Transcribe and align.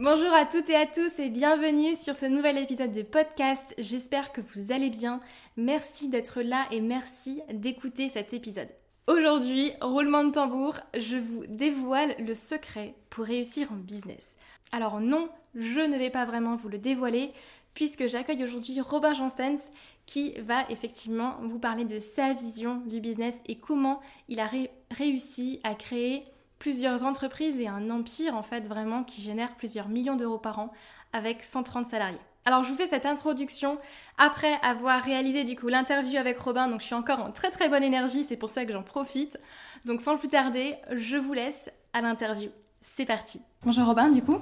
Bonjour 0.00 0.32
à 0.32 0.46
toutes 0.46 0.70
et 0.70 0.76
à 0.76 0.86
tous 0.86 1.18
et 1.18 1.28
bienvenue 1.28 1.96
sur 1.96 2.14
ce 2.14 2.26
nouvel 2.26 2.56
épisode 2.56 2.92
de 2.92 3.02
podcast. 3.02 3.74
J'espère 3.78 4.30
que 4.30 4.40
vous 4.40 4.70
allez 4.70 4.90
bien. 4.90 5.18
Merci 5.56 6.08
d'être 6.08 6.40
là 6.40 6.68
et 6.70 6.80
merci 6.80 7.42
d'écouter 7.52 8.08
cet 8.08 8.32
épisode. 8.32 8.68
Aujourd'hui, 9.08 9.72
roulement 9.80 10.22
de 10.22 10.30
tambour, 10.30 10.78
je 10.96 11.16
vous 11.16 11.44
dévoile 11.48 12.14
le 12.20 12.36
secret 12.36 12.94
pour 13.10 13.24
réussir 13.24 13.72
en 13.72 13.74
business. 13.74 14.36
Alors 14.70 15.00
non, 15.00 15.30
je 15.56 15.80
ne 15.80 15.98
vais 15.98 16.10
pas 16.10 16.26
vraiment 16.26 16.54
vous 16.54 16.68
le 16.68 16.78
dévoiler 16.78 17.32
puisque 17.74 18.06
j'accueille 18.06 18.44
aujourd'hui 18.44 18.80
Robin 18.80 19.14
Jansens 19.14 19.72
qui 20.06 20.32
va 20.38 20.64
effectivement 20.70 21.38
vous 21.42 21.58
parler 21.58 21.84
de 21.84 21.98
sa 21.98 22.34
vision 22.34 22.82
du 22.86 23.00
business 23.00 23.34
et 23.46 23.58
comment 23.58 23.98
il 24.28 24.38
a 24.38 24.48
réussi 24.92 25.58
à 25.64 25.74
créer 25.74 26.22
plusieurs 26.58 27.04
entreprises 27.04 27.60
et 27.60 27.68
un 27.68 27.90
empire 27.90 28.34
en 28.34 28.42
fait 28.42 28.66
vraiment 28.66 29.04
qui 29.04 29.22
génère 29.22 29.54
plusieurs 29.56 29.88
millions 29.88 30.16
d'euros 30.16 30.38
par 30.38 30.58
an 30.58 30.72
avec 31.12 31.42
130 31.42 31.86
salariés. 31.86 32.18
Alors 32.44 32.62
je 32.62 32.70
vous 32.70 32.76
fais 32.76 32.86
cette 32.86 33.06
introduction 33.06 33.78
après 34.16 34.54
avoir 34.62 35.02
réalisé 35.02 35.44
du 35.44 35.56
coup 35.56 35.68
l'interview 35.68 36.18
avec 36.18 36.38
Robin, 36.38 36.68
donc 36.68 36.80
je 36.80 36.86
suis 36.86 36.94
encore 36.94 37.20
en 37.20 37.30
très 37.30 37.50
très 37.50 37.68
bonne 37.68 37.82
énergie, 37.82 38.24
c'est 38.24 38.36
pour 38.36 38.50
ça 38.50 38.64
que 38.64 38.72
j'en 38.72 38.82
profite. 38.82 39.38
Donc 39.84 40.00
sans 40.00 40.16
plus 40.16 40.28
tarder, 40.28 40.76
je 40.90 41.16
vous 41.16 41.32
laisse 41.32 41.70
à 41.92 42.00
l'interview. 42.00 42.50
C'est 42.80 43.04
parti. 43.04 43.40
Bonjour 43.64 43.86
Robin 43.86 44.08
du 44.08 44.22
coup. 44.22 44.38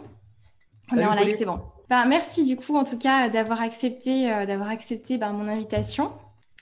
On 0.92 0.96
est 0.96 1.04
en 1.04 1.14
live, 1.14 1.34
c'est 1.36 1.44
bon. 1.44 1.60
Bah, 1.88 2.04
merci 2.04 2.44
du 2.44 2.56
coup 2.56 2.76
en 2.76 2.84
tout 2.84 2.98
cas 2.98 3.28
d'avoir 3.28 3.60
accepté, 3.60 4.32
euh, 4.32 4.46
d'avoir 4.46 4.70
accepté 4.70 5.18
bah, 5.18 5.32
mon 5.32 5.48
invitation. 5.48 6.12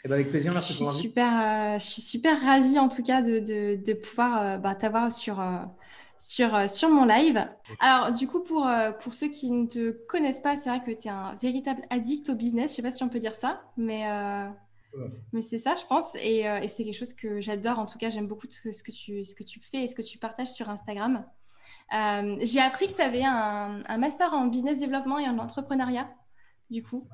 Eh 0.05 0.08
ben, 0.08 0.16
avec 0.16 0.28
plaisir, 0.28 0.52
merci 0.52 0.77
pour. 0.77 0.92
Super, 0.92 1.74
euh, 1.74 1.78
je 1.78 1.84
suis 1.84 2.02
super 2.02 2.38
ravie 2.42 2.78
en 2.78 2.91
tout 2.91 3.02
cas 3.02 3.22
de, 3.22 3.38
de, 3.38 3.83
de 3.83 3.92
pouvoir 3.94 4.42
euh, 4.42 4.58
bah, 4.58 4.74
t'avoir 4.74 5.10
sur, 5.10 5.41
euh, 5.41 5.56
sur, 6.19 6.69
sur 6.69 6.91
mon 6.91 7.06
live. 7.06 7.48
Alors 7.80 8.12
du 8.12 8.27
coup, 8.27 8.41
pour, 8.41 8.69
pour 9.00 9.14
ceux 9.14 9.28
qui 9.28 9.50
ne 9.50 9.66
te 9.66 9.92
connaissent 10.06 10.42
pas, 10.42 10.56
c'est 10.56 10.69
vrai 10.69 10.82
que 10.84 10.91
tu 10.91 11.08
es 11.08 11.10
un 11.10 11.36
véritable 11.41 11.82
addict 11.88 12.28
au 12.28 12.34
business. 12.34 12.72
Je 12.72 12.77
sais 12.77 12.82
pas 12.82 12.91
si 12.91 13.02
on 13.02 13.08
peut 13.08 13.19
dire 13.19 13.34
ça, 13.34 13.62
mais, 13.78 14.05
mais 15.32 15.41
c'est 15.41 15.58
ça, 15.58 15.75
je 15.75 15.86
pense. 15.86 16.14
Et, 16.16 16.41
et 16.41 16.69
c'est 16.69 16.84
quelque 16.84 16.98
chose 16.98 17.14
que 17.14 17.41
j'adore. 17.41 17.78
En 17.78 17.86
tout 17.86 17.98
cas, 17.98 18.10
j'aime 18.10 18.27
beaucoup 18.27 18.47
ce, 18.50 18.72
ce, 18.72 18.84
que 18.84 18.92
tu, 18.92 19.25
ce 19.25 19.34
que 19.34 19.42
tu 19.42 19.58
fais 19.58 19.84
et 19.84 19.88
ce 19.88 19.94
que 19.94 20.02
tu 20.02 20.19
partages 20.19 20.52
sur 20.52 20.69
Instagram. 20.69 21.25
J'ai 22.41 22.60
appris 22.60 22.88
que 22.88 22.94
tu 22.94 23.02
avais 23.02 23.25
un, 23.25 23.80
un, 23.88 23.97
master 23.97 24.34
en 24.34 24.48
business 24.48 24.77
développement 24.77 25.19
et 25.19 25.27
en 25.27 25.38
entrepreneuriat, 25.38 26.10
du 26.69 26.82
coup 26.82 27.08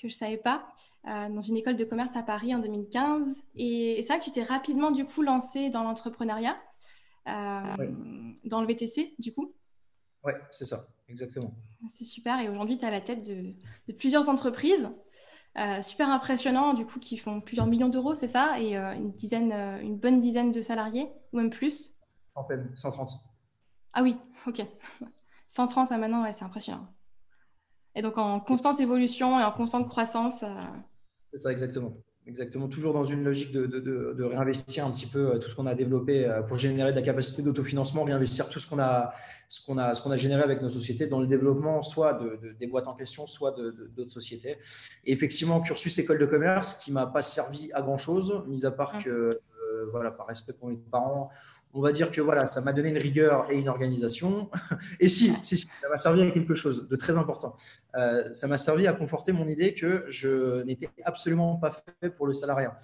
que 0.00 0.08
je 0.08 0.14
savais 0.14 0.36
pas, 0.36 0.66
euh, 1.06 1.28
dans 1.28 1.40
une 1.40 1.56
école 1.56 1.76
de 1.76 1.84
commerce 1.84 2.16
à 2.16 2.22
Paris 2.22 2.54
en 2.54 2.58
2015. 2.58 3.42
Et, 3.56 4.00
c'est 4.02 4.08
vrai 4.08 4.18
que 4.18 4.24
tu 4.24 4.30
t'es 4.30 4.42
rapidement 4.42 4.90
du 4.90 5.04
coup 5.04 5.22
lancé 5.22 5.70
dans 5.70 5.82
l'entrepreneuriat, 5.82 6.56
euh, 7.28 7.92
dans 8.44 8.60
le 8.60 8.66
VTC 8.66 9.14
du 9.18 9.32
coup. 9.32 9.54
Oui, 10.24 10.32
c'est 10.50 10.64
ça, 10.64 10.84
exactement. 11.08 11.52
C'est 11.88 12.04
super. 12.04 12.40
Et 12.40 12.48
aujourd'hui, 12.48 12.76
tu 12.76 12.84
es 12.84 12.86
à 12.86 12.90
la 12.90 13.00
tête 13.00 13.22
de, 13.28 13.54
plusieurs 13.92 14.28
entreprises. 14.28 14.90
Euh, 15.58 15.82
super 15.82 16.08
impressionnant, 16.08 16.74
du 16.74 16.86
coup, 16.86 17.00
qui 17.00 17.16
font 17.16 17.40
plusieurs 17.40 17.66
millions 17.66 17.88
d'euros, 17.88 18.14
c'est 18.14 18.28
ça, 18.28 18.60
et 18.60 18.76
une 18.76 19.12
dizaine, 19.12 19.52
une 19.82 19.96
bonne 19.96 20.20
dizaine 20.20 20.52
de 20.52 20.62
salariés, 20.62 21.10
ou 21.32 21.38
même 21.38 21.50
plus. 21.50 21.96
En 22.34 22.44
peine, 22.44 22.70
130. 22.76 23.10
Ah 23.94 24.02
oui, 24.02 24.16
ok. 24.46 24.62
130 25.48 25.90
à 25.90 25.98
maintenant, 25.98 26.22
ouais, 26.22 26.32
c'est 26.32 26.44
impressionnant. 26.44 26.84
Et 27.94 28.02
donc 28.02 28.18
en 28.18 28.40
constante 28.40 28.80
évolution 28.80 29.38
et 29.40 29.44
en 29.44 29.52
constante 29.52 29.88
croissance. 29.88 30.42
Euh, 30.42 30.48
C'est 31.32 31.40
ça, 31.40 31.52
exactement. 31.52 31.92
Exactement, 32.26 32.68
toujours 32.68 32.92
dans 32.92 33.02
une 33.02 33.24
logique 33.24 33.50
de, 33.50 33.66
de, 33.66 33.80
de, 33.80 34.24
réinvestir 34.24 34.86
un 34.86 34.90
petit 34.90 35.06
peu 35.06 35.34
euh, 35.34 35.38
tout 35.38 35.48
ce 35.48 35.56
qu'on 35.56 35.66
a 35.66 35.74
développé 35.74 36.26
euh, 36.26 36.42
pour 36.42 36.56
générer 36.56 36.92
de 36.92 36.96
la 36.96 37.02
capacité 37.02 37.42
d'autofinancement, 37.42 38.04
réinvestir 38.04 38.48
tout 38.50 38.58
ce 38.58 38.68
qu'on 38.68 38.78
a, 38.78 39.12
ce 39.48 39.64
qu'on 39.64 39.78
a, 39.78 39.94
ce 39.94 40.02
qu'on 40.02 40.10
a 40.10 40.18
généré 40.18 40.42
avec 40.42 40.60
nos 40.60 40.68
sociétés 40.68 41.06
dans 41.06 41.18
le 41.18 41.26
développement, 41.26 41.82
soit 41.82 42.14
de, 42.14 42.54
des 42.60 42.66
boîtes 42.66 42.88
en 42.88 42.94
question, 42.94 43.26
soit 43.26 43.56
d'autres 43.96 44.12
sociétés. 44.12 44.58
Et 45.04 45.12
effectivement, 45.12 45.60
cursus 45.60 45.98
école 45.98 46.18
de 46.18 46.26
commerce 46.26 46.74
qui 46.74 46.92
m'a 46.92 47.06
pas 47.06 47.22
servi 47.22 47.72
à 47.72 47.80
grand 47.80 47.98
chose, 47.98 48.44
mis 48.46 48.66
à 48.66 48.70
part 48.70 48.96
mmh. 48.96 49.02
que, 49.02 49.40
voilà, 49.90 50.10
par 50.10 50.26
respect 50.26 50.52
pour 50.52 50.68
mes 50.68 50.76
parents, 50.76 51.30
on 51.72 51.80
va 51.80 51.92
dire 51.92 52.10
que 52.10 52.20
voilà, 52.20 52.46
ça 52.46 52.60
m'a 52.60 52.72
donné 52.72 52.88
une 52.88 52.98
rigueur 52.98 53.50
et 53.50 53.56
une 53.56 53.68
organisation. 53.68 54.50
Et 55.00 55.08
si, 55.08 55.32
ça 55.42 55.88
m'a 55.88 55.96
servi 55.96 56.22
à 56.22 56.30
quelque 56.30 56.54
chose 56.54 56.88
de 56.88 56.96
très 56.96 57.16
important. 57.16 57.54
Euh, 57.96 58.32
ça 58.32 58.48
m'a 58.48 58.58
servi 58.58 58.86
à 58.86 58.92
conforter 58.92 59.32
mon 59.32 59.46
idée 59.48 59.74
que 59.74 60.04
je 60.08 60.62
n'étais 60.64 60.90
absolument 61.04 61.56
pas 61.56 61.70
fait 62.00 62.10
pour 62.10 62.26
le 62.26 62.34
salariat. 62.34 62.76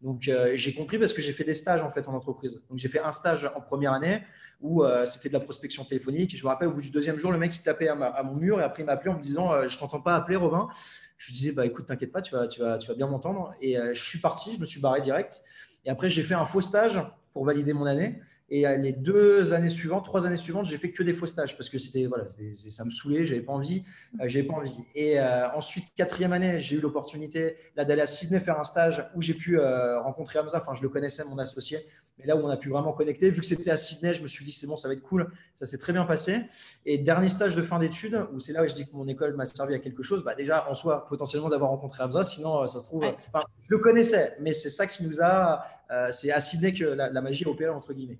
Donc 0.00 0.26
euh, 0.26 0.52
j'ai 0.54 0.74
compris 0.74 0.98
parce 0.98 1.12
que 1.12 1.22
j'ai 1.22 1.32
fait 1.32 1.44
des 1.44 1.54
stages 1.54 1.82
en 1.82 1.90
fait 1.90 2.08
en 2.08 2.14
entreprise. 2.14 2.60
Donc 2.68 2.78
j'ai 2.78 2.88
fait 2.88 3.00
un 3.00 3.12
stage 3.12 3.48
en 3.54 3.60
première 3.60 3.92
année 3.92 4.22
où 4.60 4.82
euh, 4.82 5.06
c'était 5.06 5.28
de 5.28 5.34
la 5.34 5.40
prospection 5.40 5.84
téléphonique. 5.84 6.36
Je 6.36 6.42
me 6.42 6.48
rappelle 6.48 6.68
au 6.68 6.72
bout 6.72 6.82
du 6.82 6.90
deuxième 6.90 7.18
jour, 7.18 7.30
le 7.30 7.38
mec 7.38 7.54
il 7.54 7.62
tapait 7.62 7.88
à, 7.88 8.22
mon 8.24 8.34
mur 8.34 8.60
et 8.60 8.64
après 8.64 8.82
il 8.82 8.86
m'a 8.86 8.92
appelé 8.92 9.10
en 9.10 9.16
me 9.16 9.22
disant 9.22 9.68
je 9.68 9.78
t'entends 9.78 10.00
pas 10.00 10.16
appeler 10.16 10.36
Robin. 10.36 10.68
Je 11.16 11.26
lui 11.28 11.34
disais 11.34 11.52
bah 11.52 11.64
écoute 11.64 11.86
t'inquiète 11.86 12.10
pas, 12.10 12.20
tu 12.20 12.34
vas, 12.34 12.48
tu 12.48 12.60
vas 12.60 12.94
bien 12.96 13.06
m'entendre. 13.06 13.54
Et 13.60 13.76
je 13.92 14.02
suis 14.02 14.18
parti, 14.18 14.54
je 14.54 14.60
me 14.60 14.64
suis 14.64 14.80
barré 14.80 15.00
direct. 15.00 15.42
Et 15.84 15.90
après 15.90 16.08
j'ai 16.08 16.22
fait 16.22 16.34
un 16.34 16.44
faux 16.44 16.60
stage 16.60 17.00
pour 17.32 17.44
valider 17.44 17.72
mon 17.72 17.86
année. 17.86 18.20
Et 18.54 18.66
euh, 18.66 18.76
les 18.76 18.92
deux 18.92 19.54
années 19.54 19.70
suivantes, 19.70 20.04
trois 20.04 20.26
années 20.26 20.36
suivantes, 20.36 20.66
j'ai 20.66 20.76
fait 20.76 20.90
que 20.90 21.02
des 21.02 21.14
faux 21.14 21.24
stages 21.24 21.56
parce 21.56 21.70
que 21.70 21.78
c'était 21.78 22.04
voilà, 22.04 22.26
ça 22.28 22.84
me 22.84 22.90
saoulait, 22.90 23.24
j'avais 23.24 23.40
pas 23.40 23.54
envie, 23.54 23.82
euh, 24.20 24.24
j'avais 24.26 24.46
pas 24.46 24.52
envie. 24.52 24.76
Et 24.94 25.18
euh, 25.18 25.50
ensuite, 25.54 25.86
quatrième 25.96 26.34
année, 26.34 26.60
j'ai 26.60 26.76
eu 26.76 26.80
l'opportunité 26.80 27.56
d'aller 27.74 28.02
à 28.02 28.06
Sydney 28.06 28.38
faire 28.40 28.60
un 28.60 28.64
stage 28.64 29.08
où 29.16 29.22
j'ai 29.22 29.32
pu 29.32 29.58
rencontrer 29.58 30.38
Hamza. 30.38 30.58
Enfin, 30.60 30.74
je 30.74 30.82
le 30.82 30.90
connaissais, 30.90 31.24
mon 31.24 31.38
associé, 31.38 31.78
mais 32.18 32.26
là 32.26 32.36
où 32.36 32.40
on 32.40 32.48
a 32.50 32.58
pu 32.58 32.68
vraiment 32.68 32.92
connecter, 32.92 33.30
vu 33.30 33.40
que 33.40 33.46
c'était 33.46 33.70
à 33.70 33.78
Sydney, 33.78 34.12
je 34.12 34.22
me 34.22 34.28
suis 34.28 34.44
dit 34.44 34.52
c'est 34.52 34.66
bon, 34.66 34.76
ça 34.76 34.86
va 34.86 34.92
être 34.92 35.02
cool. 35.02 35.32
Ça 35.54 35.64
s'est 35.64 35.78
très 35.78 35.94
bien 35.94 36.04
passé. 36.04 36.42
Et 36.84 36.98
dernier 36.98 37.30
stage 37.30 37.56
de 37.56 37.62
fin 37.62 37.78
d'études, 37.78 38.26
où 38.34 38.38
c'est 38.38 38.52
là 38.52 38.62
où 38.62 38.68
je 38.68 38.74
dis 38.74 38.86
que 38.86 38.94
mon 38.94 39.08
école 39.08 39.34
m'a 39.34 39.46
servi 39.46 39.74
à 39.74 39.78
quelque 39.78 40.02
chose. 40.02 40.24
Bah 40.24 40.34
déjà, 40.34 40.68
en 40.68 40.74
soi, 40.74 41.06
potentiellement 41.08 41.48
d'avoir 41.48 41.70
rencontré 41.70 42.02
Hamza. 42.02 42.22
Sinon, 42.22 42.68
ça 42.68 42.80
se 42.80 42.84
trouve, 42.84 43.02
je 43.06 43.68
le 43.70 43.78
connaissais, 43.78 44.36
mais 44.42 44.52
c'est 44.52 44.68
ça 44.68 44.86
qui 44.86 45.04
nous 45.04 45.22
a. 45.22 45.64
c'est 46.10 46.30
à 46.30 46.40
Sydney 46.40 46.74
que 46.74 46.84
la, 46.84 47.08
la 47.08 47.22
magie 47.22 47.46
a 47.46 47.48
opéré 47.48 47.70
entre 47.70 47.94
guillemets. 47.94 48.18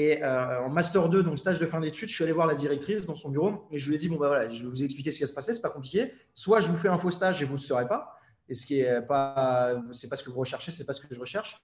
Et 0.00 0.22
euh, 0.22 0.62
en 0.62 0.68
master 0.68 1.08
2, 1.08 1.24
donc 1.24 1.40
stage 1.40 1.58
de 1.58 1.66
fin 1.66 1.80
d'études, 1.80 2.08
je 2.08 2.14
suis 2.14 2.22
allé 2.22 2.32
voir 2.32 2.46
la 2.46 2.54
directrice 2.54 3.04
dans 3.04 3.16
son 3.16 3.30
bureau 3.30 3.66
et 3.72 3.78
je 3.78 3.88
lui 3.88 3.96
ai 3.96 3.98
dit 3.98 4.08
bon 4.08 4.14
bah 4.14 4.28
voilà, 4.28 4.46
je 4.46 4.62
vais 4.62 4.68
vous 4.68 4.84
expliquer 4.84 5.10
ce 5.10 5.16
qui 5.16 5.24
va 5.24 5.26
se 5.26 5.34
passer, 5.34 5.52
c'est 5.52 5.60
pas 5.60 5.70
compliqué. 5.70 6.12
Soit 6.34 6.60
je 6.60 6.68
vous 6.68 6.76
fais 6.76 6.86
un 6.86 6.98
faux 6.98 7.10
stage 7.10 7.42
et 7.42 7.44
vous 7.44 7.54
ne 7.54 7.58
le 7.58 7.62
saurez 7.64 7.88
pas, 7.88 8.16
et 8.48 8.54
ce 8.54 8.64
qui 8.64 8.78
est 8.78 9.04
pas, 9.08 9.74
pas 9.74 10.16
ce 10.16 10.22
que 10.22 10.30
vous 10.30 10.38
recherchez, 10.38 10.70
c'est 10.70 10.84
pas 10.84 10.92
ce 10.92 11.00
que 11.00 11.12
je 11.12 11.18
recherche. 11.18 11.60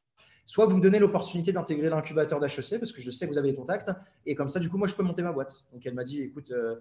Soit 0.46 0.66
vous 0.66 0.76
me 0.76 0.82
donnez 0.82 0.98
l'opportunité 0.98 1.52
d'intégrer 1.52 1.88
l'incubateur 1.88 2.40
d'HEC 2.40 2.80
parce 2.80 2.90
que 2.90 3.00
je 3.00 3.12
sais 3.12 3.26
que 3.26 3.30
vous 3.30 3.38
avez 3.38 3.50
les 3.50 3.54
contacts 3.54 3.92
et 4.26 4.34
comme 4.34 4.48
ça 4.48 4.58
du 4.58 4.68
coup 4.68 4.78
moi 4.78 4.88
je 4.88 4.96
peux 4.96 5.04
monter 5.04 5.22
ma 5.22 5.30
boîte. 5.30 5.68
Donc 5.72 5.86
elle 5.86 5.94
m'a 5.94 6.02
dit 6.02 6.20
écoute, 6.20 6.50
euh, 6.50 6.74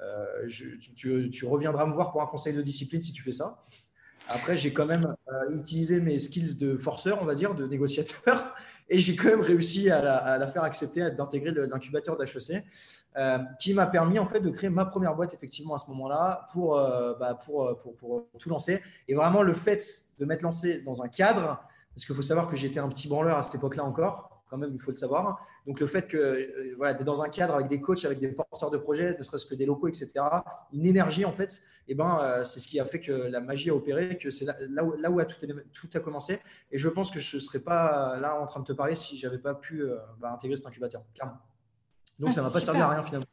euh, 0.00 0.46
tu, 0.94 1.46
reviendras 1.46 1.86
me 1.86 1.94
voir 1.94 2.12
pour 2.12 2.20
un 2.20 2.26
conseil 2.26 2.52
de 2.52 2.60
discipline 2.60 3.00
si 3.00 3.14
tu 3.14 3.22
fais 3.22 3.32
ça. 3.32 3.62
Après, 4.28 4.58
j'ai 4.58 4.72
quand 4.72 4.84
même 4.84 5.14
euh, 5.32 5.56
utilisé 5.56 6.00
mes 6.00 6.18
skills 6.18 6.56
de 6.56 6.76
forceur, 6.76 7.18
on 7.22 7.24
va 7.24 7.34
dire, 7.34 7.54
de 7.54 7.66
négociateur, 7.66 8.54
et 8.90 8.98
j'ai 8.98 9.16
quand 9.16 9.28
même 9.28 9.40
réussi 9.40 9.90
à 9.90 10.02
la, 10.38 10.46
faire 10.46 10.64
accepter, 10.64 11.10
d'intégrer 11.10 11.52
l'incubateur 11.52 12.16
d'HEC, 12.16 12.64
euh, 13.16 13.38
qui 13.58 13.72
m'a 13.72 13.86
permis 13.86 14.18
en 14.18 14.26
fait 14.26 14.40
de 14.40 14.50
créer 14.50 14.70
ma 14.70 14.84
première 14.84 15.14
boîte 15.14 15.32
effectivement 15.32 15.74
à 15.74 15.78
ce 15.78 15.88
moment-là 15.90 16.46
pour, 16.52 16.78
euh, 16.78 17.14
bah, 17.18 17.34
pour, 17.34 17.78
pour, 17.80 17.96
pour, 17.96 18.28
tout 18.38 18.50
lancer. 18.50 18.82
Et 19.08 19.14
vraiment, 19.14 19.42
le 19.42 19.54
fait 19.54 19.82
de 20.18 20.24
m'être 20.26 20.42
lancé 20.42 20.82
dans 20.82 21.02
un 21.02 21.08
cadre, 21.08 21.62
parce 21.94 22.04
qu'il 22.04 22.14
faut 22.14 22.22
savoir 22.22 22.46
que 22.46 22.56
j'étais 22.56 22.80
un 22.80 22.88
petit 22.88 23.08
branleur 23.08 23.38
à 23.38 23.42
cette 23.42 23.56
époque-là 23.56 23.84
encore, 23.84 24.37
quand 24.48 24.56
même, 24.56 24.70
il 24.74 24.80
faut 24.80 24.90
le 24.90 24.96
savoir. 24.96 25.46
Donc, 25.66 25.80
le 25.80 25.86
fait 25.86 26.06
que 26.06 26.16
euh, 26.16 26.74
voilà, 26.76 26.94
tu 26.94 27.02
es 27.02 27.04
dans 27.04 27.22
un 27.22 27.28
cadre 27.28 27.54
avec 27.54 27.68
des 27.68 27.80
coachs, 27.80 28.04
avec 28.04 28.18
des 28.18 28.28
porteurs 28.28 28.70
de 28.70 28.78
projets, 28.78 29.16
ne 29.16 29.22
serait-ce 29.22 29.46
que 29.46 29.54
des 29.54 29.66
locaux, 29.66 29.88
etc., 29.88 30.12
une 30.72 30.86
énergie, 30.86 31.24
en 31.24 31.32
fait, 31.32 31.60
et 31.88 31.92
eh 31.92 31.94
ben, 31.94 32.18
euh, 32.20 32.44
c'est 32.44 32.60
ce 32.60 32.68
qui 32.68 32.78
a 32.78 32.84
fait 32.84 33.00
que 33.00 33.12
la 33.12 33.40
magie 33.40 33.70
a 33.70 33.74
opéré, 33.74 34.18
que 34.18 34.30
c'est 34.30 34.44
là, 34.44 34.84
où, 34.84 34.94
là 34.96 35.10
où 35.10 35.20
a 35.20 35.24
tout, 35.24 35.46
tout, 35.72 35.88
a 35.94 36.00
commencé. 36.00 36.38
Et 36.70 36.76
je 36.76 36.88
pense 36.88 37.10
que 37.10 37.18
je 37.18 37.36
ne 37.36 37.40
serais 37.40 37.60
pas 37.60 38.18
là 38.18 38.38
en 38.38 38.44
train 38.44 38.60
de 38.60 38.66
te 38.66 38.72
parler 38.72 38.94
si 38.94 39.16
je 39.16 39.26
n'avais 39.26 39.38
pas 39.38 39.54
pu 39.54 39.82
euh, 39.82 39.96
bah, 40.18 40.32
intégrer 40.32 40.56
cet 40.56 40.66
incubateur, 40.66 41.02
clairement. 41.14 41.38
Donc, 42.18 42.30
ah, 42.30 42.32
ça 42.32 42.40
ne 42.42 42.46
m'a 42.46 42.52
pas 42.52 42.60
servi 42.60 42.80
à 42.80 42.88
rien 42.88 43.02
finalement. 43.02 43.26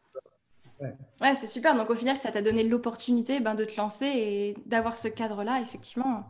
Ouais, 0.79 1.35
c'est 1.35 1.47
super. 1.47 1.75
Donc, 1.75 1.89
au 1.89 1.95
final, 1.95 2.15
ça 2.15 2.31
t'a 2.31 2.41
donné 2.41 2.63
l'opportunité 2.63 3.39
ben, 3.39 3.55
de 3.55 3.65
te 3.65 3.75
lancer 3.77 4.05
et 4.05 4.57
d'avoir 4.65 4.95
ce 4.95 5.07
cadre-là, 5.07 5.61
effectivement. 5.61 6.25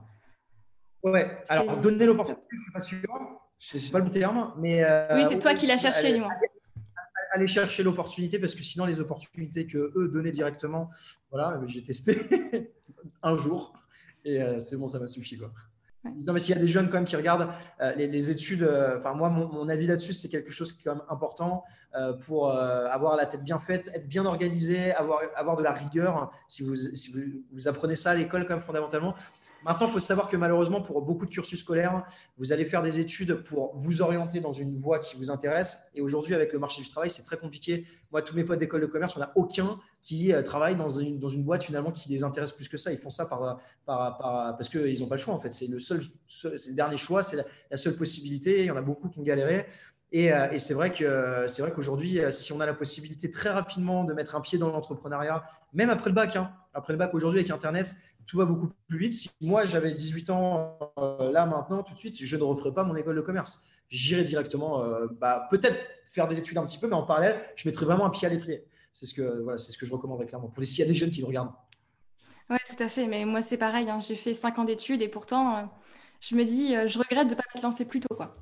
Ouais, 1.04 1.44
alors 1.50 1.78
donner 1.78 2.06
l'opportunité, 2.08 2.44
je 2.50 2.56
ne 2.56 2.62
suis 2.62 2.72
pas 2.72 2.80
sûr 2.80 3.45
je 3.60 3.78
sais 3.78 3.92
pas 3.92 4.00
le 4.00 4.10
terme, 4.10 4.54
mais. 4.58 4.84
Euh, 4.84 5.16
oui, 5.16 5.26
c'est 5.30 5.40
toi 5.40 5.54
qui 5.54 5.68
l'as 5.68 5.78
cherché, 5.78 6.08
aller, 6.08 6.24
aller, 7.34 7.48
chercher 7.48 7.84
l'opportunité 7.84 8.40
parce 8.40 8.56
que 8.56 8.64
sinon, 8.64 8.86
les 8.86 9.00
opportunités 9.00 9.66
que 9.66 9.94
eux 9.96 10.10
donnaient 10.14 10.32
directement, 10.32 10.90
voilà, 11.32 11.62
j'ai 11.68 11.84
testé 11.84 12.20
un 13.24 13.38
jour 13.38 13.74
et 14.24 14.42
euh, 14.42 14.60
c'est 14.60 14.78
bon, 14.78 14.88
ça 14.88 15.00
m'a 15.00 15.08
suffi. 15.08 15.38
Quoi. 15.38 15.52
Non, 16.28 16.34
mais 16.34 16.40
s'il 16.40 16.54
y 16.54 16.58
a 16.58 16.62
des 16.62 16.68
jeunes 16.68 16.90
quand 16.90 16.98
même 16.98 17.06
qui 17.06 17.16
regardent 17.16 17.50
les, 17.98 18.30
études, 18.30 18.64
enfin 18.96 19.16
moi, 19.16 19.30
mon, 19.30 19.68
avis 19.70 19.88
là-dessus, 19.88 20.14
c'est 20.14 20.30
quelque 20.30 20.52
chose 20.52 20.72
qui 20.72 20.82
est 20.82 20.84
quand 20.84 20.98
même 20.98 21.06
important 21.10 21.64
pour 22.26 22.52
avoir 22.52 23.16
la 23.16 23.26
tête 23.26 23.44
bien 23.44 23.58
faite, 23.58 23.90
être 23.92 24.08
bien 24.08 24.24
organisé, 24.24 24.94
avoir, 24.94 25.22
avoir 25.36 25.58
de 25.58 25.64
la 25.64 25.72
rigueur. 25.72 26.32
Si 26.48 26.62
vous, 26.62 26.76
si 26.76 27.12
vous, 27.12 27.22
vous 27.52 27.68
apprenez 27.68 27.96
ça 27.96 28.12
à 28.12 28.14
l'école 28.14 28.46
quand 28.46 28.54
même 28.54 28.62
fondamentalement, 28.62 29.16
Maintenant, 29.66 29.88
il 29.88 29.94
faut 29.94 30.00
savoir 30.00 30.30
que 30.30 30.38
malheureusement, 30.38 30.80
pour 30.80 31.02
beaucoup 31.02 31.26
de 31.26 31.32
cursus 31.32 31.60
scolaires, 31.60 32.06
vous 32.38 32.54
allez 32.54 32.66
faire 32.66 32.84
des 32.84 33.00
études 33.00 33.34
pour 33.44 33.76
vous 33.76 34.04
orienter 34.04 34.40
dans 34.40 34.52
une 34.52 34.78
voie 34.78 35.00
qui 35.00 35.16
vous 35.18 35.32
intéresse. 35.32 35.90
Et 35.96 36.02
aujourd'hui, 36.02 36.36
avec 36.36 36.54
le 36.54 36.60
marché 36.60 36.84
du 36.84 36.90
travail, 36.90 37.10
c'est 37.10 37.24
très 37.24 37.38
compliqué. 37.38 37.88
Moi, 38.12 38.22
tous 38.22 38.36
mes 38.36 38.44
potes 38.44 38.60
d'école 38.60 38.82
de 38.82 38.86
commerce, 38.86 39.18
on 39.18 39.20
n'a 39.20 39.32
aucun 39.36 39.80
qui 40.02 40.32
euh, 40.32 40.44
travaille 40.44 40.76
dans 40.76 40.90
une, 40.90 41.18
boîte 41.18 41.64
finalement 41.64 41.90
qui 41.90 42.10
les 42.10 42.24
intéresse 42.24 42.52
plus 42.52 42.70
que 42.70 42.78
ça. 42.78 42.92
Ils 42.92 43.00
font 43.00 43.10
ça 43.10 43.26
par, 43.26 43.60
par, 43.88 44.18
parce 44.56 44.70
qu'ils 44.70 45.00
n'ont 45.00 45.08
pas 45.08 45.16
le 45.16 45.22
choix. 45.22 45.34
En 45.34 45.40
fait, 45.40 45.52
c'est 45.52 45.68
le 45.68 45.80
seul, 45.80 46.00
dernier 46.74 46.98
choix, 46.98 47.24
c'est 47.24 47.38
la, 47.72 47.78
seule 47.78 47.96
possibilité. 47.96 48.60
Il 48.60 48.66
y 48.66 48.72
en 48.72 48.78
a 48.78 48.82
beaucoup 48.82 49.10
qui 49.10 49.18
ont 49.18 49.24
galéré. 49.24 49.66
Et, 50.12 50.32
euh, 50.32 50.52
et 50.52 50.60
c'est 50.60 50.74
vrai 50.74 50.92
que 50.92 51.46
c'est 51.48 51.62
vrai 51.62 51.72
qu'aujourd'hui, 51.72 52.20
euh, 52.20 52.32
si 52.32 52.54
on 52.54 52.60
a 52.60 52.66
la 52.66 52.74
possibilité 52.74 53.30
très 53.32 53.50
rapidement 53.50 54.04
de 54.04 54.14
mettre 54.14 54.36
un 54.36 54.42
pied 54.42 54.58
dans 54.58 54.70
l'entrepreneuriat, 54.70 55.44
même 55.74 55.90
après 55.90 56.10
le 56.10 56.16
bac, 56.16 56.36
hein, 56.36 56.52
après 56.74 56.94
le 56.94 57.00
bac 57.00 57.14
aujourd'hui 57.14 57.40
avec 57.40 57.52
Internet, 57.52 57.96
tout 58.26 58.38
va 58.38 58.46
beaucoup 58.46 58.70
plus 58.88 58.98
vite. 58.98 59.14
Si 59.14 59.30
moi 59.42 59.66
j'avais 59.66 59.94
18 59.94 60.30
ans 60.30 60.78
euh, 60.98 61.32
là 61.32 61.46
maintenant, 61.46 61.84
tout 61.84 61.94
de 61.94 62.00
suite, 62.00 62.24
je 62.24 62.38
ne 62.38 62.44
referais 62.44 62.74
pas 62.74 62.84
mon 62.84 62.96
école 62.96 63.16
de 63.16 63.22
commerce. 63.22 63.68
J'irais 63.90 64.24
directement, 64.24 64.84
euh, 64.84 65.08
bah, 65.20 65.48
peut-être 65.52 65.78
faire 66.10 66.28
des 66.28 66.40
études 66.40 66.58
un 66.58 66.66
petit 66.66 66.80
peu, 66.80 66.88
mais 66.88 66.96
en 66.96 67.04
parallèle, 67.04 67.40
je 67.56 67.68
mettrais 67.68 67.86
vraiment 67.86 68.06
un 68.06 68.10
pied 68.10 68.28
à 68.28 68.32
l'étrier. 68.32 68.66
C'est 68.94 69.06
ce 69.06 69.14
que 69.14 69.42
voilà, 69.42 69.58
c'est 69.58 69.72
ce 69.72 69.78
que 69.78 69.86
je 69.86 69.94
recommanderais 69.94 70.26
clairement. 70.26 70.48
Pour 70.48 70.64
s'il 70.64 70.80
y 70.80 70.88
a 70.88 70.88
des 70.88 70.98
jeunes 70.98 71.12
qui 71.12 71.22
le 71.22 71.28
regardent. 71.28 71.52
Ouais, 72.50 72.60
tout 72.66 72.82
à 72.82 72.90
fait. 72.90 73.08
Mais 73.08 73.26
moi, 73.26 73.42
c'est 73.42 73.58
pareil. 73.58 73.90
Hein. 73.90 74.00
J'ai 74.00 74.16
fait 74.16 74.34
5 74.34 74.60
ans 74.60 74.64
d'études 74.64 75.02
et 75.02 75.10
pourtant, 75.10 75.58
euh, 75.58 75.62
je 76.22 76.36
me 76.36 76.44
dis, 76.46 76.74
je 76.88 76.98
regrette 76.98 77.28
de 77.28 77.34
ne 77.34 77.36
pas 77.36 77.44
m'être 77.54 77.64
lancé 77.64 77.86
plus 77.86 78.00
tôt, 78.00 78.16
quoi. 78.16 78.36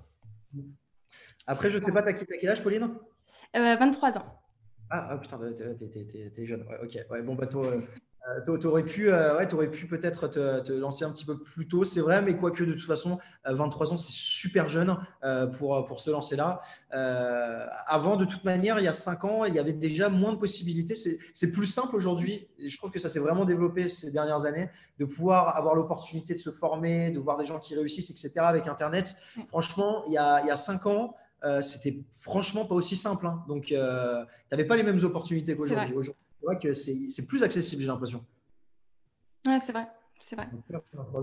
Après, 1.48 1.70
je 1.70 1.78
ne 1.78 1.84
sais 1.84 1.92
pas, 1.92 2.04
t'as 2.04 2.14
quel 2.14 2.50
âge, 2.50 2.64
Pauline? 2.64 2.90
23 3.54 4.18
ans. 4.18 4.40
Ah, 4.90 5.08
ah 5.12 5.18
putain, 5.18 5.40
t'es 5.40 6.46
jeune. 6.46 6.66
ok. 6.82 6.98
Ouais, 7.10 7.22
bon, 7.22 7.36
bah, 7.36 7.48
toi, 7.48 7.66
euh, 8.30 8.58
tu 8.58 8.68
aurais 8.68 8.84
pu, 8.84 9.12
euh, 9.12 9.38
ouais, 9.38 9.54
aurais 9.54 9.70
pu 9.70 9.86
peut-être 9.86 10.28
te, 10.30 10.72
lancer 10.72 11.04
un 11.04 11.12
petit 11.12 11.26
peu 11.26 11.38
plus 11.38 11.68
tôt, 11.68 11.84
c'est 11.84 12.00
vrai, 12.00 12.22
mais 12.22 12.38
quoique 12.38 12.64
de 12.64 12.72
toute 12.72 12.86
façon, 12.86 13.20
23 13.44 13.88
euh, 13.88 13.94
ans, 13.94 13.98
c'est 13.98 14.14
super 14.14 14.70
jeune 14.70 14.96
pour, 15.58 15.86
pour 15.86 16.00
se 16.00 16.10
lancer 16.10 16.38
là. 16.38 16.62
avant, 17.88 18.16
de 18.16 18.26
toute 18.26 18.46
manière, 18.46 18.80
il 18.80 18.86
y 18.86 18.88
a 18.88 18.94
5 18.94 19.26
ans, 19.26 19.46
il 19.46 19.54
y 19.54 19.60
avait 19.60 19.74
déjà 19.74 20.08
moins 20.08 20.32
de 20.34 20.38
possibilités. 20.38 20.96
C'est 20.96 21.52
plus 21.52 21.66
simple 21.66 21.96
aujourd'hui, 21.96 22.48
je 22.66 22.78
trouve 22.78 22.92
que 22.92 23.00
ça 23.00 23.10
s'est 23.10 23.20
vraiment 23.20 23.44
développé 23.44 23.90
ces 23.90 24.12
dernières 24.12 24.46
années, 24.46 24.70
de 25.00 25.06
pouvoir 25.06 25.58
avoir 25.58 25.76
l'opportunité 25.76 26.34
de 26.34 26.40
se 26.40 26.50
former, 26.50 27.12
de 27.12 27.20
voir 27.20 27.38
des 27.38 27.46
gens 27.46 27.60
qui 27.60 27.76
réussissent, 27.76 28.10
etc. 28.10 28.32
avec 28.38 28.68
Internet. 28.68 29.16
Franchement, 29.50 30.04
il 30.08 30.14
y 30.14 30.18
a, 30.18 30.42
il 30.42 30.48
y 30.48 30.52
a 30.52 30.56
5 30.56 30.86
ans, 30.86 31.16
c'était 31.62 32.00
franchement 32.22 32.66
pas 32.66 32.76
aussi 32.76 32.96
simple. 32.96 33.28
Hein. 33.28 33.44
Donc, 33.48 33.66
tu 33.66 33.76
n'avais 33.76 34.66
pas 34.66 34.76
les 34.76 34.84
mêmes 34.84 35.04
opportunités 35.04 35.56
qu'aujourd'hui. 35.56 35.94
Aujourd'hui, 35.94 36.24
vois 36.44 36.56
que 36.56 36.74
c'est 36.74 37.28
plus 37.28 37.44
accessible, 37.44 37.82
j'ai 37.82 37.88
l'impression. 37.88 38.24
Ouais, 39.48 39.60
c'est 39.60 39.72
vrai. 39.72 39.88
C'est 40.20 40.36
vrai. 40.36 40.48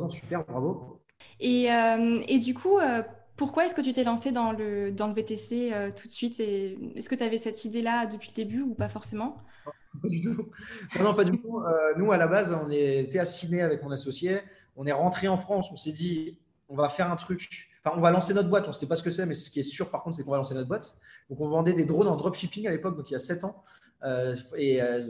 super, 0.08 0.44
bravo. 0.44 1.00
Et, 1.38 1.72
euh, 1.72 2.22
et 2.28 2.38
du 2.38 2.54
coup, 2.54 2.78
euh, 2.78 3.02
pourquoi 3.36 3.64
est-ce 3.64 3.74
que 3.74 3.80
tu 3.80 3.92
t'es 3.92 4.04
lancé 4.04 4.30
dans 4.30 4.52
le, 4.52 4.92
dans 4.92 5.06
le 5.06 5.14
VTC 5.14 5.72
euh, 5.72 5.90
tout 5.90 6.06
de 6.06 6.12
suite? 6.12 6.38
Est-ce 6.38 7.08
que 7.08 7.14
tu 7.14 7.24
avais 7.24 7.38
cette 7.38 7.64
idée-là 7.64 8.06
depuis 8.06 8.30
le 8.30 8.34
début 8.34 8.60
ou 8.60 8.74
pas 8.74 8.88
forcément? 8.88 9.38
Pas 10.02 10.08
du 10.08 10.20
tout. 10.20 10.50
Non, 11.00 11.14
pas 11.14 11.24
du 11.24 11.32
tout. 11.40 11.62
nous, 11.96 12.12
à 12.12 12.18
la 12.18 12.26
base, 12.26 12.52
on 12.52 12.70
était 12.70 13.18
assinés 13.18 13.62
avec 13.62 13.82
mon 13.82 13.90
associé. 13.90 14.40
On 14.76 14.86
est 14.86 14.92
rentré 14.92 15.28
en 15.28 15.36
France. 15.36 15.70
On 15.72 15.76
s'est 15.76 15.92
dit, 15.92 16.38
on 16.68 16.76
va 16.76 16.88
faire 16.88 17.10
un 17.10 17.16
truc. 17.16 17.69
On 17.84 18.00
va 18.00 18.10
lancer 18.10 18.34
notre 18.34 18.48
boîte. 18.48 18.64
On 18.64 18.68
ne 18.68 18.72
sait 18.72 18.88
pas 18.88 18.96
ce 18.96 19.02
que 19.02 19.10
c'est, 19.10 19.26
mais 19.26 19.34
ce 19.34 19.50
qui 19.50 19.60
est 19.60 19.64
sûr, 19.64 19.90
par 19.90 20.02
contre, 20.02 20.16
c'est 20.16 20.22
qu'on 20.22 20.32
va 20.32 20.36
lancer 20.36 20.54
notre 20.54 20.68
boîte. 20.68 20.96
Donc, 21.30 21.40
on 21.40 21.48
vendait 21.48 21.72
des 21.72 21.84
drones 21.84 22.08
en 22.08 22.16
dropshipping 22.16 22.66
à 22.66 22.70
l'époque, 22.70 22.96
donc 22.96 23.08
il 23.10 23.14
y 23.14 23.16
a 23.16 23.20
7 23.20 23.44
ans. 23.44 23.62
Euh, 24.02 24.34
et 24.56 24.80
euh, 24.82 25.00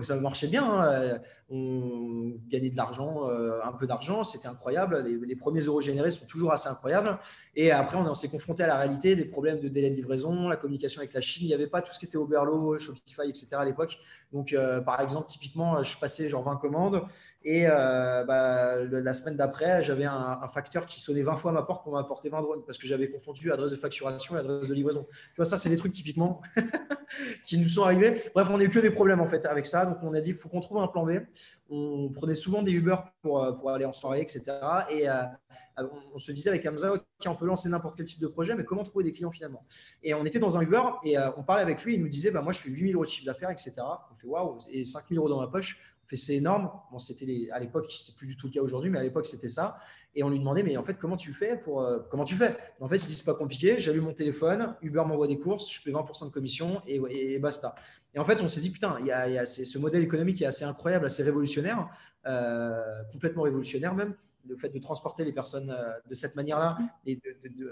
ça 0.00 0.16
marchait 0.16 0.48
bien. 0.48 0.64
Hein. 0.64 0.84
Euh, 0.86 1.18
on 1.54 2.32
gagnait 2.48 2.70
de 2.70 2.76
l'argent, 2.78 3.28
un 3.28 3.72
peu 3.72 3.86
d'argent, 3.86 4.24
c'était 4.24 4.48
incroyable. 4.48 5.02
Les, 5.02 5.36
premiers 5.36 5.60
euros 5.60 5.82
générés 5.82 6.10
sont 6.10 6.24
toujours 6.24 6.50
assez 6.50 6.66
incroyables. 6.66 7.18
Et 7.54 7.70
après, 7.70 7.98
on, 7.98 8.14
s'est 8.14 8.30
confronté 8.30 8.62
à 8.62 8.66
la 8.66 8.76
réalité 8.76 9.16
des 9.16 9.26
problèmes 9.26 9.60
de 9.60 9.68
délai 9.68 9.90
de 9.90 9.94
livraison, 9.94 10.48
la 10.48 10.56
communication 10.56 11.00
avec 11.00 11.12
la 11.12 11.20
Chine. 11.20 11.44
Il 11.44 11.48
n'y 11.48 11.54
avait 11.54 11.66
pas 11.66 11.82
tout 11.82 11.92
ce 11.92 11.98
qui 11.98 12.06
était 12.06 12.16
Oberlo, 12.16 12.78
Shopify, 12.78 13.28
etc. 13.28 13.48
à 13.52 13.66
l'époque. 13.66 13.98
Donc, 14.32 14.56
par 14.86 14.98
exemple, 15.02 15.26
typiquement, 15.26 15.82
je 15.82 15.98
passais 15.98 16.30
genre 16.30 16.42
20 16.42 16.56
commandes 16.56 17.02
et 17.44 17.66
bah, 17.66 18.84
la 18.84 19.12
semaine 19.12 19.36
d'après, 19.36 19.80
j'avais 19.80 20.04
un, 20.04 20.48
facteur 20.48 20.86
qui 20.86 21.00
sonnait 21.00 21.22
20 21.22 21.36
fois 21.36 21.50
à 21.50 21.54
ma 21.54 21.62
porte 21.62 21.82
pour 21.82 21.92
m'apporter 21.92 22.28
20 22.28 22.42
drones 22.42 22.62
parce 22.66 22.78
que 22.78 22.86
j'avais 22.86 23.10
confondu 23.10 23.52
adresse 23.52 23.70
de 23.70 23.76
facturation 23.76 24.36
et 24.36 24.40
adresse 24.40 24.68
de 24.68 24.74
livraison. 24.74 25.06
Tu 25.10 25.36
vois, 25.36 25.44
ça, 25.44 25.56
c'est 25.56 25.68
des 25.68 25.76
trucs 25.76 25.92
typiquement 25.92 26.40
qui 27.44 27.58
nous 27.58 27.68
sont 27.68 27.84
arrivés. 27.84 28.20
Bref, 28.34 28.48
on 28.50 28.58
n'a 28.58 28.64
eu 28.64 28.68
que 28.68 28.78
des 28.78 28.90
problèmes 28.90 29.20
en 29.20 29.28
fait 29.28 29.44
avec 29.44 29.66
ça. 29.66 29.86
Donc, 29.86 29.98
on 30.02 30.14
a 30.14 30.20
dit, 30.20 30.30
il 30.30 30.36
faut 30.36 30.48
qu'on 30.48 30.60
trouve 30.60 30.78
un 30.78 30.88
plan 30.88 31.04
B. 31.04 31.20
On 31.70 32.10
prenait 32.10 32.34
souvent 32.34 32.62
des 32.62 32.72
Uber 32.72 32.96
pour, 33.22 33.42
euh, 33.42 33.74
aller 33.74 33.84
en 33.84 33.92
soirée, 33.92 34.20
etc. 34.20 34.42
Et 34.90 35.08
euh, 35.08 35.22
on 36.12 36.18
se 36.18 36.32
disait 36.32 36.50
avec 36.50 36.66
Hamza, 36.66 36.92
OK, 36.92 37.02
on 37.26 37.34
peut 37.34 37.46
lancer 37.46 37.68
n'importe 37.68 37.96
quel 37.96 38.06
type 38.06 38.20
de 38.20 38.26
projet, 38.26 38.54
mais 38.54 38.64
comment 38.64 38.84
trouver 38.84 39.04
des 39.04 39.12
clients 39.12 39.30
finalement? 39.30 39.64
Et 40.02 40.12
on 40.14 40.24
était 40.24 40.38
dans 40.38 40.58
un 40.58 40.62
Uber 40.62 40.82
et 41.04 41.18
euh, 41.18 41.30
on 41.36 41.42
parlait 41.42 41.62
avec 41.62 41.82
lui. 41.84 41.94
Il 41.94 42.02
nous 42.02 42.08
disait, 42.08 42.30
bah, 42.30 42.42
moi, 42.42 42.52
je 42.52 42.60
fais 42.60 42.68
8000 42.68 42.94
euros 42.94 43.04
de 43.04 43.10
chiffre 43.10 43.26
d'affaires, 43.26 43.50
etc. 43.50 43.72
On 43.78 44.16
fait 44.16 44.26
waouh, 44.26 44.58
et 44.70 44.84
5000 44.84 45.18
euros 45.18 45.28
dans 45.28 45.40
ma 45.40 45.46
poche. 45.46 45.78
C'est 46.14 46.36
énorme. 46.36 46.70
Bon, 46.90 46.98
c'était 46.98 47.48
à 47.52 47.58
l'époque, 47.58 47.90
c'est 47.90 48.14
plus 48.14 48.26
du 48.26 48.36
tout 48.36 48.46
le 48.46 48.52
cas 48.52 48.60
aujourd'hui, 48.60 48.90
mais 48.90 48.98
à 48.98 49.02
l'époque, 49.02 49.26
c'était 49.26 49.48
ça. 49.48 49.78
Et 50.14 50.22
on 50.22 50.28
lui 50.28 50.38
demandait, 50.38 50.62
mais 50.62 50.76
en 50.76 50.84
fait, 50.84 50.94
comment 50.94 51.16
tu 51.16 51.32
fais 51.32 51.56
pour. 51.56 51.80
Euh, 51.80 52.00
comment 52.10 52.24
tu 52.24 52.34
fais? 52.34 52.56
En 52.80 52.88
fait, 52.88 52.96
il 52.96 53.06
dit, 53.06 53.14
c'est 53.14 53.24
pas 53.24 53.34
compliqué. 53.34 53.78
J'allume 53.78 54.04
mon 54.04 54.12
téléphone, 54.12 54.76
Uber 54.82 55.04
m'envoie 55.06 55.26
des 55.26 55.38
courses, 55.38 55.72
je 55.72 55.80
fais 55.80 55.90
20% 55.90 56.26
de 56.26 56.30
commission 56.30 56.82
et, 56.86 57.38
basta. 57.38 57.74
Et 58.14 58.18
en 58.18 58.24
fait, 58.24 58.42
on 58.42 58.48
s'est 58.48 58.60
dit, 58.60 58.70
putain, 58.70 58.96
il 59.00 59.06
y 59.06 59.12
a, 59.12 59.46
ce 59.46 59.78
modèle 59.78 60.02
économique 60.02 60.42
est 60.42 60.46
assez 60.46 60.64
incroyable, 60.64 61.06
assez 61.06 61.22
révolutionnaire, 61.22 61.88
euh, 62.26 62.82
complètement 63.10 63.42
révolutionnaire 63.42 63.94
même. 63.94 64.14
Le 64.48 64.56
fait 64.56 64.68
de 64.70 64.78
transporter 64.78 65.24
les 65.24 65.32
personnes 65.32 65.70
euh, 65.70 65.92
de 66.08 66.14
cette 66.14 66.34
manière-là 66.34 66.78
et 67.06 67.20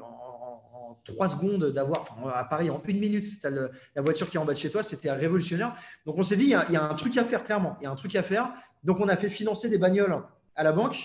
en, 0.03 0.99
trois 1.05 1.29
secondes 1.29 1.67
d'avoir, 1.67 2.17
à 2.35 2.45
Paris, 2.45 2.71
en 2.71 2.83
une 2.87 2.99
minute, 2.99 3.27
la 3.45 4.03
voiture 4.03 4.29
qui 4.29 4.37
est 4.37 4.41
en 4.41 4.45
bas 4.45 4.53
de 4.53 4.59
chez 4.59 4.71
toi, 4.71 4.83
c'était 4.83 5.11
révolutionnaire. 5.11 5.75
Donc 6.07 6.17
on 6.19 6.23
s'est 6.23 6.37
dit, 6.37 6.45
il 6.45 6.51
y, 6.51 6.55
a, 6.55 6.85
un 6.85 6.95
truc 6.95 7.17
à 7.17 7.25
faire, 7.25 7.45
clairement. 7.45 7.77
Il 7.81 7.85
y 7.85 7.87
a 7.87 7.91
un 7.91 7.97
truc 7.97 8.15
à 8.17 8.23
faire. 8.23 8.53
Donc 8.85 9.01
on 9.01 9.09
a 9.09 9.17
fait 9.17 9.29
financer 9.29 9.69
des 9.69 9.79
bagnoles 9.79 10.23
à 10.57 10.65
la 10.65 10.73
banque 10.73 10.97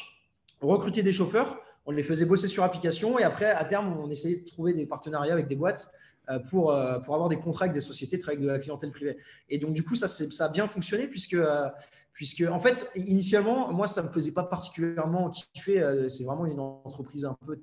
recruter 0.62 1.04
des 1.04 1.12
chauffeurs, 1.12 1.60
on 1.86 1.92
les 1.92 2.04
faisait 2.04 2.26
bosser 2.26 2.48
sur 2.48 2.64
application 2.64 3.20
et 3.20 3.24
après, 3.24 3.52
à 3.52 3.64
terme, 3.66 3.98
on 4.00 4.10
essayait 4.10 4.40
de 4.40 4.46
trouver 4.46 4.74
des 4.74 4.86
partenariats 4.86 5.34
avec 5.34 5.48
des 5.48 5.56
boîtes 5.56 5.90
euh, 6.30 6.40
pour, 6.40 6.72
euh, 6.72 7.00
pour 7.00 7.14
avoir 7.14 7.30
des 7.30 7.38
contrats 7.38 7.66
avec 7.66 7.74
des 7.74 7.82
sociétés, 7.82 8.18
travailler 8.18 8.40
avec 8.40 8.48
de 8.48 8.54
la 8.54 8.60
clientèle 8.60 8.92
privée. 8.92 9.18
Et 9.50 9.60
donc, 9.60 9.74
du 9.74 9.84
coup, 9.84 9.96
ça, 9.96 10.08
ça 10.08 10.46
a 10.46 10.50
bien 10.50 10.68
fonctionné 10.68 11.08
puisque, 11.08 11.38
puisque, 12.16 12.44
en 12.50 12.60
fait, 12.60 12.92
initialement, 12.96 13.72
moi, 13.72 13.86
ça 13.86 14.02
ne 14.02 14.08
me 14.08 14.12
faisait 14.12 14.32
pas 14.32 14.44
particulièrement 14.44 15.30
kiffer. 15.30 16.08
C'est 16.10 16.24
vraiment 16.24 16.48
une 16.48 16.60
entreprise 16.60 17.26
un 17.26 17.38
peu 17.46 17.60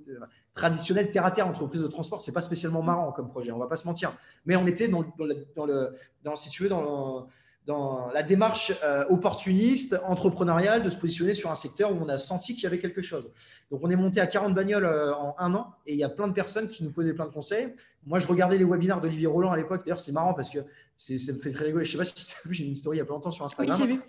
traditionnelle, 0.54 1.10
terre 1.10 1.26
à 1.26 1.32
terre, 1.32 1.48
entreprise 1.48 1.82
de 1.82 1.88
transport. 1.88 2.20
C'est 2.20 2.32
pas 2.32 2.42
spécialement 2.42 2.82
marrant 2.82 3.10
comme 3.10 3.28
projet, 3.28 3.50
on 3.50 3.58
va 3.58 3.66
pas 3.66 3.76
se 3.76 3.86
mentir. 3.86 4.12
Mais 4.46 4.54
on 4.54 4.66
était 4.66 4.86
dans, 4.86 5.04
dans, 5.18 5.24
le, 5.24 5.46
dans 5.56 5.66
le, 5.66 5.94
dans, 6.22 6.36
si 6.36 6.50
tu 6.50 6.62
veux, 6.62 6.68
dans 6.68 7.26
dans 7.66 8.10
la 8.10 8.22
démarche 8.22 8.72
euh, 8.82 9.04
opportuniste, 9.08 9.96
entrepreneuriale, 10.04 10.82
de 10.82 10.90
se 10.90 10.96
positionner 10.96 11.34
sur 11.34 11.50
un 11.50 11.54
secteur 11.54 11.92
où 11.92 11.96
on 12.00 12.08
a 12.08 12.18
senti 12.18 12.54
qu'il 12.54 12.64
y 12.64 12.66
avait 12.66 12.80
quelque 12.80 13.02
chose. 13.02 13.30
Donc, 13.70 13.80
on 13.84 13.90
est 13.90 13.96
monté 13.96 14.20
à 14.20 14.26
40 14.26 14.54
bagnoles 14.54 14.84
euh, 14.84 15.14
en 15.14 15.36
un 15.38 15.54
an 15.54 15.74
et 15.86 15.92
il 15.92 15.98
y 15.98 16.04
a 16.04 16.08
plein 16.08 16.26
de 16.26 16.32
personnes 16.32 16.68
qui 16.68 16.82
nous 16.82 16.90
posaient 16.90 17.14
plein 17.14 17.26
de 17.26 17.32
conseils. 17.32 17.72
Moi, 18.04 18.18
je 18.18 18.26
regardais 18.26 18.58
les 18.58 18.64
webinaires 18.64 19.00
d'Olivier 19.00 19.28
Roland 19.28 19.52
à 19.52 19.56
l'époque. 19.56 19.82
D'ailleurs, 19.84 20.00
c'est 20.00 20.12
marrant 20.12 20.34
parce 20.34 20.50
que 20.50 20.58
ça 20.96 21.32
me 21.32 21.38
fait 21.38 21.52
très 21.52 21.66
rigoler. 21.66 21.84
Je 21.84 21.90
ne 21.90 22.04
sais 22.04 22.10
pas 22.12 22.20
si 22.20 22.26
tu 22.26 22.34
as 22.34 22.48
vu, 22.48 22.54
j'ai 22.54 22.64
une 22.64 22.74
story 22.74 22.96
il 22.96 22.98
y 22.98 23.02
a 23.02 23.04
pas 23.04 23.14
longtemps 23.14 23.30
sur 23.30 23.44
Instagram. 23.44 23.80
Oui, 23.80 24.00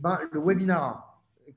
ben, 0.00 0.18
le 0.32 0.40
webinar 0.40 1.08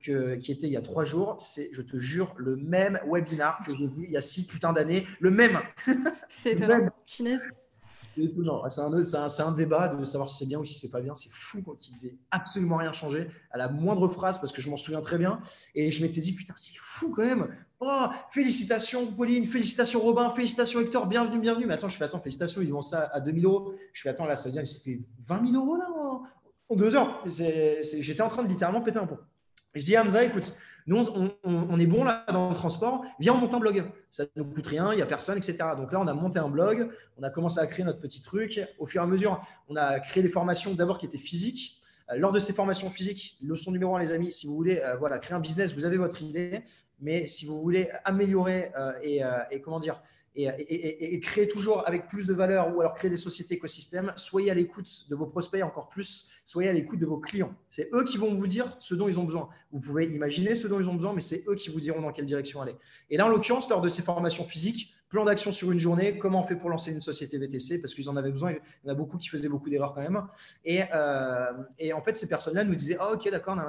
que, 0.01 0.35
qui 0.35 0.51
était 0.51 0.67
il 0.67 0.73
y 0.73 0.77
a 0.77 0.81
trois 0.81 1.03
jours, 1.03 1.35
c'est, 1.39 1.69
je 1.73 1.81
te 1.81 1.97
jure, 1.97 2.33
le 2.37 2.55
même 2.55 2.99
webinar 3.05 3.59
que 3.65 3.73
j'ai 3.73 3.87
vu 3.87 4.05
il 4.05 4.11
y 4.11 4.17
a 4.17 4.21
six 4.21 4.45
putains 4.45 4.73
d'années. 4.73 5.05
Le 5.19 5.31
même. 5.31 5.59
C'est 6.29 6.53
étonnant. 6.53 6.89
Chinaise. 7.05 7.41
C'est 8.15 8.23
étonnant. 8.23 8.67
C'est 8.69 8.81
un, 8.81 8.93
un, 8.93 9.47
un, 9.47 9.51
débat 9.53 9.87
de 9.87 10.03
savoir 10.03 10.29
si 10.29 10.39
c'est 10.39 10.45
bien 10.45 10.59
ou 10.59 10.65
si 10.65 10.77
c'est 10.77 10.89
pas 10.89 10.99
bien. 10.99 11.15
C'est 11.15 11.31
fou 11.31 11.61
quand 11.61 11.77
il 11.87 11.93
n'ait 12.03 12.17
absolument 12.29 12.75
rien 12.77 12.91
changé 12.91 13.29
à 13.51 13.57
la 13.57 13.69
moindre 13.69 14.09
phrase 14.09 14.37
parce 14.37 14.51
que 14.51 14.61
je 14.61 14.69
m'en 14.69 14.75
souviens 14.75 14.99
très 14.99 15.17
bien. 15.17 15.39
Et 15.75 15.91
je 15.91 16.01
m'étais 16.03 16.19
dit, 16.19 16.33
putain, 16.33 16.53
c'est 16.57 16.75
fou 16.75 17.13
quand 17.15 17.23
même. 17.23 17.47
Oh, 17.79 18.07
félicitations 18.31 19.07
Pauline, 19.07 19.45
félicitations 19.45 20.01
Robin, 20.01 20.29
félicitations 20.31 20.81
Hector, 20.81 21.07
bienvenue, 21.07 21.39
bienvenue. 21.39 21.65
Mais 21.65 21.75
attends, 21.75 21.87
je 21.87 21.95
fais, 21.95 22.03
attends, 22.03 22.19
félicitations, 22.19 22.61
ils 22.61 22.73
vont 22.73 22.81
ça 22.81 23.09
à 23.13 23.21
2000 23.21 23.45
euros. 23.45 23.73
Je 23.93 24.01
fais, 24.01 24.09
attends, 24.09 24.25
là, 24.25 24.35
ça 24.35 24.49
veut 24.49 24.53
dire, 24.53 24.61
il 24.61 24.67
s'est 24.67 24.79
fait 24.79 24.99
20 25.25 25.47
000 25.51 25.63
euros 25.63 25.77
là 25.77 25.89
en, 25.89 26.23
deux 26.75 26.95
heures. 26.95 27.23
J'étais 27.25 28.21
en 28.21 28.27
train 28.27 28.43
de 28.43 28.49
littéralement 28.49 28.81
péter 28.81 28.99
un 28.99 29.07
pont. 29.07 29.19
Je 29.73 29.83
dis 29.83 29.95
à 29.95 30.03
Hamza, 30.03 30.23
écoute, 30.23 30.53
nous, 30.87 31.01
on, 31.43 31.79
est 31.79 31.85
bon 31.85 32.03
là 32.03 32.25
dans 32.31 32.49
le 32.49 32.55
transport, 32.55 33.05
viens, 33.19 33.33
on 33.33 33.37
monte 33.37 33.53
un 33.53 33.59
blog. 33.59 33.85
Ça 34.09 34.23
ne 34.35 34.43
nous 34.43 34.49
coûte 34.49 34.67
rien, 34.67 34.91
il 34.91 34.97
n'y 34.97 35.01
a 35.01 35.05
personne, 35.05 35.37
etc. 35.37 35.57
Donc 35.77 35.91
là, 35.91 35.99
on 36.01 36.07
a 36.07 36.13
monté 36.13 36.39
un 36.39 36.49
blog, 36.49 36.89
on 37.17 37.23
a 37.23 37.29
commencé 37.29 37.59
à 37.59 37.67
créer 37.67 37.85
notre 37.85 37.99
petit 37.99 38.21
truc. 38.21 38.59
Au 38.79 38.85
fur 38.85 39.01
et 39.01 39.03
à 39.03 39.07
mesure, 39.07 39.41
on 39.69 39.75
a 39.75 39.99
créé 39.99 40.23
des 40.23 40.29
formations 40.29 40.73
d'abord 40.73 40.97
qui 40.97 41.05
étaient 41.05 41.17
physiques. 41.17 41.79
lors 42.17 42.31
de 42.31 42.39
ces 42.39 42.51
formations 42.51 42.89
physiques, 42.89 43.37
leçon 43.41 43.71
numéro 43.71 43.95
un, 43.95 43.99
les 43.99 44.11
amis, 44.11 44.33
si 44.33 44.47
vous 44.47 44.55
voulez 44.55 44.81
voilà, 44.99 45.19
créer 45.19 45.35
un 45.35 45.39
business, 45.39 45.73
vous 45.73 45.85
avez 45.85 45.97
votre 45.97 46.21
idée, 46.21 46.63
mais 46.99 47.25
si 47.27 47.45
vous 47.45 47.61
voulez 47.61 47.89
améliorer 48.03 48.71
et, 49.03 49.21
et, 49.51 49.61
comment 49.61 49.79
dire, 49.79 50.01
et, 50.35 51.19
créer 51.19 51.47
toujours 51.47 51.87
avec 51.87 52.07
plus 52.07 52.27
de 52.27 52.33
valeur 52.33 52.75
ou 52.75 52.81
alors 52.81 52.93
créer 52.93 53.09
des 53.09 53.17
sociétés 53.17 53.55
écosystèmes, 53.55 54.13
soyez 54.15 54.51
à 54.51 54.53
l'écoute 54.53 54.87
de 55.09 55.15
vos 55.15 55.25
prospects 55.25 55.61
encore 55.63 55.89
plus, 55.89 56.31
soyez 56.45 56.69
à 56.69 56.73
l'écoute 56.73 56.99
de 56.99 57.05
vos 57.05 57.17
clients. 57.17 57.53
C'est 57.69 57.89
eux 57.93 58.03
qui 58.03 58.17
vont 58.17 58.33
vous 58.33 58.47
dire 58.47 58.75
ce 58.79 58.95
dont 58.95 59.07
ils 59.07 59.19
ont 59.19 59.25
besoin. 59.25 59.49
Vous 59.71 59.81
pouvez 59.81 60.05
imaginer 60.05 60.55
ce 60.55 60.67
dont 60.67 60.79
ils 60.79 60.89
ont 60.89 60.95
besoin, 60.95 61.13
mais 61.13 61.21
c'est 61.21 61.43
eux 61.47 61.55
qui 61.55 61.69
vous 61.69 61.79
diront 61.79 62.01
dans 62.01 62.11
quelle 62.11 62.25
direction 62.25 62.61
aller. 62.61 62.75
Et 63.09 63.17
là, 63.17 63.25
en 63.25 63.29
l'occurrence, 63.29 63.69
lors 63.69 63.81
de 63.81 63.89
ces 63.89 64.01
formations 64.01 64.45
physiques, 64.45 64.93
plan 65.11 65.25
d'action 65.25 65.51
sur 65.51 65.71
une 65.71 65.79
journée, 65.79 66.17
comment 66.17 66.41
on 66.41 66.47
fait 66.47 66.55
pour 66.55 66.69
lancer 66.69 66.91
une 66.91 67.01
société 67.01 67.37
VTC, 67.37 67.79
parce 67.79 67.93
qu'ils 67.93 68.09
en 68.09 68.15
avaient 68.15 68.31
besoin. 68.31 68.51
Il 68.51 68.87
y 68.87 68.89
en 68.89 68.93
a 68.93 68.95
beaucoup 68.95 69.17
qui 69.17 69.27
faisaient 69.27 69.49
beaucoup 69.49 69.69
d'erreurs 69.69 69.93
quand 69.93 70.01
même. 70.01 70.25
Et, 70.63 70.83
euh, 70.95 71.51
en 71.93 72.01
fait, 72.01 72.15
ces 72.15 72.29
personnes-là 72.29 72.63
nous 72.63 72.75
disaient 72.75 72.95
ah, 72.97 73.11
Ok, 73.11 73.29
d'accord, 73.29 73.59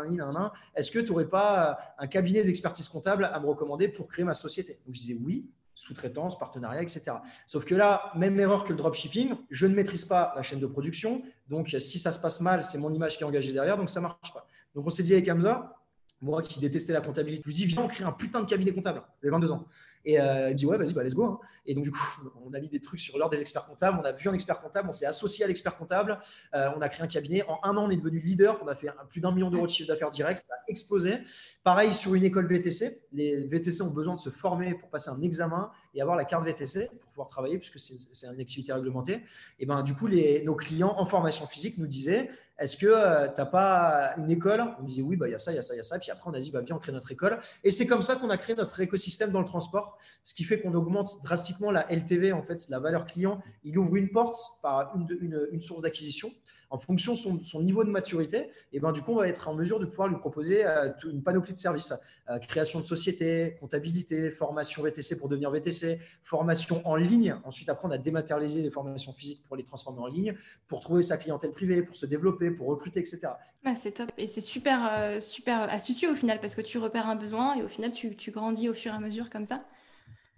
est-ce 0.77 0.91
que 0.93 1.01
tu 1.01 1.11
n'aurais 1.11 1.29
pas 1.29 1.79
un 1.99 2.07
cabinet 2.07 2.45
d'expertise 2.45 2.89
comptable 2.89 3.25
à 3.25 3.41
me 3.41 3.47
recommander 3.47 3.89
pour 3.89 4.07
créer 4.07 4.25
ma 4.25 4.35
société? 4.35 4.79
Donc, 4.87 4.95
je 4.95 5.01
disais 5.01 5.19
Oui, 5.21 5.51
sous-traitance, 5.75 6.39
partenariat, 6.39 6.83
etc. 6.83 7.17
Sauf 7.47 7.65
que 7.65 7.75
là, 7.75 8.13
même 8.15 8.39
erreur 8.39 8.65
que 8.65 8.71
le 8.71 8.77
dropshipping, 8.77 9.35
je 9.51 9.67
ne 9.67 9.75
maîtrise 9.75 10.05
pas 10.05 10.33
la 10.37 10.43
chaîne 10.43 10.61
de 10.61 10.67
production. 10.67 11.23
Donc, 11.49 11.69
si 11.79 11.99
ça 11.99 12.13
se 12.13 12.19
passe 12.19 12.41
mal, 12.41 12.63
c'est 12.63 12.79
mon 12.79 12.93
image 12.93 13.17
qui 13.17 13.23
est 13.23 13.27
engagée 13.27 13.53
derrière, 13.53 13.77
donc 13.77 13.91
ça 13.91 14.01
ne 14.01 14.07
marche 14.07 14.33
pas. 14.33 14.47
Donc, 14.75 14.87
on 14.87 14.91
s'est 14.91 15.03
dit 15.03 15.13
avec 15.13 15.29
Hamza, 15.29 15.82
moi 16.23 16.41
qui 16.41 16.61
détestais 16.61 16.93
la 16.93 17.01
comptabilité, 17.01 17.43
je 17.43 17.49
lui 17.49 17.55
dis 17.55 17.67
Viens, 17.67 17.83
on 17.83 17.89
crée 17.89 18.05
un 18.05 18.13
putain 18.13 18.41
de 18.41 18.47
cabinet 18.47 18.73
comptable. 18.73 19.03
J'avais 19.21 19.33
22 19.33 19.51
ans. 19.51 19.67
Et 20.05 20.21
euh, 20.21 20.51
il 20.51 20.57
dit 20.57 20.67
ouais, 20.67 20.79
vas-y, 20.79 20.93
bah, 20.93 21.03
let's 21.03 21.15
go. 21.15 21.25
Hein. 21.25 21.41
Et 21.67 21.75
donc 21.75 21.85
du 21.85 21.91
coup, 21.91 21.99
on 22.47 22.53
a 22.55 22.61
mis 22.61 22.69
des 22.69 22.81
trucs 22.81 23.01
sur 23.01 23.19
l'ordre 23.19 23.35
des 23.35 23.41
experts 23.41 23.67
comptables. 23.67 23.99
On 24.01 24.05
a 24.05 24.13
vu 24.13 24.29
un 24.29 24.33
expert 24.33 24.61
comptable, 24.61 24.89
on 24.89 24.93
s'est 24.93 25.07
associé 25.07 25.45
à 25.45 25.49
l'expert 25.49 25.77
comptable. 25.77 26.19
Euh, 26.55 26.71
on 26.77 26.81
a 26.81 26.89
créé 26.89 27.05
un 27.05 27.09
cabinet. 27.09 27.45
En 27.49 27.59
un 27.63 27.77
an, 27.77 27.87
on 27.87 27.91
est 27.91 27.97
devenu 27.97 28.21
leader. 28.21 28.59
On 28.63 28.69
a 28.69 28.75
fait 28.75 28.89
plus 29.09 29.21
d'un 29.21 29.33
million 29.33 29.51
d'euros 29.51 29.67
de 29.67 29.71
chiffre 29.71 29.89
d'affaires 29.89 30.11
direct. 30.11 30.45
Ça 30.47 30.55
a 30.55 30.59
explosé. 30.69 31.19
Pareil 31.65 31.93
sur 31.93 32.15
une 32.15 32.25
école 32.25 32.47
VTC. 32.47 33.03
Les 33.13 33.47
VTC 33.47 33.83
ont 33.83 33.91
besoin 33.91 34.15
de 34.15 34.21
se 34.21 34.31
former 34.31 34.75
pour 34.75 34.89
passer 34.91 35.11
un 35.11 35.21
examen 35.23 35.71
et 35.95 36.01
avoir 36.01 36.17
la 36.17 36.25
carte 36.25 36.45
VTC 36.45 36.89
pour 37.01 37.11
pouvoir 37.11 37.29
travailler 37.29 37.59
puisque 37.59 37.79
c'est 37.79 38.27
une 38.27 38.41
activité 38.41 38.73
réglementée. 38.73 39.23
Et 39.59 39.67
ben 39.67 39.83
du 39.83 39.95
coup, 39.95 40.09
nos 40.09 40.55
clients 40.55 40.95
en 40.97 41.07
formation 41.07 41.47
physique 41.47 41.79
nous 41.79 41.87
disaient 41.87 42.31
est-ce 42.63 42.77
que 42.77 42.87
euh, 42.87 43.29
tu 43.29 43.41
n'as 43.41 43.47
pas 43.47 44.15
une 44.17 44.31
école? 44.31 44.63
On 44.81 44.85
disait 44.85 45.03
oui, 45.03 45.17
bah, 45.17 45.29
il 45.29 45.33
y 45.33 45.35
a 45.35 45.39
ça, 45.39 45.53
il 45.53 45.57
y 45.57 45.59
a 45.59 45.63
ça, 45.63 45.75
il 45.75 45.79
y 45.79 45.81
a 45.81 45.85
ça. 45.85 45.99
Puis 45.99 46.11
après, 46.11 46.31
on 46.31 46.35
a 46.35 46.39
dit 46.39 46.51
bah, 46.51 46.61
viens, 46.61 46.77
on 46.77 46.79
crée 46.79 46.93
notre 46.93 47.11
école. 47.11 47.41
Et 47.65 47.71
c'est 47.71 47.87
comme 47.87 48.03
ça 48.03 48.17
qu'on 48.17 48.31
a 48.31 48.39
créé 48.39 48.55
notre 48.57 48.79
écosystème 48.81 49.31
dans 49.31 49.41
le 49.41 49.47
transport, 49.47 49.99
ce 50.23 50.35
qui 50.35 50.45
fait 50.45 50.61
qu'on 50.61 50.75
augmente 50.75 51.23
drastiquement 51.25 51.71
la 51.71 51.87
LTV, 51.93 52.33
en 52.33 52.43
fait, 52.43 52.69
la 52.69 52.79
valeur 52.79 53.05
client. 53.05 53.43
Il 53.65 53.79
ouvre 53.79 53.97
une 53.97 54.11
porte 54.11 54.37
par 54.63 54.95
une, 54.97 55.49
une 55.51 55.61
source 55.61 55.83
d'acquisition 55.83 56.31
en 56.73 56.79
fonction 56.79 57.13
de 57.13 57.45
son, 57.45 57.63
niveau 57.63 57.85
de 57.85 57.91
maturité, 57.91 58.49
et 58.73 58.81
ben, 58.81 58.93
du 58.93 59.03
coup, 59.03 59.13
on 59.13 59.17
va 59.17 59.29
être 59.29 59.47
en 59.47 59.55
mesure 59.55 59.79
de 59.79 59.85
pouvoir 59.85 60.09
lui 60.09 60.17
proposer 60.17 60.65
euh, 60.65 60.91
une 61.05 61.23
panoplie 61.23 61.53
de 61.53 61.59
services. 61.59 61.93
Euh, 62.31 62.39
création 62.39 62.79
de 62.79 62.85
société, 62.85 63.57
comptabilité, 63.59 64.31
formation 64.31 64.85
VTC 64.85 65.19
pour 65.19 65.29
devenir 65.29 65.51
VTC, 65.51 65.99
formation 66.23 66.81
en 66.87 66.95
ligne. 66.95 67.35
Ensuite, 67.43 67.69
apprendre 67.69 67.95
à 67.95 67.99
dématérialiser 67.99 68.63
les 68.63 68.71
formations 68.71 69.13
physiques 69.13 69.43
pour 69.49 69.57
les 69.57 69.65
transformer 69.65 69.99
en 69.99 70.07
ligne, 70.07 70.37
pour 70.69 70.79
trouver 70.79 71.03
sa 71.03 71.17
clientèle 71.17 71.51
privée, 71.51 71.83
pour 71.83 71.97
se 71.97 72.07
développer, 72.07 72.53
pour 72.53 72.69
recruter, 72.69 73.01
etc. 73.01 73.33
c'est 73.75 73.91
top. 73.91 74.13
Et 74.19 74.29
c'est 74.29 74.41
super, 74.41 74.89
euh, 74.93 75.21
super 75.21 75.63
astucieux 75.63 76.13
au 76.13 76.15
final 76.15 76.39
parce 76.41 76.55
que 76.55 76.61
tu 76.61 76.79
repères 76.79 77.09
un 77.09 77.17
besoin 77.17 77.57
et 77.57 77.65
au 77.65 77.69
final, 77.69 77.91
tu, 77.91 78.15
tu 78.15 78.31
grandis 78.31 78.69
au 78.69 78.75
fur 78.75 78.93
et 78.93 78.97
à 78.97 79.01
mesure 79.01 79.29
comme 79.29 79.45
ça. 79.45 79.65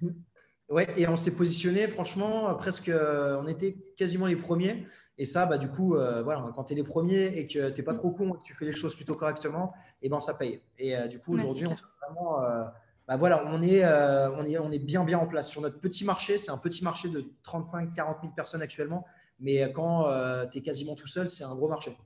Mmh. 0.00 0.08
Ouais, 0.70 0.88
et 0.96 1.06
on 1.06 1.16
s'est 1.16 1.34
positionné, 1.34 1.86
franchement, 1.88 2.54
presque, 2.54 2.90
on 2.90 3.46
était 3.46 3.76
quasiment 3.96 4.26
les 4.26 4.36
premiers. 4.36 4.86
Et 5.16 5.24
ça, 5.24 5.46
bah, 5.46 5.58
du 5.58 5.68
coup, 5.68 5.94
euh, 5.94 6.22
voilà, 6.22 6.44
quand 6.54 6.64
tu 6.64 6.72
es 6.72 6.76
les 6.76 6.82
premiers 6.82 7.26
et 7.38 7.46
que 7.46 7.70
tu 7.70 7.80
n'es 7.80 7.84
pas 7.84 7.94
trop 7.94 8.10
con 8.10 8.34
et 8.34 8.38
que 8.38 8.42
tu 8.42 8.54
fais 8.54 8.64
les 8.64 8.72
choses 8.72 8.96
plutôt 8.96 9.14
correctement, 9.14 9.72
et 10.02 10.06
eh 10.06 10.08
ben, 10.08 10.18
ça 10.20 10.34
paye. 10.34 10.60
Et 10.78 10.96
euh, 10.96 11.06
du 11.06 11.20
coup, 11.20 11.34
aujourd'hui, 11.34 11.66
on, 11.66 11.76
vraiment, 12.04 12.42
euh, 12.42 12.64
bah, 13.06 13.16
voilà, 13.16 13.44
on, 13.46 13.62
est, 13.62 13.84
on, 13.84 14.42
est, 14.42 14.58
on 14.58 14.72
est 14.72 14.78
bien, 14.78 15.04
bien 15.04 15.18
en 15.18 15.26
place. 15.26 15.48
Sur 15.48 15.60
notre 15.60 15.78
petit 15.78 16.04
marché, 16.04 16.38
c'est 16.38 16.50
un 16.50 16.58
petit 16.58 16.82
marché 16.82 17.08
de 17.08 17.24
35-40 17.44 17.94
000 18.22 18.32
personnes 18.34 18.62
actuellement. 18.62 19.04
Mais 19.38 19.70
quand 19.72 20.08
tu 20.50 20.58
es 20.58 20.62
quasiment 20.62 20.94
tout 20.94 21.06
seul, 21.06 21.30
c'est 21.30 21.44
un 21.44 21.54
gros 21.54 21.68
marché. 21.68 21.96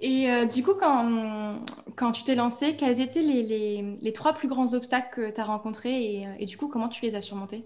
Et 0.00 0.46
du 0.46 0.62
coup, 0.62 0.74
quand, 0.74 1.64
quand 1.96 2.12
tu 2.12 2.24
t'es 2.24 2.34
lancé, 2.34 2.76
quels 2.76 3.00
étaient 3.00 3.22
les, 3.22 3.96
les, 4.00 4.12
trois 4.12 4.34
plus 4.34 4.48
grands 4.48 4.74
obstacles 4.74 5.08
que 5.14 5.30
tu 5.30 5.40
as 5.40 5.44
rencontrés 5.44 6.02
et, 6.02 6.28
et, 6.38 6.44
du 6.46 6.56
coup, 6.58 6.68
comment 6.68 6.88
tu 6.88 7.02
les 7.04 7.14
as 7.14 7.20
surmontés? 7.20 7.64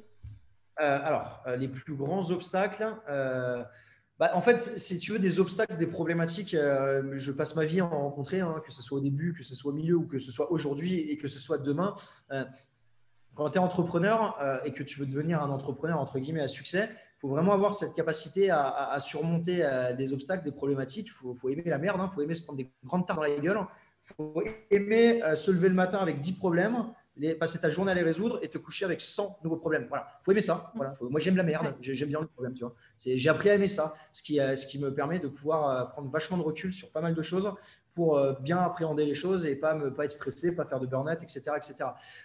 Alors, 0.77 1.43
les 1.57 1.69
plus 1.69 1.95
grands 1.95 2.31
obstacles, 2.31 2.95
bah, 4.19 4.33
en 4.35 4.43
fait, 4.43 4.77
si 4.79 4.99
tu 4.99 5.13
veux 5.13 5.21
des 5.21 5.39
obstacles, 5.39 5.77
des 5.77 5.87
problématiques, 5.87 6.55
euh, 6.55 7.15
je 7.19 7.31
passe 7.31 7.55
ma 7.55 7.65
vie 7.65 7.81
à 7.81 7.85
en 7.85 8.01
rencontrer, 8.01 8.41
hein, 8.41 8.61
que 8.67 8.73
ce 8.73 8.83
soit 8.83 8.99
au 8.99 9.01
début, 9.01 9.33
que 9.33 9.45
ce 9.45 9.55
soit 9.55 9.71
au 9.71 9.75
milieu 9.75 9.95
ou 9.95 10.07
que 10.07 10.19
ce 10.19 10.33
soit 10.33 10.51
aujourd'hui 10.51 10.99
et 10.99 11.17
que 11.17 11.29
ce 11.29 11.39
soit 11.39 11.59
demain. 11.59 11.95
Euh, 12.33 12.45
quand 13.35 13.51
tu 13.51 13.59
es 13.59 13.61
entrepreneur 13.61 14.37
euh, 14.43 14.59
et 14.65 14.73
que 14.73 14.83
tu 14.83 14.99
veux 14.99 15.07
devenir 15.07 15.41
un 15.41 15.51
entrepreneur 15.51 16.01
entre 16.01 16.19
guillemets 16.19 16.43
à 16.43 16.49
succès, 16.49 16.91
faut 17.21 17.29
vraiment 17.29 17.53
avoir 17.53 17.75
cette 17.75 17.95
capacité 17.95 18.51
à, 18.51 18.97
surmonter 19.01 19.69
des 19.97 20.13
obstacles, 20.13 20.45
des 20.45 20.53
problématiques. 20.53 21.09
Il 21.09 21.35
faut, 21.37 21.49
aimer 21.49 21.63
la 21.67 21.79
merde, 21.79 21.97
il 21.99 22.05
hein. 22.05 22.11
faut 22.15 22.23
aimer 22.23 22.35
se 22.35 22.45
prendre 22.45 22.59
des 22.59 22.71
grandes 22.85 23.07
tartes 23.07 23.19
dans 23.19 23.25
la 23.25 23.41
gueule. 23.41 23.59
Il 24.11 24.15
faut 24.15 24.43
aimer 24.71 25.21
se 25.35 25.51
lever 25.51 25.69
le 25.69 25.75
matin 25.75 25.99
avec 25.99 26.21
10 26.21 26.35
problèmes 26.35 26.85
passer 27.39 27.59
ta 27.59 27.71
journée 27.71 27.93
à 27.93 27.95
les 27.95 28.03
résoudre 28.03 28.39
et 28.43 28.49
te 28.49 28.59
coucher 28.59 28.85
avec 28.85 29.01
100 29.01 29.41
nouveaux 29.43 29.57
problèmes. 29.57 29.87
Voilà, 29.89 30.07
faut 30.23 30.31
aimer 30.31 30.41
ça. 30.41 30.73
Voilà. 30.75 30.97
moi, 31.01 31.21
j'aime 31.21 31.37
la 31.37 31.43
merde, 31.43 31.75
j'aime 31.81 32.09
bien 32.09 32.21
les 32.21 32.27
problèmes, 32.27 32.55
tu 32.55 32.65
vois. 32.65 32.75
J'ai 32.97 33.29
appris 33.29 33.51
à 33.51 33.55
aimer 33.55 33.69
ça, 33.69 33.95
ce 34.13 34.23
qui, 34.23 34.41
euh, 34.41 34.55
me 34.79 34.91
permet 34.91 35.19
de 35.19 35.29
pouvoir 35.29 35.69
euh, 35.69 35.85
prendre 35.87 36.11
vachement 36.11 36.37
de 36.37 36.43
recul 36.43 36.73
sur 36.73 36.91
pas 36.93 37.01
mal 37.01 37.15
de 37.15 37.23
choses 37.23 37.53
pour 37.99 38.17
euh, 38.17 38.33
bien 38.41 38.59
appréhender 38.59 39.05
les 39.05 39.17
choses 39.17 39.45
et 39.45 39.57
pas, 39.57 39.75
me, 39.75 39.93
pas 39.93 40.05
être 40.05 40.13
stressé, 40.13 40.55
pas 40.55 40.65
faire 40.65 40.79
de 40.79 40.87
burn-out, 40.87 41.21
etc., 41.21 41.41
etc. 41.57 41.75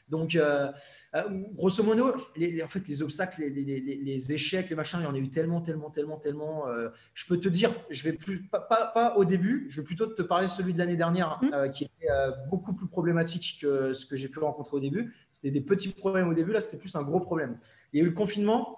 Donc, 0.07 0.35
euh, 0.35 0.71
euh, 1.15 1.23
grosso 1.55 1.81
modo, 1.81 2.13
les, 2.35 2.61
en 2.61 2.67
fait, 2.67 2.87
les 2.87 3.01
obstacles, 3.01 3.41
les, 3.41 3.49
les, 3.49 3.79
les, 3.79 4.33
échecs, 4.33 4.69
les 4.69 4.75
machins, 4.75 4.99
il 5.01 5.05
y 5.05 5.07
en 5.07 5.15
a 5.15 5.17
eu 5.17 5.31
tellement, 5.31 5.61
tellement, 5.61 5.89
tellement, 5.89 6.17
tellement. 6.17 6.65
je 7.15 7.25
peux 7.25 7.39
te 7.39 7.49
dire, 7.49 7.71
je 7.89 8.03
vais 8.03 8.13
plus, 8.13 8.43
pas, 8.43 8.59
pas, 8.59 9.15
au 9.17 9.25
début, 9.25 9.65
je 9.71 9.81
vais 9.81 9.85
plutôt 9.85 10.05
te 10.05 10.21
parler 10.21 10.45
de 10.45 10.51
celui 10.51 10.73
de 10.73 10.77
l'année 10.77 10.95
dernière, 10.95 11.39
mmh. 11.41 11.71
qui 11.71 11.85
était 11.85 12.13
beaucoup 12.51 12.73
plus 12.73 12.87
problématique 12.87 13.57
que 13.59 13.93
ce 13.93 14.05
que 14.05 14.15
j'ai 14.15 14.29
pu 14.29 14.37
rencontrer 14.37 14.77
au 14.77 14.79
début. 14.79 15.15
C'était 15.31 15.49
des 15.49 15.61
petits 15.61 15.89
problèmes 15.89 16.29
au 16.29 16.35
début, 16.35 16.51
là, 16.51 16.61
c'était 16.61 16.77
plus 16.77 16.95
un 16.95 17.01
gros 17.01 17.19
problème. 17.19 17.57
Il 17.93 17.97
y 17.97 18.01
a 18.01 18.05
eu 18.05 18.09
le 18.09 18.15
confinement, 18.15 18.77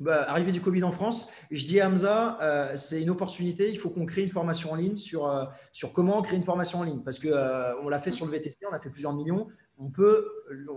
bah, 0.00 0.30
arrivée 0.30 0.52
du 0.52 0.60
Covid 0.60 0.84
en 0.84 0.92
France, 0.92 1.32
je 1.50 1.66
dis 1.66 1.80
à 1.80 1.88
Hamza, 1.88 2.38
euh, 2.40 2.76
c'est 2.76 3.02
une 3.02 3.10
opportunité, 3.10 3.68
il 3.68 3.78
faut 3.78 3.90
qu'on 3.90 4.06
crée 4.06 4.22
une 4.22 4.28
formation 4.28 4.70
en 4.70 4.76
ligne 4.76 4.96
sur, 4.96 5.28
euh, 5.28 5.44
sur 5.72 5.92
comment 5.92 6.22
créer 6.22 6.36
une 6.36 6.44
formation 6.44 6.78
en 6.78 6.82
ligne. 6.84 7.02
Parce 7.02 7.18
qu'on 7.18 7.30
euh, 7.30 7.74
on 7.82 7.88
l'a 7.88 7.98
fait 7.98 8.12
sur 8.12 8.24
le 8.24 8.30
VTC, 8.30 8.58
on 8.70 8.74
a 8.74 8.78
fait 8.78 8.90
plusieurs 8.90 9.12
millions, 9.12 9.48
on, 9.76 9.90
peut, 9.90 10.28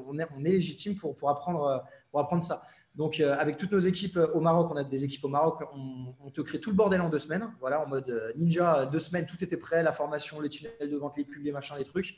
on, 0.07 0.17
est, 0.17 0.27
légitime 0.39 0.95
pour, 0.95 1.15
pour, 1.15 1.29
apprendre, 1.29 1.83
pour 2.09 2.19
apprendre 2.19 2.43
ça. 2.43 2.63
Donc, 2.95 3.21
avec 3.21 3.57
toutes 3.57 3.71
nos 3.71 3.79
équipes 3.79 4.19
au 4.33 4.41
Maroc, 4.41 4.69
on 4.69 4.75
a 4.75 4.83
des 4.83 5.05
équipes 5.05 5.23
au 5.23 5.29
Maroc, 5.29 5.63
on, 5.73 6.13
on, 6.25 6.29
te 6.29 6.41
crée 6.41 6.59
tout 6.59 6.71
le 6.71 6.75
bordel 6.75 6.99
en 6.99 7.09
deux 7.09 7.19
semaines. 7.19 7.47
Voilà, 7.61 7.81
en 7.81 7.87
mode 7.87 8.33
ninja, 8.35 8.85
deux 8.85 8.99
semaines, 8.99 9.27
tout 9.27 9.41
était 9.41 9.55
prêt, 9.55 9.81
la 9.81 9.93
formation, 9.93 10.41
les 10.41 10.49
tunnels 10.49 10.89
de 10.89 10.97
vente, 10.97 11.15
les 11.15 11.23
pubs, 11.23 11.43
les 11.43 11.53
machins, 11.53 11.77
les 11.77 11.85
trucs. 11.85 12.17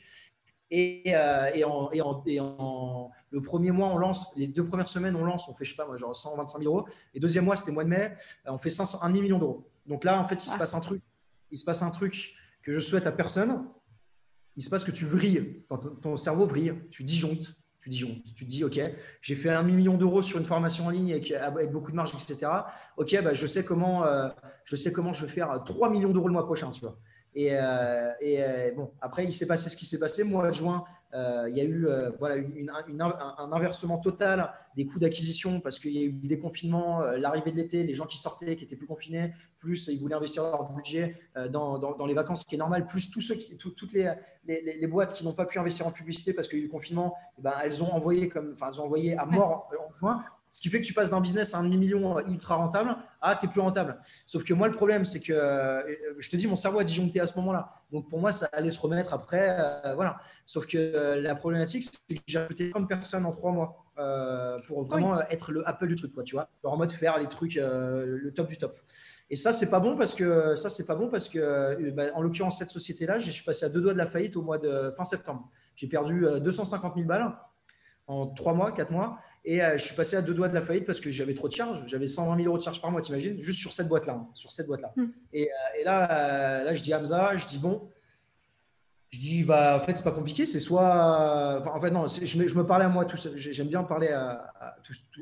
Euh, 0.74 1.50
et, 1.54 1.64
en, 1.64 1.90
et, 1.92 2.40
en, 2.40 3.10
le 3.30 3.42
premier 3.42 3.70
mois, 3.70 3.88
on 3.88 3.98
lance, 3.98 4.34
les 4.36 4.48
deux 4.48 4.66
premières 4.66 4.88
semaines, 4.88 5.14
on 5.14 5.24
lance, 5.24 5.48
on 5.48 5.54
fait, 5.54 5.64
je 5.64 5.70
sais 5.70 5.76
pas, 5.76 5.86
moi, 5.86 5.96
genre 5.96 6.14
125 6.14 6.58
000 6.58 6.74
euros. 6.74 6.88
Et 7.14 7.20
deuxième 7.20 7.44
mois, 7.44 7.56
c'était 7.56 7.72
mois 7.72 7.84
de 7.84 7.88
mai, 7.88 8.14
euh, 8.46 8.50
on 8.50 8.58
fait 8.58 8.70
500, 8.70 9.02
1 9.02 9.08
million 9.10 9.38
d'euros. 9.38 9.68
Donc 9.86 10.04
là, 10.04 10.20
en 10.20 10.26
fait, 10.26 10.36
il 10.44 10.48
se 10.48 10.54
ah. 10.54 10.58
passe 10.58 10.74
un 10.74 10.80
truc. 10.80 11.02
Il 11.50 11.58
se 11.58 11.64
passe 11.64 11.82
un 11.82 11.90
truc 11.90 12.34
que 12.62 12.72
je 12.72 12.80
souhaite 12.80 13.06
à 13.06 13.12
personne. 13.12 13.64
Il 14.56 14.62
se 14.62 14.70
passe 14.70 14.84
que 14.84 14.90
tu 14.90 15.04
vrilles. 15.04 15.64
Ton, 15.68 15.76
ton 15.76 16.16
cerveau 16.16 16.46
vrille. 16.46 16.74
Tu 16.90 17.04
disjonctes. 17.04 17.54
Tu 17.78 17.90
disjonctes. 17.90 18.34
Tu 18.34 18.44
dis, 18.44 18.64
OK, 18.64 18.80
j'ai 19.20 19.36
fait 19.36 19.50
un 19.50 19.62
million 19.62 19.96
d'euros 19.96 20.22
sur 20.22 20.38
une 20.38 20.44
formation 20.44 20.86
en 20.86 20.90
ligne 20.90 21.12
avec, 21.12 21.30
avec, 21.30 21.70
beaucoup 21.70 21.90
de 21.90 21.96
marge, 21.96 22.14
etc. 22.14 22.50
OK, 22.96 23.22
bah, 23.22 23.34
je, 23.34 23.46
sais 23.46 23.64
comment, 23.64 24.06
euh, 24.06 24.28
je 24.64 24.74
sais 24.74 24.90
comment 24.90 25.12
je 25.12 25.26
vais 25.26 25.32
faire 25.32 25.62
3 25.64 25.90
millions 25.90 26.10
d'euros 26.10 26.28
le 26.28 26.32
mois 26.32 26.46
prochain, 26.46 26.70
tu 26.70 26.80
vois. 26.80 26.98
Et, 27.34 27.48
euh, 27.52 28.12
euh, 28.22 28.72
bon, 28.72 28.90
après, 29.00 29.24
il 29.24 29.32
s'est 29.32 29.46
passé 29.46 29.68
ce 29.68 29.76
qui 29.76 29.86
s'est 29.86 29.98
passé. 29.98 30.22
Mois 30.22 30.48
de 30.48 30.52
juin, 30.52 30.84
euh, 31.14 31.46
il 31.48 31.56
y 31.56 31.60
a 31.60 31.64
eu 31.64 31.86
voilà, 32.18 32.36
un, 32.36 33.52
inversement 33.52 33.98
total 33.98 34.52
des 34.76 34.86
coûts 34.86 34.98
d'acquisition 34.98 35.60
parce 35.60 35.78
qu'il 35.78 35.92
y 35.92 35.98
a 35.98 36.02
eu 36.02 36.12
des 36.12 36.38
confinements, 36.38 37.02
l'arrivée 37.02 37.52
de 37.52 37.56
l'été, 37.56 37.84
les 37.84 37.94
gens 37.94 38.06
qui 38.06 38.18
sortaient, 38.18 38.56
qui 38.56 38.64
étaient 38.64 38.76
plus 38.76 38.86
confinés, 38.86 39.32
plus 39.58 39.88
ils 39.88 40.00
voulaient 40.00 40.16
investir 40.16 40.42
leur 40.42 40.72
budget 40.72 41.16
dans, 41.50 41.78
dans, 41.78 42.06
les 42.06 42.14
vacances, 42.14 42.40
ce 42.40 42.46
qui 42.46 42.56
est 42.56 42.58
normal, 42.58 42.86
plus 42.86 43.10
tous 43.10 43.20
ceux 43.20 43.36
toutes 43.58 43.92
les, 43.92 44.12
les, 44.44 44.60
les, 44.60 44.86
boîtes 44.88 45.12
qui 45.12 45.24
n'ont 45.24 45.32
pas 45.32 45.46
pu 45.46 45.60
investir 45.60 45.86
en 45.86 45.92
publicité 45.92 46.32
parce 46.32 46.48
qu'il 46.48 46.58
y 46.58 46.62
a 46.62 46.64
eu 46.64 46.66
le 46.66 46.72
confinement, 46.72 47.14
eh 47.38 47.42
ben, 47.42 47.52
elles 47.62 47.80
ont 47.82 47.92
envoyé 47.92 48.28
comme, 48.28 48.52
enfin, 48.54 48.70
elles 48.72 48.80
ont 48.80 48.84
envoyé 48.84 49.16
à 49.16 49.24
mort 49.24 49.70
en 49.78 49.92
juin. 49.92 50.24
Ce 50.54 50.60
qui 50.60 50.68
fait 50.68 50.80
que 50.80 50.86
tu 50.86 50.94
passes 50.94 51.10
d'un 51.10 51.20
business 51.20 51.52
à 51.54 51.58
un 51.58 51.64
demi-million 51.64 52.18
ultra 52.28 52.54
rentable 52.54 52.96
à 53.20 53.34
tu 53.34 53.46
es 53.46 53.48
plus 53.48 53.60
rentable. 53.60 53.98
Sauf 54.24 54.44
que 54.44 54.54
moi, 54.54 54.68
le 54.68 54.74
problème, 54.74 55.04
c'est 55.04 55.18
que 55.18 55.32
euh, 55.32 55.82
je 56.18 56.30
te 56.30 56.36
dis, 56.36 56.46
mon 56.46 56.56
cerveau 56.56 56.78
a 56.78 56.84
disjoncté 56.84 57.18
à 57.18 57.26
ce 57.26 57.36
moment-là. 57.38 57.72
Donc 57.90 58.08
pour 58.08 58.20
moi, 58.20 58.30
ça 58.32 58.48
allait 58.52 58.70
se 58.70 58.78
remettre 58.78 59.14
après. 59.14 59.56
Euh, 59.58 59.94
voilà. 59.94 60.18
Sauf 60.44 60.66
que 60.66 60.78
euh, 60.78 61.20
la 61.20 61.34
problématique, 61.34 61.82
c'est 61.82 62.14
que 62.14 62.22
j'ai 62.26 62.38
recruté 62.38 62.70
30 62.70 62.88
personnes 62.88 63.26
en 63.26 63.32
trois 63.32 63.50
mois 63.50 63.80
pour 64.66 64.84
vraiment 64.84 65.20
être 65.28 65.52
le 65.52 65.68
Apple 65.68 65.86
du 65.86 65.96
truc, 65.96 66.12
quoi, 66.12 66.24
tu 66.24 66.34
vois. 66.34 66.48
En 66.64 66.76
mode 66.76 66.92
faire 66.92 67.18
les 67.18 67.28
trucs, 67.28 67.54
le 67.54 68.30
top 68.34 68.48
du 68.48 68.58
top. 68.58 68.78
Et 69.30 69.36
ça, 69.36 69.52
c'est 69.52 69.70
pas 69.70 69.80
bon 69.80 69.96
parce 69.96 70.14
que 70.14 70.54
ça, 70.54 70.68
c'est 70.68 70.86
pas 70.86 70.96
bon 70.96 71.08
parce 71.08 71.28
que, 71.28 71.90
bah, 71.90 72.04
en 72.14 72.22
l'occurrence, 72.22 72.58
cette 72.58 72.70
société-là, 72.70 73.18
je 73.18 73.30
suis 73.30 73.44
passé 73.44 73.66
à 73.66 73.68
deux 73.68 73.80
doigts 73.80 73.92
de 73.92 73.98
la 73.98 74.06
faillite 74.06 74.36
au 74.36 74.42
mois 74.42 74.58
de 74.58 74.92
fin 74.96 75.04
septembre. 75.04 75.48
J'ai 75.76 75.86
perdu 75.86 76.26
250 76.40 76.94
000 76.94 77.06
balles 77.06 77.34
en 78.06 78.26
trois 78.26 78.52
mois, 78.54 78.72
quatre 78.72 78.90
mois. 78.90 79.18
Et 79.46 79.60
je 79.60 79.84
suis 79.84 79.94
passé 79.94 80.16
à 80.16 80.22
deux 80.22 80.32
doigts 80.32 80.48
de 80.48 80.54
la 80.54 80.62
faillite 80.62 80.86
parce 80.86 81.00
que 81.00 81.10
j'avais 81.10 81.34
trop 81.34 81.48
de 81.48 81.52
charges. 81.52 81.84
J'avais 81.86 82.08
120 82.08 82.36
000 82.36 82.48
euros 82.48 82.56
de 82.56 82.62
charges 82.62 82.80
par 82.80 82.90
mois, 82.90 83.02
t'imagines, 83.02 83.38
juste 83.40 83.60
sur 83.60 83.74
cette 83.74 83.88
boîte-là. 83.88 84.14
Hein, 84.14 84.28
sur 84.32 84.50
cette 84.50 84.66
boîte-là. 84.66 84.92
Hmm. 84.96 85.08
Et, 85.34 85.50
et, 85.78 85.84
là, 85.84 86.64
là, 86.64 86.74
je 86.74 86.82
dis 86.82 86.94
à 86.94 86.98
Hamza, 86.98 87.36
je 87.36 87.46
dis 87.46 87.58
bon, 87.58 87.90
je 89.14 89.20
dis, 89.20 89.44
bah, 89.44 89.78
en 89.80 89.86
fait, 89.86 89.96
c'est 89.96 90.02
pas 90.02 90.10
compliqué, 90.10 90.44
c'est 90.44 90.58
soit. 90.58 91.62
en 91.72 91.80
fait, 91.80 91.90
non, 91.90 92.08
je 92.08 92.36
me, 92.36 92.48
je 92.48 92.54
me, 92.56 92.66
parlais 92.66 92.84
à 92.84 92.88
moi 92.88 93.04
tout 93.04 93.16
seul. 93.16 93.36
J'aime 93.36 93.68
bien 93.68 93.84
parler 93.84 94.08
à, 94.08 94.52
à, 94.58 94.76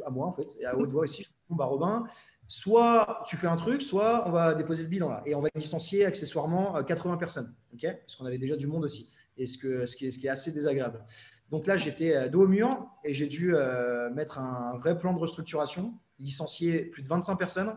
à, 0.07 0.11
moi, 0.11 0.27
en 0.27 0.33
fait, 0.33 0.57
et 0.61 0.65
à 0.65 0.75
haute 0.77 0.91
voix 0.91 1.03
aussi. 1.03 1.25
Je 1.25 1.29
dis, 1.29 1.35
bah, 1.51 1.67
Robin, 1.67 2.05
soit 2.49 3.23
tu 3.27 3.37
fais 3.37 3.49
un 3.49 3.57
truc, 3.57 3.83
soit 3.83 4.27
on 4.27 4.31
va 4.31 4.55
déposer 4.55 4.85
le 4.85 4.89
bilan 4.89 5.11
là. 5.11 5.23
Et 5.27 5.35
on 5.35 5.41
va 5.41 5.49
licencier 5.55 6.07
accessoirement 6.07 6.83
80 6.83 7.15
euh, 7.15 7.17
personnes. 7.19 7.55
ok? 7.75 7.87
Parce 8.01 8.17
qu'on 8.17 8.25
avait 8.25 8.39
déjà 8.39 8.57
du 8.57 8.67
monde 8.67 8.85
aussi. 8.85 9.11
Et 9.37 9.45
ce, 9.45 9.59
que, 9.59 9.85
ce, 9.85 9.95
qui 9.95 10.07
est, 10.07 10.11
ce 10.11 10.19
qui 10.19 10.27
est 10.27 10.31
assez 10.31 10.53
désagréable. 10.53 11.05
Donc 11.53 11.69
là, 11.69 11.77
j'étais 11.77 12.17
euh, 12.17 12.29
dos 12.29 12.43
au 12.43 12.49
mur 12.49 12.71
et 13.05 13.15
j'ai 13.15 13.29
dû 13.29 13.55
euh, 13.55 14.11
mettre 14.11 14.41
un 14.41 14.77
vrai 14.79 14.99
plan 14.99 15.13
de 15.13 15.21
restructuration, 15.21 15.95
licencier 16.19 16.87
plus 16.87 17.03
de 17.05 17.09
25 17.09 17.37
personnes. 17.37 17.77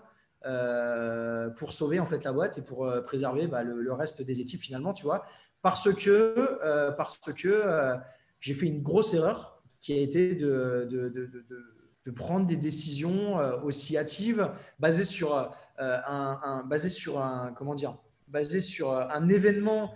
pour 1.57 1.73
sauver 1.73 1.99
en 1.99 2.05
fait 2.05 2.23
la 2.23 2.31
boîte 2.31 2.57
et 2.57 2.61
pour 2.61 2.87
préserver 3.05 3.47
bah, 3.47 3.63
le, 3.63 3.93
reste 3.93 4.21
des 4.21 4.41
équipes 4.41 4.61
finalement, 4.61 4.93
tu 4.93 5.03
vois 5.03 5.25
parce 5.65 5.91
que, 5.95 6.59
euh, 6.63 6.91
que 6.91 7.47
euh, 7.47 7.97
j'ai 8.39 8.53
fait 8.53 8.67
une 8.67 8.83
grosse 8.83 9.15
erreur 9.15 9.63
qui 9.81 9.93
a 9.93 9.95
été 9.95 10.35
de, 10.35 10.87
de, 10.87 11.09
de, 11.09 12.11
prendre 12.11 12.45
des 12.45 12.55
décisions 12.55 13.39
euh, 13.39 13.59
aussi 13.61 13.97
hâtives 13.97 14.51
basées 14.77 15.03
sur 15.03 15.35
un, 15.79 16.39
un, 16.43 16.63
basées 16.65 16.89
sur 16.89 17.19
un 17.19 17.51
comment 17.57 17.73
dire 17.73 17.97
basées 18.27 18.61
sur 18.61 18.93
un 18.93 19.27
événement 19.27 19.95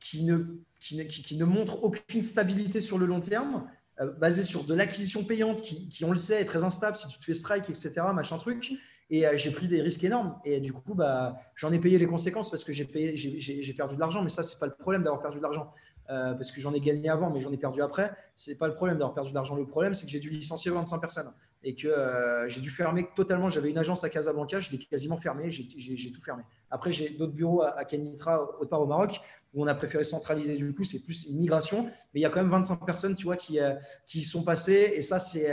qui 0.00 0.24
ne, 0.24 0.38
qui, 0.84 1.36
ne 1.36 1.44
montre 1.44 1.82
aucune 1.82 2.22
stabilité 2.22 2.80
sur 2.80 2.98
le 2.98 3.06
long 3.06 3.20
terme, 3.20 3.66
basé 4.18 4.42
sur 4.42 4.64
de 4.64 4.74
l'acquisition 4.74 5.24
payante 5.24 5.62
qui, 5.62 6.04
on 6.04 6.10
le 6.10 6.16
sait, 6.16 6.42
est 6.42 6.44
très 6.44 6.64
instable 6.64 6.96
si 6.96 7.08
tu 7.08 7.18
te 7.18 7.24
fais 7.24 7.34
strike, 7.34 7.70
etc., 7.70 7.92
machin 8.12 8.38
truc. 8.38 8.72
Et 9.10 9.26
euh, 9.26 9.36
j'ai 9.36 9.50
pris 9.50 9.68
des 9.68 9.82
risques 9.82 10.04
énormes. 10.04 10.38
Et 10.44 10.60
du 10.60 10.72
coup, 10.72 10.94
bah, 10.94 11.36
j'en 11.54 11.72
ai 11.72 11.78
payé 11.78 11.98
les 11.98 12.06
conséquences 12.06 12.50
parce 12.50 12.64
que 12.64 12.72
j'ai 12.72 12.84
perdu 12.84 13.94
de 13.94 14.00
l'argent. 14.00 14.22
Mais 14.22 14.30
ça, 14.30 14.42
c'est 14.42 14.58
pas 14.58 14.66
le 14.66 14.74
problème 14.74 15.02
d'avoir 15.02 15.20
perdu 15.20 15.38
de 15.38 15.42
l'argent. 15.42 15.72
Euh, 16.10 16.34
parce 16.34 16.50
que 16.50 16.60
j'en 16.60 16.74
ai 16.74 16.80
gagné 16.80 17.08
avant, 17.08 17.30
mais 17.30 17.40
j'en 17.40 17.52
ai 17.52 17.56
perdu 17.56 17.80
après. 17.80 18.12
C'est 18.34 18.58
pas 18.58 18.66
le 18.66 18.74
problème 18.74 18.98
d'avoir 18.98 19.14
perdu 19.14 19.30
de 19.30 19.34
l'argent. 19.34 19.56
Le 19.56 19.66
problème, 19.66 19.94
c'est 19.94 20.06
que 20.06 20.12
j'ai 20.12 20.20
dû 20.20 20.30
licencier 20.30 20.70
25 20.70 21.00
personnes 21.00 21.32
et 21.62 21.74
que 21.74 21.88
euh, 21.88 22.46
j'ai 22.48 22.60
dû 22.60 22.70
fermer 22.70 23.08
totalement. 23.16 23.48
J'avais 23.48 23.70
une 23.70 23.78
agence 23.78 24.04
à 24.04 24.10
Casablanca, 24.10 24.60
je 24.60 24.70
l'ai 24.70 24.78
quasiment 24.78 25.16
fermée, 25.16 25.50
j'ai 25.50 26.12
tout 26.12 26.20
fermé. 26.20 26.42
Après, 26.70 26.92
j'ai 26.92 27.08
d'autres 27.10 27.32
bureaux 27.32 27.62
à, 27.62 27.70
à 27.78 27.84
Canitra, 27.86 28.42
autre 28.42 28.68
part 28.68 28.82
au 28.82 28.86
Maroc, 28.86 29.18
où 29.54 29.64
on 29.64 29.66
a 29.66 29.74
préféré 29.74 30.04
centraliser. 30.04 30.56
Du 30.56 30.74
coup, 30.74 30.84
c'est 30.84 31.00
plus 31.00 31.26
une 31.26 31.38
migration, 31.38 31.84
mais 31.84 32.20
il 32.20 32.22
y 32.22 32.26
a 32.26 32.30
quand 32.30 32.40
même 32.40 32.50
25 32.50 32.84
personnes, 32.84 33.14
tu 33.14 33.24
vois, 33.24 33.36
qui, 33.36 33.58
qui 34.06 34.22
sont 34.22 34.42
passées. 34.42 34.92
Et 34.94 35.02
ça, 35.02 35.18
c'est 35.18 35.48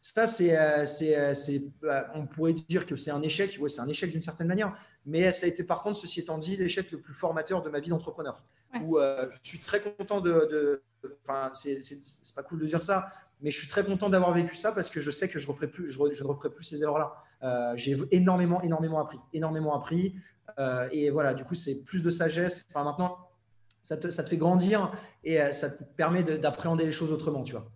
ça, 0.00 0.26
c'est, 0.26 0.56
euh, 0.56 0.84
euh, 1.02 1.34
euh, 1.84 2.02
on 2.14 2.26
pourrait 2.26 2.52
dire 2.54 2.86
que 2.86 2.96
c'est 2.96 3.10
un 3.10 3.20
échec. 3.22 3.58
C'est 3.68 3.80
un 3.80 3.88
échec 3.88 4.10
d'une 4.10 4.22
certaine 4.22 4.46
manière. 4.46 4.74
Mais 5.04 5.30
ça 5.32 5.46
a 5.46 5.48
été, 5.48 5.64
par 5.64 5.82
contre, 5.82 5.98
ceci 5.98 6.20
étant 6.20 6.38
dit, 6.38 6.56
l'échec 6.56 6.90
le 6.92 7.00
plus 7.00 7.14
formateur 7.14 7.62
de 7.62 7.68
ma 7.68 7.80
vie 7.80 7.90
d'entrepreneur. 7.90 8.42
Où 8.82 8.98
je 8.98 9.38
suis 9.42 9.58
très 9.58 9.82
content 9.82 10.20
de. 10.20 10.82
enfin, 11.26 11.50
c'est, 11.54 11.80
pas 12.34 12.42
cool 12.42 12.60
de 12.60 12.66
dire 12.66 12.82
ça, 12.82 13.08
mais 13.40 13.50
je 13.50 13.58
suis 13.58 13.68
très 13.68 13.84
content 13.84 14.10
d'avoir 14.10 14.32
vécu 14.32 14.54
ça 14.54 14.72
parce 14.72 14.90
que 14.90 15.00
je 15.00 15.10
sais 15.10 15.28
que 15.28 15.38
je, 15.38 15.48
referai 15.48 15.68
plus, 15.68 15.90
je, 15.90 15.98
ne 15.98 16.28
referai 16.28 16.50
plus 16.50 16.64
ces 16.64 16.82
erreurs-là. 16.82 17.76
j'ai 17.76 17.96
énormément, 18.10 18.62
énormément 18.62 19.00
appris. 19.00 19.18
Énormément 19.32 19.74
appris. 19.74 20.14
et 20.90 21.10
voilà, 21.10 21.34
du 21.34 21.44
coup, 21.44 21.54
c'est 21.54 21.82
plus 21.84 22.02
de 22.02 22.10
sagesse. 22.10 22.66
Enfin, 22.70 22.84
maintenant, 22.84 23.27
ça 23.88 23.96
te, 23.96 24.10
ça 24.10 24.22
te, 24.22 24.28
fait 24.28 24.36
grandir 24.36 24.92
et 25.24 25.40
ça 25.52 25.70
te 25.70 25.82
permet 25.82 26.22
d'appréhender 26.22 26.84
les 26.84 26.92
choses 26.92 27.12
autrement, 27.12 27.42
tu 27.42 27.52
vois 27.52 27.70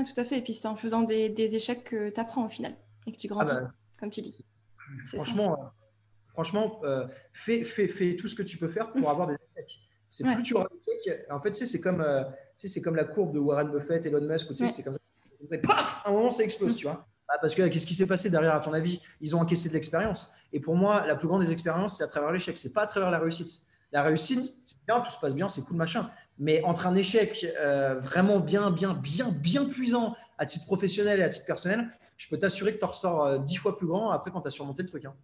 tout 0.00 0.20
à 0.20 0.24
fait. 0.24 0.38
Et 0.38 0.42
puis 0.42 0.54
c'est 0.54 0.68
en 0.68 0.76
faisant 0.76 1.02
des, 1.02 1.54
échecs 1.54 1.84
que 1.84 2.10
tu 2.10 2.20
apprends 2.20 2.46
au 2.46 2.48
final 2.48 2.74
et 3.06 3.12
que 3.12 3.16
tu 3.16 3.28
grandis, 3.28 3.52
ah 3.54 3.60
bah, 3.60 3.70
comme 3.98 4.10
tu 4.10 4.22
dis. 4.22 4.44
Franchement, 5.06 5.52
euh, 5.52 5.66
franchement 6.28 6.80
euh, 6.84 7.06
fais, 7.32 7.64
fais, 7.64 7.88
fais, 7.88 8.16
tout 8.16 8.28
ce 8.28 8.34
que 8.34 8.42
tu 8.42 8.58
peux 8.58 8.68
faire 8.68 8.90
pour 8.92 9.10
avoir 9.10 9.26
des 9.26 9.34
échecs. 9.34 9.78
C'est 10.08 10.24
plus 10.24 10.42
tu 10.42 10.54
auras 10.54 10.66
des 10.70 10.92
échecs. 10.92 11.26
En 11.30 11.40
fait, 11.40 11.54
c'est 11.54 11.80
comme, 11.80 12.00
euh, 12.00 12.24
c'est 12.56 12.82
comme 12.82 12.96
la 12.96 13.04
courbe 13.04 13.32
de 13.32 13.38
Warren 13.38 13.70
Buffett, 13.70 14.04
Elon 14.04 14.26
Musk. 14.26 14.48
Tu 14.48 14.56
sais, 14.56 14.68
c'est 14.68 14.82
comme 14.82 14.94
ça. 14.94 15.58
Paf, 15.58 16.02
à 16.04 16.10
un 16.10 16.12
moment, 16.12 16.30
ça 16.30 16.44
explose, 16.44 16.76
tu 16.76 16.86
vois. 16.86 17.06
Ah, 17.28 17.38
parce 17.40 17.54
que 17.54 17.66
qu'est-ce 17.68 17.86
qui 17.86 17.94
s'est 17.94 18.06
passé 18.06 18.28
derrière, 18.28 18.54
à 18.54 18.60
ton 18.60 18.74
avis? 18.74 19.00
Ils 19.20 19.34
ont 19.34 19.40
encaissé 19.40 19.68
de 19.70 19.74
l'expérience. 19.74 20.34
Et 20.52 20.60
pour 20.60 20.76
moi, 20.76 21.06
la 21.06 21.16
plus 21.16 21.26
grande 21.26 21.42
des 21.42 21.50
expériences, 21.50 21.96
c'est 21.96 22.04
à 22.04 22.06
travers 22.06 22.30
l'échec. 22.30 22.58
C'est 22.58 22.72
pas 22.72 22.82
à 22.82 22.86
travers 22.86 23.10
la 23.10 23.18
réussite. 23.18 23.66
La 23.92 24.02
réussite, 24.02 24.42
c'est 24.64 24.78
bien, 24.86 25.00
tout 25.00 25.10
se 25.10 25.20
passe 25.20 25.34
bien, 25.34 25.48
c'est 25.48 25.62
cool, 25.62 25.76
machin. 25.76 26.10
Mais 26.38 26.62
entre 26.64 26.86
un 26.86 26.94
échec 26.94 27.46
euh, 27.58 28.00
vraiment 28.00 28.40
bien, 28.40 28.70
bien, 28.70 28.94
bien, 28.94 29.30
bien 29.30 29.66
puissant 29.66 30.16
à 30.38 30.46
titre 30.46 30.64
professionnel 30.64 31.20
et 31.20 31.22
à 31.22 31.28
titre 31.28 31.46
personnel, 31.46 31.90
je 32.16 32.28
peux 32.28 32.38
t'assurer 32.38 32.74
que 32.74 32.78
tu 32.78 32.84
en 32.84 32.88
ressors 32.88 33.24
euh, 33.24 33.38
dix 33.38 33.56
fois 33.56 33.76
plus 33.76 33.86
grand 33.86 34.10
après 34.10 34.30
quand 34.30 34.40
tu 34.40 34.48
as 34.48 34.50
surmonté 34.50 34.82
le 34.82 34.88
truc. 34.88 35.04
Hein. 35.04 35.14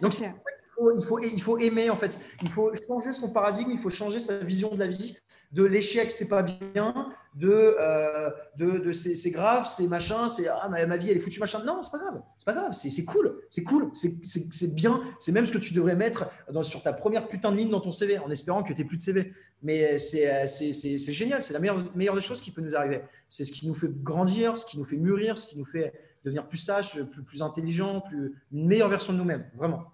Donc, 0.00 0.18
il 0.18 0.32
faut, 0.74 0.92
il, 0.92 1.04
faut, 1.04 1.18
il 1.20 1.42
faut 1.42 1.58
aimer, 1.58 1.90
en 1.90 1.96
fait. 1.96 2.18
Il 2.42 2.48
faut 2.48 2.72
changer 2.88 3.12
son 3.12 3.30
paradigme, 3.30 3.70
il 3.70 3.78
faut 3.78 3.90
changer 3.90 4.20
sa 4.20 4.38
vision 4.38 4.74
de 4.74 4.78
la 4.78 4.86
vie 4.86 5.16
de 5.52 5.64
l'échec, 5.64 6.10
c'est 6.10 6.28
pas 6.28 6.42
bien, 6.42 7.13
de, 7.34 7.76
euh, 7.80 8.30
de, 8.56 8.78
de 8.78 8.92
c'est 8.92 9.30
grave, 9.30 9.66
c'est 9.66 9.88
machin, 9.88 10.28
c'est 10.28 10.46
ah, 10.48 10.68
ma, 10.68 10.96
vie 10.96 11.10
elle 11.10 11.16
est 11.16 11.20
foutue, 11.20 11.40
machin. 11.40 11.62
Non, 11.64 11.82
c'est 11.82 11.90
pas 11.90 11.98
grave, 11.98 12.22
c'est 12.38 12.44
pas 12.44 12.52
grave, 12.52 12.72
c'est 12.72 13.04
cool, 13.04 13.40
c'est 13.50 13.64
cool, 13.64 13.90
c'est 13.92 14.74
bien, 14.74 15.02
c'est 15.18 15.32
même 15.32 15.44
ce 15.44 15.52
que 15.52 15.58
tu 15.58 15.74
devrais 15.74 15.96
mettre 15.96 16.30
dans, 16.52 16.62
sur 16.62 16.82
ta 16.82 16.92
première 16.92 17.28
putain 17.28 17.50
de 17.50 17.56
ligne 17.56 17.70
dans 17.70 17.80
ton 17.80 17.92
CV 17.92 18.18
en 18.18 18.30
espérant 18.30 18.62
que 18.62 18.72
tu 18.72 18.80
n'aies 18.80 18.86
plus 18.86 18.98
de 18.98 19.02
CV. 19.02 19.32
Mais 19.62 19.98
c'est 19.98 21.12
génial, 21.12 21.42
c'est 21.42 21.54
la 21.54 21.58
meilleure, 21.58 21.82
meilleure 21.96 22.14
des 22.14 22.20
choses 22.20 22.40
qui 22.40 22.50
peut 22.50 22.62
nous 22.62 22.76
arriver. 22.76 23.02
C'est 23.28 23.44
ce 23.44 23.52
qui 23.52 23.66
nous 23.66 23.74
fait 23.74 23.88
grandir, 23.90 24.58
ce 24.58 24.66
qui 24.66 24.78
nous 24.78 24.84
fait 24.84 24.96
mûrir, 24.96 25.38
ce 25.38 25.46
qui 25.46 25.58
nous 25.58 25.64
fait 25.64 25.92
devenir 26.24 26.46
plus 26.46 26.58
sage, 26.58 27.02
plus, 27.10 27.22
plus 27.22 27.42
intelligent, 27.42 28.00
plus, 28.00 28.34
une 28.52 28.66
meilleure 28.66 28.88
version 28.88 29.12
de 29.12 29.18
nous-mêmes, 29.18 29.44
vraiment. 29.56 29.84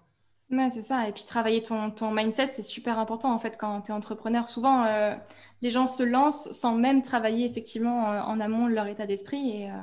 Ouais, 0.51 0.69
c'est 0.69 0.81
ça. 0.81 1.07
Et 1.07 1.13
puis 1.13 1.23
travailler 1.23 1.61
ton, 1.63 2.11
mindset, 2.11 2.47
c'est 2.47 2.61
super 2.61 2.99
important 2.99 3.33
en 3.33 3.39
fait 3.39 3.57
quand 3.57 3.83
tu 3.83 3.91
es 3.91 3.93
entrepreneur. 3.95 4.47
Souvent, 4.49 4.83
euh, 4.83 5.15
les 5.61 5.69
gens 5.71 5.87
se 5.87 6.03
lancent 6.03 6.51
sans 6.51 6.75
même 6.75 7.01
travailler 7.01 7.45
effectivement 7.45 8.03
en, 8.03 8.39
amont 8.41 8.67
leur 8.67 8.87
état 8.87 9.05
d'esprit. 9.05 9.61
Et, 9.61 9.71
euh, 9.71 9.75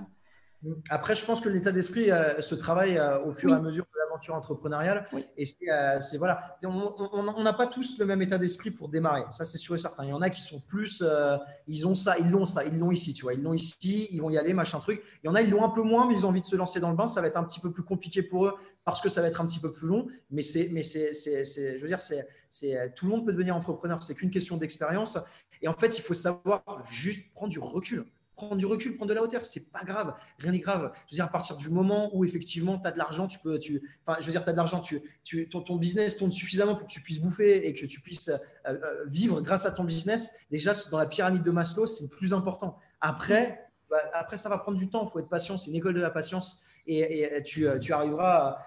Après, 0.91 1.15
je 1.15 1.25
pense 1.25 1.41
que 1.41 1.49
l'état 1.49 1.73
d'esprit 1.73 2.11
euh, 2.11 2.41
se 2.41 2.55
travaille 2.55 3.01
au 3.25 3.33
fur 3.33 3.51
et 3.51 3.55
à 3.55 3.61
mesure 3.61 3.87
entrepreneuriale. 4.31 5.07
Et 5.37 5.45
euh, 5.71 6.01
c'est 6.01 6.19
voilà, 6.19 6.59
on 6.65 7.43
n'a 7.43 7.53
pas 7.53 7.67
tous 7.67 7.99
le 7.99 8.07
même 8.07 8.21
état 8.23 8.39
d'esprit 8.39 8.71
pour 8.71 8.89
démarrer. 8.89 9.23
Ça, 9.31 9.45
c'est 9.45 9.59
sûr 9.59 9.75
et 9.75 9.79
certain. 9.79 10.05
Il 10.05 10.11
y 10.11 10.13
en 10.13 10.23
a 10.23 10.31
qui 10.31 10.43
sont 10.43 10.61
plus, 10.61 11.03
euh, 11.05 11.37
ils 11.67 11.87
ont 11.87 11.95
ça, 11.95 12.19
ils 12.19 12.31
l'ont 12.31 12.47
ça, 12.47 12.65
ils 12.65 12.79
l'ont 12.79 12.91
ici, 12.91 13.13
tu 13.13 13.23
vois, 13.23 13.35
ils 13.35 13.43
l'ont 13.43 13.55
ici, 13.55 14.09
ils 14.11 14.21
vont 14.21 14.31
y 14.31 14.39
aller, 14.39 14.53
machin 14.53 14.81
truc. 14.81 15.03
Il 15.23 15.27
y 15.27 15.31
en 15.31 15.35
a, 15.35 15.43
ils 15.43 15.51
l'ont 15.51 15.65
un 15.65 15.71
peu 15.71 15.83
moins, 15.83 16.07
mais 16.07 16.15
ils 16.15 16.27
ont 16.27 16.31
envie 16.31 16.41
de 16.41 16.47
se 16.47 16.57
lancer 16.57 16.81
dans 16.81 16.91
le 16.91 16.97
bain. 16.97 17.07
Ça 17.07 17.21
va 17.21 17.29
être 17.29 17.37
un 17.37 17.45
petit 17.45 17.61
peu 17.61 17.73
plus 17.73 17.85
compliqué 17.85 18.23
pour 18.23 18.47
eux 18.47 18.55
parce 18.85 19.01
que 19.01 19.09
ça 19.09 19.21
va 19.21 19.29
être 19.29 19.41
un 19.41 19.47
petit 19.47 19.61
peu 19.61 19.71
plus 19.71 19.87
long. 19.87 20.09
Mais 20.31 20.43
c'est, 20.43 20.71
mais 20.73 20.83
c'est, 20.83 21.13
je 21.13 21.81
veux 21.81 21.87
dire, 21.87 22.03
c'est, 22.03 22.27
c'est 22.51 22.95
tout 22.95 23.07
le 23.07 23.13
monde 23.13 23.25
peut 23.25 23.33
devenir 23.33 23.57
entrepreneur. 23.57 24.03
C'est 24.03 24.15
qu'une 24.15 24.31
question 24.31 24.57
d'expérience. 24.57 25.19
Et 25.61 25.69
en 25.69 25.75
fait, 25.75 25.99
il 25.99 26.03
faut 26.03 26.15
savoir 26.15 26.63
juste 26.89 27.33
prendre 27.33 27.51
du 27.51 27.59
recul 27.59 28.05
prendre 28.39 28.57
du 28.57 28.67
recul, 28.67 28.95
prendre 28.97 29.09
de 29.09 29.15
la 29.15 29.23
hauteur, 29.23 29.45
c'est 29.45 29.73
pas 29.73 29.83
grave, 29.85 30.15
rien 30.39 30.53
n'est 30.53 30.61
grave. 30.61 30.93
Je 31.07 31.13
veux 31.13 31.17
dire, 31.17 31.25
à 31.25 31.29
partir 31.29 31.57
du 31.57 31.69
moment 31.71 32.09
où 32.15 32.25
effectivement 32.25 32.79
tu 32.79 32.87
as 32.87 32.93
de 32.93 32.99
l'argent, 32.99 33.27
tu 33.27 33.41
peux, 33.41 33.59
tu, 33.59 33.83
enfin, 34.07 34.19
je 34.21 34.27
veux 34.27 34.33
dire, 34.33 34.45
tu 34.45 34.49
as 34.49 34.53
de 34.53 34.57
l'argent, 34.57 34.81
tu, 34.81 35.01
tu, 35.25 35.49
ton, 35.49 35.61
ton, 35.61 35.77
business 35.77 36.17
tourne 36.17 36.31
suffisamment 36.31 36.77
pour 36.77 36.87
que 36.87 36.93
tu 36.93 37.03
puisses 37.03 37.21
bouffer 37.21 37.67
et 37.67 37.75
que 37.75 37.85
tu 37.85 38.01
puisses 38.01 38.29
euh, 38.29 38.39
euh, 38.69 39.05
vivre 39.09 39.41
grâce 39.41 39.67
à 39.67 39.73
ton 39.73 39.83
business. 39.83 40.37
Déjà, 40.51 40.73
dans 40.91 40.99
la 40.99 41.07
pyramide 41.07 41.43
de 41.43 41.51
Maslow, 41.51 41.87
c'est 41.87 42.05
le 42.05 42.11
plus 42.11 42.33
important. 42.33 42.79
Après, 43.01 43.67
bah, 43.91 43.99
après, 44.15 44.37
ça 44.37 44.49
va 44.49 44.59
prendre 44.59 44.79
du 44.79 44.89
temps, 44.89 45.05
il 45.09 45.13
faut 45.13 45.19
être 45.19 45.29
patient, 45.29 45.57
c'est 45.57 45.71
une 45.71 45.77
école 45.77 45.95
de 45.95 46.01
la 46.01 46.11
patience 46.11 46.65
et, 46.87 47.43
tu, 47.45 47.67
tu, 47.81 47.93
arriveras. 47.93 48.59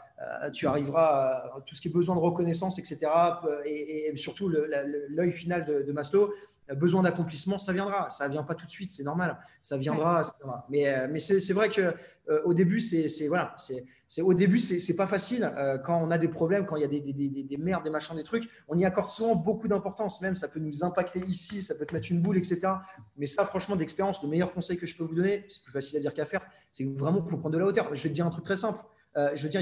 tu 0.53 0.67
arriveras 0.67 1.55
à 1.55 1.61
tout 1.65 1.73
ce 1.73 1.81
qui 1.81 1.87
est 1.87 1.91
besoin 1.91 2.15
de 2.15 2.19
reconnaissance, 2.19 2.77
etc. 2.77 3.11
Et, 3.65 4.09
et 4.09 4.15
surtout 4.15 4.47
l'œil 4.47 5.31
final 5.31 5.65
de, 5.65 5.81
de 5.81 5.91
Maslow, 5.91 6.31
besoin 6.75 7.03
d'accomplissement, 7.03 7.57
ça 7.57 7.73
viendra. 7.73 8.09
Ça 8.09 8.27
ne 8.27 8.33
vient 8.33 8.43
pas 8.43 8.55
tout 8.55 8.65
de 8.65 8.71
suite, 8.71 8.91
c'est 8.91 9.03
normal. 9.03 9.37
Ça 9.61 9.77
viendra. 9.77 10.21
Mais, 10.69 10.87
euh, 10.87 11.07
mais 11.09 11.19
c'est 11.19 11.53
vrai 11.53 11.69
que 11.69 11.93
euh, 12.29 12.41
au 12.45 12.53
début, 12.53 12.79
c'est 12.79 13.27
voilà, 13.27 13.55
c'est 13.57 14.21
au 14.21 14.33
début, 14.33 14.59
c'est 14.59 14.95
pas 14.95 15.07
facile 15.07 15.49
euh, 15.57 15.77
quand 15.77 16.01
on 16.01 16.11
a 16.11 16.17
des 16.17 16.27
problèmes, 16.27 16.65
quand 16.65 16.75
il 16.75 16.81
y 16.81 16.85
a 16.85 16.87
des, 16.87 16.99
des, 16.99 17.13
des, 17.13 17.43
des, 17.43 17.57
merdes, 17.57 17.83
des 17.83 17.89
machins, 17.89 18.15
des 18.15 18.23
trucs. 18.23 18.49
On 18.67 18.77
y 18.77 18.85
accorde 18.85 19.07
souvent 19.07 19.35
beaucoup 19.35 19.67
d'importance. 19.67 20.21
Même 20.21 20.35
ça 20.35 20.47
peut 20.47 20.59
nous 20.59 20.83
impacter 20.83 21.19
ici, 21.19 21.61
ça 21.61 21.75
peut 21.75 21.85
te 21.85 21.93
mettre 21.93 22.11
une 22.11 22.21
boule, 22.21 22.37
etc. 22.37 22.59
Mais 23.17 23.25
ça, 23.25 23.45
franchement, 23.45 23.75
d'expérience, 23.75 24.21
le 24.21 24.29
meilleur 24.29 24.53
conseil 24.53 24.77
que 24.77 24.85
je 24.85 24.97
peux 24.97 25.03
vous 25.03 25.15
donner, 25.15 25.45
c'est 25.49 25.63
plus 25.63 25.71
facile 25.71 25.97
à 25.97 26.01
dire 26.01 26.13
qu'à 26.13 26.25
faire, 26.25 26.41
c'est 26.71 26.85
vraiment 26.97 27.21
qu'il 27.21 27.31
faut 27.31 27.37
prendre 27.37 27.53
de 27.53 27.59
la 27.59 27.65
hauteur. 27.65 27.93
Je 27.93 28.03
vais 28.03 28.09
te 28.09 28.13
dire 28.13 28.25
un 28.25 28.31
truc 28.31 28.43
très 28.43 28.57
simple. 28.57 28.79
Euh, 29.17 29.31
je 29.35 29.43
veux 29.43 29.49
dire, 29.49 29.61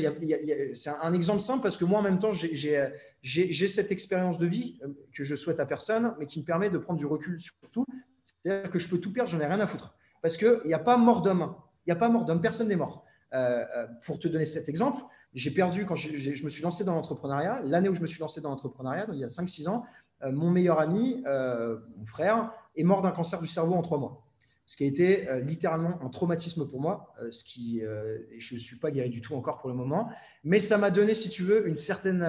c'est 0.76 0.92
un, 1.02 1.14
exemple 1.14 1.40
simple 1.40 1.64
parce 1.64 1.78
que 1.78 1.86
moi, 1.86 2.00
en 2.00 2.02
même 2.04 2.20
temps, 2.20 2.32
j'ai 2.34 3.68
cette 3.68 3.92
expérience 3.92 4.38
de 4.38 4.46
vie 4.46 4.80
euh, 4.84 4.90
que 5.14 5.24
je 5.24 5.36
souhaite 5.36 5.60
à 5.60 5.66
personne, 5.66 6.14
mais 6.20 6.28
qui 6.28 6.40
me 6.40 6.46
permet 6.46 6.70
de 6.70 6.78
prendre 6.78 7.00
du 7.00 7.06
recul 7.06 7.40
sur 7.40 7.56
tout. 7.72 7.86
C'est-à-dire 8.24 8.70
que 8.70 8.80
je 8.80 8.88
peux 8.90 9.00
tout 9.00 9.12
perdre, 9.12 9.30
j'en 9.30 9.40
ai 9.40 9.46
rien 9.46 9.60
à 9.60 9.68
foutre. 9.68 9.96
Parce 10.22 10.38
qu'il 10.38 10.62
n'y 10.66 10.74
a 10.74 10.80
pas 10.80 10.98
mort 10.98 11.22
d'homme. 11.22 11.56
Il 11.86 11.90
n'y 11.90 11.94
a 11.94 11.96
pas 11.96 12.10
mort 12.10 12.26
d'homme, 12.26 12.42
personne 12.42 12.68
n'est 12.68 12.76
mort. 12.76 13.04
Euh, 13.34 13.88
pour 14.04 14.20
te 14.20 14.28
donner 14.28 14.46
cet 14.46 14.70
exemple, 14.70 15.04
J'ai 15.34 15.52
perdu 15.52 15.86
quand 15.86 15.96
je, 15.96 16.44
me 16.44 16.50
suis 16.50 16.64
lancé 16.64 16.84
dans 16.84 16.96
l'entrepreneuriat. 16.96 17.62
L'année 17.64 17.90
où 17.90 17.96
je 17.96 18.02
me 18.02 18.08
suis 18.08 18.20
lancé 18.20 18.42
dans 18.42 18.50
l'entrepreneuriat, 18.50 19.08
il 19.14 19.20
y 19.20 19.24
a 19.24 19.28
5-6 19.28 19.68
ans, 19.70 19.86
mon 20.24 20.50
meilleur 20.50 20.80
ami, 20.80 21.24
mon 21.26 22.06
frère, 22.06 22.52
est 22.76 22.84
mort 22.84 23.02
d'un 23.02 23.12
cancer 23.12 23.40
du 23.40 23.48
cerveau 23.48 23.76
en 23.76 23.82
trois 23.82 24.00
mois 24.00 24.29
ce 24.70 24.78
qui 24.78 24.84
a 24.84 24.88
été 24.88 25.28
euh, 25.28 25.40
littéralement 25.40 26.00
un 26.04 26.10
traumatisme 26.10 26.70
pour 26.70 26.80
moi, 26.80 27.16
euh, 27.20 27.32
ce 27.32 27.44
qui, 27.44 27.84
euh, 27.84 28.20
je 28.38 28.54
ne 28.54 28.60
suis 28.60 28.76
pas 28.76 28.92
guéri 28.92 29.10
du 29.10 29.20
tout 29.20 29.34
encore 29.34 29.58
pour 29.58 29.68
le 29.68 29.76
moment, 29.76 30.12
mais 30.44 30.60
ça 30.60 30.78
m'a 30.78 30.92
donné, 30.92 31.16
si 31.16 31.28
tu 31.30 31.42
veux, 31.42 31.68
une 31.68 31.76
certaine 31.76 32.24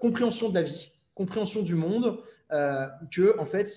compréhension 0.00 0.48
de 0.48 0.54
la 0.54 0.62
vie, 0.62 0.90
compréhension 1.14 1.62
du 1.62 1.76
monde, 1.76 2.20
que 2.50 3.38
en 3.38 3.46
fait, 3.46 3.70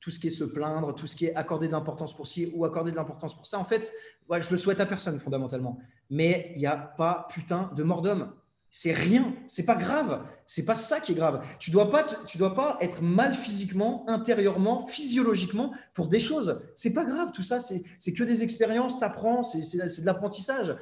tout 0.00 0.10
ce 0.10 0.18
qui 0.18 0.26
est 0.26 0.30
se 0.30 0.42
plaindre, 0.42 0.96
tout 0.96 1.06
ce 1.06 1.14
qui 1.14 1.26
est 1.26 1.34
accorder 1.36 1.68
de 1.68 1.72
l'importance 1.72 2.16
pour 2.16 2.26
ci 2.26 2.50
ou 2.56 2.64
accorder 2.64 2.90
de 2.90 2.96
l'importance 2.96 3.36
pour 3.36 3.46
ça, 3.46 3.60
en 3.60 3.64
fait, 3.64 3.92
ouais, 4.28 4.40
je 4.40 4.50
le 4.50 4.56
souhaite 4.56 4.80
à 4.80 4.86
personne 4.86 5.20
fondamentalement. 5.20 5.78
Mais 6.10 6.50
il 6.56 6.58
n'y 6.58 6.66
a 6.66 6.76
pas 6.76 7.28
putain 7.30 7.70
de 7.76 7.84
mort 7.84 8.02
d'homme. 8.02 8.32
C'est 8.70 8.92
rien, 8.92 9.34
c'est 9.46 9.64
pas 9.64 9.74
grave, 9.74 10.22
c'est 10.44 10.66
pas 10.66 10.74
ça 10.74 11.00
qui 11.00 11.12
est 11.12 11.14
grave. 11.14 11.42
Tu 11.58 11.70
dois 11.70 11.90
pas, 11.90 12.04
tu 12.26 12.36
dois 12.36 12.54
pas 12.54 12.76
être 12.82 13.00
mal 13.00 13.32
physiquement, 13.32 14.04
intérieurement, 14.06 14.86
physiologiquement 14.86 15.72
pour 15.94 16.08
des 16.08 16.20
choses. 16.20 16.60
C'est 16.74 16.92
pas 16.92 17.04
grave, 17.04 17.32
tout 17.32 17.42
ça, 17.42 17.58
c'est 17.58 18.12
que 18.12 18.22
des 18.22 18.42
expériences, 18.42 19.00
t'apprends, 19.00 19.42
c'est 19.42 19.78
de 19.78 20.06
l'apprentissage. 20.06 20.76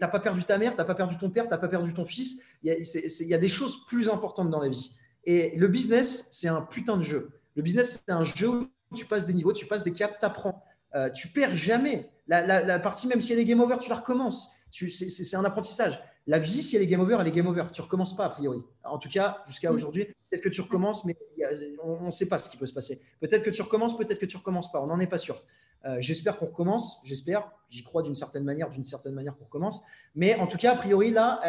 T'as 0.00 0.08
pas 0.08 0.20
perdu 0.20 0.44
ta 0.44 0.58
mère, 0.58 0.76
t'as 0.76 0.84
pas 0.84 0.94
perdu 0.94 1.18
ton 1.18 1.28
père, 1.28 1.48
t'as 1.48 1.58
pas 1.58 1.68
perdu 1.68 1.92
ton 1.92 2.04
fils. 2.04 2.40
Il 2.62 2.72
y, 2.72 3.24
y, 3.24 3.34
a 3.34 3.38
des 3.38 3.48
choses 3.48 3.84
plus 3.86 4.08
importantes 4.08 4.50
dans 4.50 4.60
la 4.60 4.68
vie. 4.68 4.94
Et 5.24 5.56
le 5.56 5.68
business, 5.68 6.28
c'est 6.32 6.48
un 6.48 6.62
putain 6.62 6.96
de 6.96 7.02
jeu. 7.02 7.40
Le 7.56 7.62
business, 7.62 8.04
c'est 8.06 8.12
un 8.12 8.24
jeu 8.24 8.48
où 8.48 8.68
tu 8.94 9.06
passes 9.06 9.26
des 9.26 9.34
niveaux, 9.34 9.52
tu 9.52 9.66
passes 9.66 9.84
des 9.84 9.92
caps, 9.92 10.18
t'apprends. 10.20 10.62
Euh, 10.94 11.10
tu 11.10 11.28
perds 11.28 11.56
jamais. 11.56 12.10
La, 12.26 12.62
la, 12.62 12.78
partie, 12.78 13.06
même 13.06 13.20
si 13.20 13.32
elle 13.32 13.38
est 13.38 13.44
game 13.44 13.60
over, 13.60 13.76
tu 13.80 13.90
la 13.90 13.96
recommences. 13.96 14.56
C'est 14.70 15.36
un 15.36 15.44
apprentissage. 15.44 16.00
La 16.26 16.38
vie, 16.38 16.62
si 16.62 16.76
elle 16.76 16.82
est 16.82 16.86
game 16.86 17.00
over, 17.00 17.18
elle 17.20 17.26
est 17.26 17.32
game 17.32 17.46
over. 17.46 17.64
Tu 17.72 17.80
ne 17.80 17.84
recommences 17.84 18.16
pas, 18.16 18.24
a 18.24 18.30
priori. 18.30 18.62
En 18.84 18.98
tout 18.98 19.10
cas, 19.10 19.42
jusqu'à 19.46 19.70
mm. 19.70 19.74
aujourd'hui, 19.74 20.04
peut-être 20.04 20.42
que 20.42 20.48
tu 20.48 20.60
recommences, 20.62 21.04
mais 21.04 21.16
on 21.82 22.06
ne 22.06 22.10
sait 22.10 22.28
pas 22.28 22.38
ce 22.38 22.48
qui 22.48 22.56
peut 22.56 22.66
se 22.66 22.72
passer. 22.72 23.00
Peut-être 23.20 23.42
que 23.42 23.50
tu 23.50 23.60
recommences, 23.62 23.96
peut-être 23.96 24.18
que 24.18 24.26
tu 24.26 24.36
ne 24.36 24.38
recommences 24.38 24.72
pas. 24.72 24.80
On 24.80 24.86
n'en 24.86 25.00
est 25.00 25.06
pas 25.06 25.18
sûr. 25.18 25.42
Euh, 25.86 25.96
j'espère 26.00 26.38
qu'on 26.38 26.46
recommence, 26.46 27.02
j'espère, 27.04 27.50
j'y 27.68 27.84
crois 27.84 28.02
d'une 28.02 28.14
certaine 28.14 28.44
manière, 28.44 28.70
d'une 28.70 28.86
certaine 28.86 29.12
manière 29.12 29.36
qu'on 29.36 29.44
recommence. 29.44 29.82
Mais 30.14 30.34
en 30.36 30.46
tout 30.46 30.56
cas, 30.56 30.72
a 30.72 30.76
priori, 30.76 31.10
là, 31.10 31.40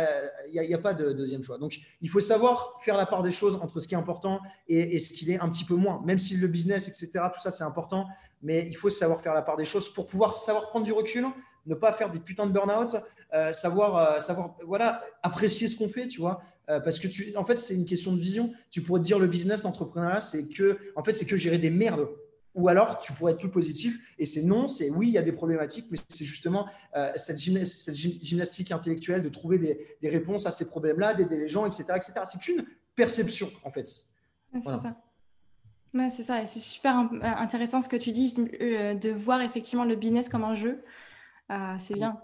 il 0.50 0.60
euh, 0.60 0.68
n'y 0.68 0.74
a, 0.74 0.78
pas 0.78 0.94
de 0.94 1.14
deuxième 1.14 1.42
choix. 1.42 1.58
Donc, 1.58 1.80
il 2.02 2.10
faut 2.10 2.20
savoir 2.20 2.78
faire 2.82 2.98
la 2.98 3.06
part 3.06 3.22
des 3.22 3.32
choses 3.32 3.56
entre 3.56 3.80
ce 3.80 3.88
qui 3.88 3.94
est 3.94 3.98
important 3.98 4.42
et, 4.68 5.00
ce 5.00 5.14
qui 5.14 5.32
est 5.32 5.40
un 5.40 5.48
petit 5.50 5.64
peu 5.64 5.76
moins. 5.76 6.02
Même 6.04 6.20
si 6.20 6.36
le 6.36 6.48
business, 6.48 6.90
etc., 6.90 7.28
tout 7.34 7.40
ça, 7.40 7.50
c'est 7.50 7.64
important, 7.64 8.08
mais 8.42 8.68
il 8.68 8.76
faut 8.76 8.90
savoir 8.90 9.22
faire 9.22 9.34
la 9.34 9.42
part 9.42 9.56
des 9.56 9.66
choses 9.66 9.88
pour 9.94 10.06
pouvoir 10.06 10.34
savoir 10.34 10.70
prendre 10.70 10.86
du 10.86 10.92
recul, 10.92 11.26
ne 11.66 11.76
pas 11.76 11.94
faire 11.94 12.12
des 12.12 12.20
putains 12.20 12.46
de 12.46 12.52
burn-out, 12.52 12.98
euh, 13.36 13.52
savoir, 13.52 13.98
euh, 13.98 14.20
savoir 14.20 14.56
voilà, 14.66 15.04
apprécier 15.22 15.68
ce 15.68 15.76
qu'on 15.76 15.90
fait, 15.90 16.08
tu 16.08 16.22
vois. 16.22 16.42
Euh, 16.70 16.80
parce 16.80 17.00
que 17.00 17.08
tu, 17.10 17.36
en 17.36 17.44
fait, 17.44 17.60
c'est 17.60 17.76
une 17.76 17.86
question 17.86 18.14
de 18.14 18.18
vision. 18.18 18.54
Tu 18.72 18.82
pourrais 18.82 19.02
te 19.02 19.06
dire 19.06 19.20
le 19.20 19.28
business, 19.28 19.64
l'entrepreneuriat, 19.64 20.22
c'est 20.22 20.48
que, 20.48 20.78
en 20.96 21.04
fait, 21.04 21.12
c'est 21.12 21.26
que 21.26 21.36
gérer 21.36 21.58
des 21.58 21.70
merdes. 21.70 22.08
Ou 22.54 22.70
alors, 22.70 23.00
tu 23.00 23.12
pourrais 23.12 23.34
être 23.34 23.40
plus 23.40 23.52
positif. 23.52 24.00
Et 24.18 24.26
c'est 24.26 24.44
non, 24.44 24.70
c'est 24.70 24.90
oui, 24.90 25.10
il 25.10 25.14
y 25.14 25.18
a 25.18 25.22
des 25.22 25.34
problématiques, 25.34 25.88
mais 25.92 25.98
c'est 26.08 26.24
justement 26.24 26.68
cette, 27.18 27.38
gymnastique 27.38 28.72
intellectuelle 28.72 29.22
de 29.22 29.28
trouver 29.28 29.58
des, 29.58 29.86
des 30.02 30.08
réponses 30.08 30.46
à 30.46 30.52
ces 30.52 30.70
problèmes-là, 30.70 31.16
d'aider 31.16 31.38
les 31.38 31.50
gens, 31.50 31.66
etc. 31.66 31.84
etc. 31.98 32.14
C'est 32.24 32.40
qu'une 32.40 32.66
perception, 32.96 33.50
en 33.66 33.72
fait. 33.72 33.86
C'est 33.86 34.64
ça. 34.64 34.96
Ouais, 35.94 36.10
c'est 36.10 36.24
ça. 36.24 36.42
Et 36.42 36.46
c'est 36.46 36.60
super 36.60 37.10
intéressant 37.22 37.82
ce 37.82 37.90
que 37.90 37.98
tu 37.98 38.12
dis, 38.12 38.34
de 38.36 39.12
voir 39.12 39.42
effectivement 39.42 39.84
le 39.84 39.98
business 39.98 40.30
comme 40.30 40.46
un 40.46 40.56
jeu. 40.56 40.82
c'est 41.78 41.96
bien. 41.96 42.18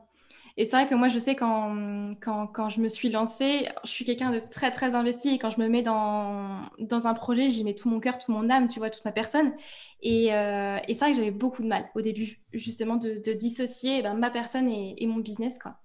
Et 0.58 0.66
c'est 0.66 0.76
vrai 0.76 0.88
que 0.88 0.96
moi, 0.96 1.08
je 1.08 1.20
sais 1.20 1.36
quand, 1.36 2.12
quand, 2.22 2.48
quand, 2.48 2.70
je 2.70 2.82
me 2.82 2.88
suis 2.88 3.10
lancée, 3.10 3.68
je 3.84 3.90
suis 3.90 4.06
quelqu'un 4.06 4.32
de 4.32 4.40
très, 4.40 4.72
très 4.72 4.96
investi. 4.96 5.30
Et 5.30 5.40
quand 5.40 5.50
je 5.50 5.60
me 5.60 5.68
mets 5.68 5.82
dans, 5.82 6.62
dans 6.80 7.08
un 7.08 7.14
projet, 7.14 7.50
j'y 7.50 7.64
mets 7.64 7.76
tout 7.76 7.90
mon 7.90 8.00
cœur, 8.00 8.18
toute 8.18 8.30
mon 8.30 8.50
âme, 8.50 8.68
tu 8.68 8.80
vois, 8.80 8.90
toute 8.90 9.06
ma 9.06 9.12
personne. 9.12 9.54
Et, 10.02 10.34
euh, 10.34 10.78
et 10.88 10.94
c'est 10.94 11.00
vrai 11.00 11.12
que 11.12 11.18
j'avais 11.18 11.32
beaucoup 11.32 11.62
de 11.64 11.68
mal 11.68 11.90
au 11.96 12.02
début, 12.02 12.42
justement, 12.54 12.96
de, 12.96 13.22
de 13.24 13.34
dissocier 13.34 14.00
eh 14.00 14.02
ben, 14.02 14.14
ma 14.16 14.30
personne 14.32 14.68
et, 14.70 15.02
et, 15.02 15.08
mon 15.08 15.18
business. 15.18 15.60
quoi. 15.60 15.76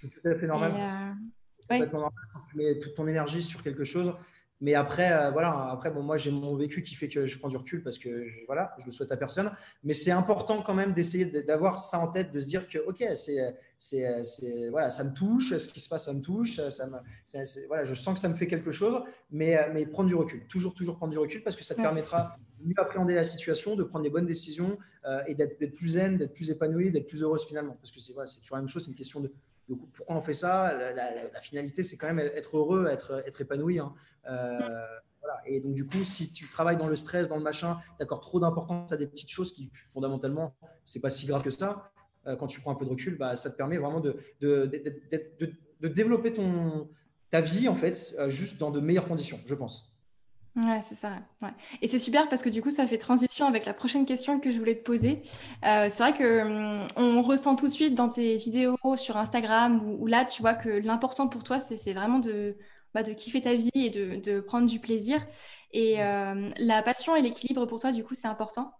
C'est 0.00 0.08
tout 0.08 0.26
à 0.26 0.34
fait 0.34 0.46
normal. 0.46 0.72
Euh, 0.72 1.86
normal 1.86 2.10
quand 2.32 2.40
tu 2.40 2.56
mets 2.56 2.78
toute 2.78 2.94
ton 2.94 3.06
énergie 3.06 3.42
sur 3.42 3.62
quelque 3.62 3.84
chose. 3.84 4.12
Mais 4.60 4.74
après, 4.74 5.12
euh, 5.12 5.30
voilà, 5.30 5.68
après, 5.70 5.90
bon, 5.90 6.02
moi, 6.02 6.16
j'ai 6.16 6.32
mon 6.32 6.56
vécu 6.56 6.82
qui 6.82 6.94
fait 6.94 7.08
que 7.08 7.26
je 7.26 7.38
prends 7.38 7.48
du 7.48 7.56
recul 7.56 7.82
parce 7.82 7.96
que 7.96 8.26
je, 8.26 8.38
voilà, 8.46 8.74
je 8.78 8.86
le 8.86 8.90
souhaite 8.90 9.12
à 9.12 9.16
personne. 9.16 9.50
Mais 9.84 9.94
c'est 9.94 10.10
important 10.10 10.62
quand 10.62 10.74
même 10.74 10.92
d'essayer 10.92 11.26
d'avoir 11.42 11.78
ça 11.78 11.98
en 12.00 12.08
tête, 12.08 12.32
de 12.32 12.40
se 12.40 12.46
dire 12.46 12.68
que, 12.68 12.78
OK, 12.78 13.04
c'est, 13.14 13.54
c'est, 13.78 14.70
voilà, 14.70 14.90
ça 14.90 15.04
me 15.04 15.14
touche, 15.14 15.56
ce 15.56 15.68
qui 15.68 15.80
se 15.80 15.88
passe, 15.88 16.06
ça 16.06 16.12
me 16.12 16.20
touche, 16.20 16.60
ça 16.70 16.86
me, 16.86 16.98
voilà, 17.68 17.84
je 17.84 17.94
sens 17.94 18.14
que 18.14 18.20
ça 18.20 18.28
me 18.28 18.34
fait 18.34 18.48
quelque 18.48 18.72
chose, 18.72 19.00
mais, 19.30 19.56
mais 19.72 19.86
prendre 19.86 20.08
du 20.08 20.16
recul, 20.16 20.46
toujours, 20.48 20.74
toujours 20.74 20.96
prendre 20.96 21.12
du 21.12 21.18
recul 21.18 21.42
parce 21.44 21.54
que 21.54 21.62
ça 21.62 21.76
te 21.76 21.80
permettra 21.80 22.36
de 22.60 22.68
mieux 22.68 22.74
appréhender 22.78 23.14
la 23.14 23.24
situation, 23.24 23.76
de 23.76 23.84
prendre 23.84 24.04
les 24.04 24.10
bonnes 24.10 24.26
décisions 24.26 24.78
euh, 25.06 25.22
et 25.28 25.34
d'être, 25.34 25.58
plus 25.74 25.90
zen, 25.90 26.18
d'être 26.18 26.34
plus 26.34 26.50
épanoui, 26.50 26.90
d'être 26.90 27.06
plus 27.06 27.22
heureuse 27.22 27.46
finalement. 27.46 27.76
Parce 27.80 27.92
que 27.92 28.00
c'est, 28.00 28.12
voilà, 28.12 28.26
c'est 28.26 28.40
toujours 28.40 28.56
la 28.56 28.62
même 28.62 28.68
chose, 28.68 28.84
c'est 28.84 28.90
une 28.90 28.96
question 28.96 29.20
de, 29.20 29.32
pourquoi 29.76 30.16
on 30.16 30.20
fait 30.20 30.34
ça? 30.34 30.76
La, 30.94 31.40
finalité, 31.40 31.82
c'est 31.82 31.96
quand 31.96 32.06
même 32.06 32.18
être 32.18 32.56
heureux, 32.56 32.86
être, 32.88 33.22
être 33.26 33.40
épanoui. 33.40 33.78
Hein. 33.78 33.92
Euh, 34.28 34.58
voilà. 35.20 35.40
Et 35.46 35.60
donc, 35.60 35.74
du 35.74 35.86
coup, 35.86 36.04
si 36.04 36.32
tu 36.32 36.48
travailles 36.48 36.76
dans 36.76 36.86
le 36.86 36.96
stress, 36.96 37.28
dans 37.28 37.36
le 37.36 37.42
machin, 37.42 37.78
tu 37.96 38.02
accordes 38.02 38.22
trop 38.22 38.40
d'importance 38.40 38.92
à 38.92 38.96
des 38.96 39.06
petites 39.06 39.30
choses 39.30 39.52
qui, 39.52 39.70
fondamentalement, 39.90 40.54
c'est 40.84 41.00
pas 41.00 41.10
si 41.10 41.26
grave 41.26 41.42
que 41.42 41.50
ça. 41.50 41.90
Euh, 42.26 42.36
quand 42.36 42.46
tu 42.46 42.60
prends 42.60 42.72
un 42.72 42.76
peu 42.76 42.84
de 42.84 42.90
recul, 42.90 43.16
bah, 43.16 43.36
ça 43.36 43.50
te 43.50 43.56
permet 43.56 43.78
vraiment 43.78 44.00
de, 44.00 44.16
de, 44.40 44.66
de, 44.66 45.52
de 45.80 45.88
développer 45.88 46.32
ton, 46.32 46.88
ta 47.30 47.40
vie, 47.40 47.68
en 47.68 47.74
fait, 47.74 48.14
euh, 48.18 48.30
juste 48.30 48.58
dans 48.58 48.70
de 48.70 48.80
meilleures 48.80 49.08
conditions, 49.08 49.40
je 49.46 49.54
pense. 49.54 49.97
Ouais, 50.58 50.80
c'est 50.82 50.96
ça. 50.96 51.12
Ouais. 51.40 51.52
Et 51.82 51.86
c'est 51.86 52.00
super 52.00 52.28
parce 52.28 52.42
que 52.42 52.48
du 52.48 52.62
coup, 52.62 52.72
ça 52.72 52.84
fait 52.84 52.98
transition 52.98 53.46
avec 53.46 53.64
la 53.64 53.72
prochaine 53.72 54.04
question 54.04 54.40
que 54.40 54.50
je 54.50 54.58
voulais 54.58 54.76
te 54.76 54.82
poser. 54.82 55.22
Euh, 55.64 55.86
c'est 55.88 56.02
vrai 56.02 56.14
que 56.14 56.42
hum, 56.42 56.88
on 56.96 57.22
ressent 57.22 57.54
tout 57.54 57.66
de 57.66 57.72
suite 57.72 57.94
dans 57.94 58.08
tes 58.08 58.36
vidéos 58.38 58.76
sur 58.96 59.16
Instagram 59.16 59.80
ou, 60.00 60.06
là, 60.06 60.24
tu 60.24 60.42
vois 60.42 60.54
que 60.54 60.68
l'important 60.68 61.28
pour 61.28 61.44
toi, 61.44 61.60
c'est 61.60 61.92
vraiment 61.92 62.18
de, 62.18 62.56
bah, 62.92 63.04
de 63.04 63.12
kiffer 63.12 63.40
ta 63.40 63.54
vie 63.54 63.70
et 63.74 63.90
de, 63.90 64.16
de 64.16 64.40
prendre 64.40 64.66
du 64.66 64.80
plaisir. 64.80 65.24
Et 65.70 66.02
euh, 66.02 66.50
la 66.56 66.82
passion 66.82 67.14
et 67.14 67.22
l'équilibre 67.22 67.66
pour 67.66 67.78
toi, 67.78 67.92
du 67.92 68.02
coup, 68.02 68.14
c'est 68.14 68.28
important? 68.28 68.72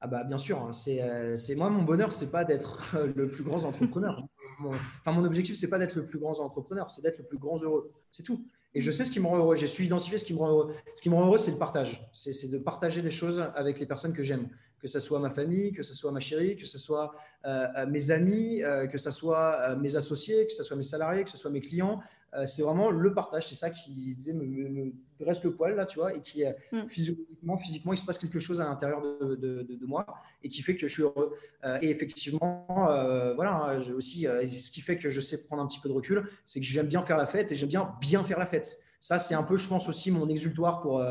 Ah 0.00 0.06
bah 0.06 0.22
bien 0.22 0.38
sûr, 0.38 0.60
hein. 0.60 0.70
euh, 0.88 1.34
c'est 1.34 1.56
moi 1.56 1.70
mon 1.70 1.82
bonheur, 1.82 2.12
c'est 2.12 2.30
pas 2.30 2.44
d'être 2.44 2.96
le 3.16 3.28
plus 3.28 3.42
grand 3.42 3.64
entrepreneur. 3.64 4.22
Mon, 4.60 4.70
enfin 4.70 5.10
mon 5.10 5.24
objectif 5.24 5.56
c'est 5.56 5.68
pas 5.68 5.78
d'être 5.78 5.96
le 5.96 6.06
plus 6.06 6.20
grand 6.20 6.38
entrepreneur, 6.38 6.88
c'est 6.88 7.02
d'être 7.02 7.18
le 7.18 7.24
plus 7.26 7.38
grand 7.38 7.60
heureux. 7.60 7.90
C'est 8.12 8.22
tout. 8.22 8.46
Et 8.78 8.80
je 8.80 8.92
sais 8.92 9.04
ce 9.04 9.10
qui 9.10 9.18
me 9.18 9.26
rend 9.26 9.36
heureux. 9.38 9.56
J'ai 9.56 9.66
su 9.66 9.84
identifier 9.84 10.18
ce 10.18 10.24
qui 10.24 10.32
me 10.32 10.38
rend 10.38 10.50
heureux. 10.50 10.72
Ce 10.94 11.02
qui 11.02 11.10
me 11.10 11.16
rend 11.16 11.26
heureux, 11.26 11.38
c'est 11.38 11.50
le 11.50 11.58
partage. 11.58 12.08
C'est 12.12 12.48
de 12.48 12.58
partager 12.58 13.02
des 13.02 13.10
choses 13.10 13.44
avec 13.56 13.80
les 13.80 13.86
personnes 13.86 14.12
que 14.12 14.22
j'aime. 14.22 14.48
Que 14.80 14.86
ce 14.86 15.00
soit 15.00 15.18
ma 15.18 15.30
famille, 15.30 15.72
que 15.72 15.82
ce 15.82 15.96
soit 15.96 16.12
ma 16.12 16.20
chérie, 16.20 16.54
que 16.54 16.64
ce 16.64 16.78
soit 16.78 17.12
euh, 17.44 17.66
euh, 17.76 17.86
mes 17.88 18.12
amis, 18.12 18.62
euh, 18.62 18.86
que 18.86 18.96
ce 18.96 19.10
soit 19.10 19.74
mes 19.74 19.96
associés, 19.96 20.46
que 20.46 20.52
ce 20.52 20.62
soit 20.62 20.76
mes 20.76 20.84
salariés, 20.84 21.24
que 21.24 21.30
ce 21.30 21.36
soit 21.36 21.50
mes 21.50 21.60
clients. 21.60 22.00
Euh, 22.34 22.44
c'est 22.46 22.62
vraiment 22.62 22.90
le 22.90 23.14
partage. 23.14 23.48
C'est 23.48 23.54
ça 23.54 23.70
qui 23.70 24.14
disait, 24.14 24.34
me, 24.34 24.92
dresse 25.18 25.42
le 25.44 25.54
poil, 25.54 25.74
là, 25.74 25.86
tu 25.86 25.98
vois, 25.98 26.14
et 26.14 26.20
qui, 26.20 26.44
mm. 26.72 26.88
physiquement, 26.88 27.56
physiquement, 27.56 27.92
il 27.92 27.96
se 27.96 28.04
passe 28.04 28.18
quelque 28.18 28.38
chose 28.38 28.60
à 28.60 28.64
l'intérieur 28.64 29.02
de, 29.02 29.86
moi 29.86 30.04
et 30.42 30.48
qui 30.48 30.62
fait 30.62 30.74
que 30.74 30.86
je 30.86 30.92
suis 30.92 31.02
heureux. 31.02 31.34
Euh, 31.64 31.78
et 31.80 31.90
effectivement, 31.90 32.66
euh, 32.90 33.34
voilà, 33.34 33.54
hein, 33.54 33.82
aussi, 33.96 34.24
ce 34.24 34.70
qui 34.70 34.80
fait 34.80 34.96
que 34.96 35.08
je 35.08 35.20
sais 35.20 35.44
prendre 35.44 35.62
un 35.62 35.66
petit 35.66 35.80
peu 35.80 35.88
de 35.88 35.94
recul, 35.94 36.28
c'est 36.44 36.60
que 36.60 36.66
j'aime 36.66 36.86
bien 36.86 37.02
faire 37.02 37.16
la 37.16 37.26
fête 37.26 37.50
et 37.52 37.54
j'aime 37.54 37.68
bien 37.68 37.94
bien 38.00 38.22
faire 38.24 38.38
la 38.38 38.46
fête. 38.46 38.78
Ça, 39.00 39.18
c'est 39.18 39.34
un 39.34 39.42
peu, 39.42 39.56
je 39.56 39.68
pense, 39.68 39.88
aussi 39.88 40.10
mon 40.10 40.28
exultoire 40.28 40.80
pour. 40.80 41.04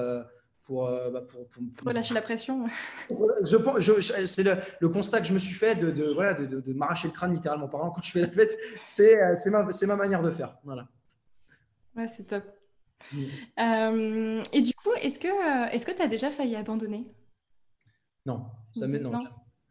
Pour, 0.63 0.91
bah, 1.13 1.21
pour, 1.21 1.47
relâcher 1.85 2.13
la 2.13 2.21
pression. 2.21 2.67
Je, 3.09 4.25
c'est 4.25 4.43
le, 4.43 4.89
constat 4.89 5.21
que 5.21 5.27
je 5.27 5.33
me 5.33 5.39
suis 5.39 5.53
fait 5.53 5.75
de, 5.75 6.11
voilà, 6.13 6.33
de, 6.33 6.73
m'arracher 6.73 7.07
le 7.07 7.13
crâne 7.13 7.33
littéralement 7.33 7.69
parlant 7.69 7.89
quand 7.89 8.03
je 8.03 8.11
fais 8.11 8.19
la 8.19 8.27
fête. 8.27 8.57
C'est 8.83 9.15
ma, 9.49 9.63
ma 9.63 9.95
manière 9.95 10.21
de 10.21 10.29
faire. 10.29 10.57
Voilà. 10.65 10.89
Ouais, 11.97 12.07
c'est 12.07 12.27
top. 12.27 12.43
Euh, 13.59 14.43
et 14.53 14.61
du 14.61 14.73
coup, 14.73 14.91
est-ce 15.01 15.19
que 15.19 15.27
euh, 15.27 15.69
est-ce 15.71 15.85
que 15.85 15.91
tu 15.91 16.01
as 16.01 16.07
déjà 16.07 16.29
failli 16.29 16.55
abandonner? 16.55 17.05
Non, 18.25 18.45
ça 18.73 18.87
non, 18.87 19.19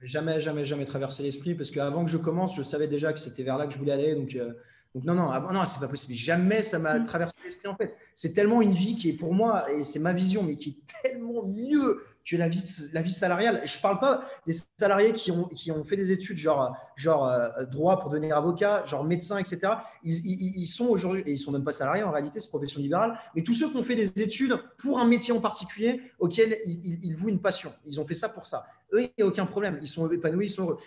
Jamais, 0.00 0.40
jamais, 0.40 0.64
jamais 0.64 0.84
traversé 0.84 1.22
l'esprit 1.22 1.54
parce 1.54 1.70
qu'avant 1.70 2.04
que 2.04 2.10
je 2.10 2.18
commence, 2.18 2.56
je 2.56 2.62
savais 2.62 2.88
déjà 2.88 3.12
que 3.12 3.18
c'était 3.18 3.42
vers 3.42 3.58
là 3.58 3.66
que 3.66 3.72
je 3.72 3.78
voulais 3.78 3.92
aller. 3.92 4.14
Donc, 4.14 4.34
euh, 4.36 4.52
donc 4.94 5.04
non, 5.04 5.14
non, 5.14 5.52
non, 5.52 5.64
c'est 5.66 5.80
pas 5.80 5.88
possible. 5.88 6.14
Jamais 6.14 6.62
ça 6.62 6.78
m'a 6.78 6.98
mm. 6.98 7.04
traversé 7.04 7.34
l'esprit 7.44 7.68
en 7.68 7.76
fait. 7.76 7.96
C'est 8.14 8.32
tellement 8.32 8.62
une 8.62 8.72
vie 8.72 8.94
qui 8.94 9.10
est 9.10 9.16
pour 9.16 9.34
moi 9.34 9.70
et 9.72 9.82
c'est 9.84 10.00
ma 10.00 10.12
vision, 10.12 10.42
mais 10.42 10.56
qui 10.56 10.70
est 10.70 11.02
tellement 11.02 11.44
mieux 11.46 12.02
que 12.28 12.36
la 12.36 12.48
vie, 12.48 12.62
la 12.92 13.02
vie 13.02 13.12
salariale. 13.12 13.62
Je 13.64 13.76
ne 13.76 13.82
parle 13.82 14.00
pas 14.00 14.24
des 14.46 14.54
salariés 14.78 15.12
qui 15.12 15.30
ont, 15.30 15.44
qui 15.44 15.70
ont 15.70 15.84
fait 15.84 15.96
des 15.96 16.10
études, 16.10 16.36
genre, 16.36 16.76
genre 16.96 17.28
euh, 17.28 17.64
droit 17.66 18.00
pour 18.00 18.10
devenir 18.10 18.36
avocat, 18.36 18.84
genre 18.84 19.04
médecin, 19.04 19.38
etc. 19.38 19.74
Ils, 20.02 20.26
ils, 20.26 20.66
sont 20.66 20.86
aujourd'hui, 20.86 21.22
et 21.26 21.32
ils 21.32 21.38
sont 21.38 21.52
même 21.52 21.64
pas 21.64 21.72
salariés 21.72 22.02
en 22.02 22.10
réalité, 22.10 22.40
c'est 22.40 22.48
profession 22.48 22.80
libérale, 22.80 23.18
mais 23.34 23.42
tous 23.42 23.52
ceux 23.52 23.70
qui 23.70 23.76
ont 23.76 23.84
fait 23.84 23.94
des 23.94 24.20
études 24.20 24.56
pour 24.76 24.98
un 24.98 25.06
métier 25.06 25.32
en 25.32 25.40
particulier 25.40 26.00
auquel 26.18 26.58
ils, 26.66 26.98
ils, 27.02 27.16
vouent 27.16 27.28
une 27.28 27.40
passion. 27.40 27.72
Ils 27.84 28.00
ont 28.00 28.06
fait 28.06 28.14
ça 28.14 28.28
pour 28.28 28.46
ça. 28.46 28.66
Eux, 28.92 29.02
il 29.02 29.10
n'y 29.18 29.24
a 29.24 29.26
aucun 29.26 29.46
problème. 29.46 29.78
Ils 29.80 29.88
sont 29.88 30.10
épanouis, 30.10 30.46
ils 30.46 30.50
sont 30.50 30.62
heureux. 30.64 30.78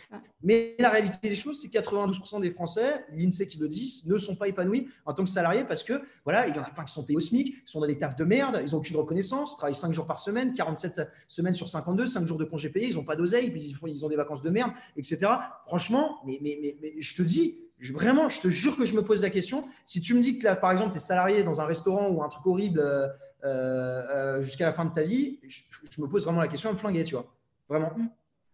Mais 0.43 0.75
la 0.79 0.89
réalité 0.89 1.29
des 1.29 1.35
choses, 1.35 1.61
c'est 1.61 1.69
que 1.69 1.77
92% 1.77 2.41
des 2.41 2.51
Français, 2.51 3.05
l'INSEE 3.11 3.47
qui 3.47 3.57
le 3.57 3.67
disent, 3.67 4.07
ne 4.07 4.17
sont 4.17 4.35
pas 4.35 4.47
épanouis 4.47 4.87
en 5.05 5.13
tant 5.13 5.23
que 5.23 5.29
salariés 5.29 5.63
parce 5.65 5.83
que, 5.83 6.01
voilà, 6.23 6.47
il 6.47 6.55
y 6.55 6.59
en 6.59 6.63
a 6.63 6.69
plein 6.69 6.83
qui 6.83 6.93
sont 6.93 7.03
payés 7.03 7.17
au 7.17 7.21
SMIC, 7.21 7.47
ils 7.47 7.61
sont 7.65 7.79
dans 7.79 7.87
des 7.87 7.97
tafs 7.97 8.15
de 8.15 8.23
merde, 8.23 8.61
ils 8.65 8.71
n'ont 8.71 8.79
aucune 8.79 8.97
reconnaissance, 8.97 9.57
travaillent 9.57 9.75
5 9.75 9.91
jours 9.91 10.05
par 10.05 10.19
semaine, 10.19 10.53
47 10.53 11.01
semaines 11.27 11.53
sur 11.53 11.67
52, 11.67 12.05
5 12.05 12.25
jours 12.25 12.37
de 12.37 12.45
congés 12.45 12.69
payés, 12.69 12.87
ils 12.87 12.95
n'ont 12.95 13.03
pas 13.03 13.15
d'oseille, 13.15 13.51
ils, 13.55 13.75
ils 13.87 14.05
ont 14.05 14.09
des 14.09 14.15
vacances 14.15 14.43
de 14.43 14.49
merde, 14.49 14.71
etc. 14.95 15.31
Franchement, 15.65 16.19
mais, 16.25 16.39
mais, 16.41 16.57
mais, 16.61 16.77
mais 16.81 17.01
je 17.01 17.15
te 17.15 17.21
dis, 17.21 17.59
vraiment, 17.93 18.29
je 18.29 18.41
te 18.41 18.47
jure 18.49 18.75
que 18.77 18.85
je 18.85 18.95
me 18.95 19.01
pose 19.01 19.21
la 19.21 19.29
question. 19.29 19.63
Si 19.85 20.01
tu 20.01 20.13
me 20.13 20.21
dis 20.21 20.39
que 20.39 20.45
là, 20.45 20.55
par 20.55 20.71
exemple, 20.71 20.91
tu 20.91 20.97
es 20.97 21.01
salarié 21.01 21.43
dans 21.43 21.61
un 21.61 21.65
restaurant 21.65 22.09
ou 22.09 22.23
un 22.23 22.29
truc 22.29 22.45
horrible 22.45 22.81
euh, 22.81 23.07
euh, 23.43 24.41
jusqu'à 24.41 24.65
la 24.65 24.71
fin 24.71 24.85
de 24.85 24.93
ta 24.93 25.03
vie, 25.03 25.39
je, 25.47 26.01
me 26.01 26.07
pose 26.07 26.25
vraiment 26.25 26.41
la 26.41 26.47
question 26.47 26.69
de 26.69 26.75
me 26.75 26.79
flinguer, 26.79 27.03
tu 27.03 27.15
vois. 27.15 27.33
Vraiment. 27.69 27.91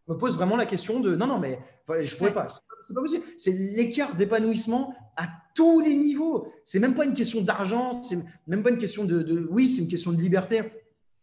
Je 0.07 0.13
me 0.13 0.17
pose 0.17 0.35
vraiment 0.35 0.55
la 0.55 0.65
question 0.65 0.99
de 0.99 1.15
non, 1.15 1.25
non, 1.25 1.39
mais 1.39 1.59
je 2.01 2.15
pourrais 2.15 2.33
pas. 2.33 2.47
C'est 2.79 2.93
pas 2.93 3.01
possible. 3.01 3.23
C'est 3.37 3.51
l'écart 3.51 4.15
d'épanouissement 4.15 4.93
à 5.15 5.27
tous 5.55 5.79
les 5.79 5.95
niveaux. 5.95 6.51
C'est 6.63 6.79
même 6.79 6.93
pas 6.93 7.05
une 7.05 7.13
question 7.13 7.41
d'argent, 7.41 7.93
c'est 7.93 8.19
même 8.45 8.61
pas 8.61 8.69
une 8.69 8.77
question 8.77 9.05
de, 9.05 9.23
de 9.23 9.47
oui, 9.49 9.67
c'est 9.67 9.81
une 9.81 9.87
question 9.87 10.11
de 10.11 10.17
liberté. 10.17 10.63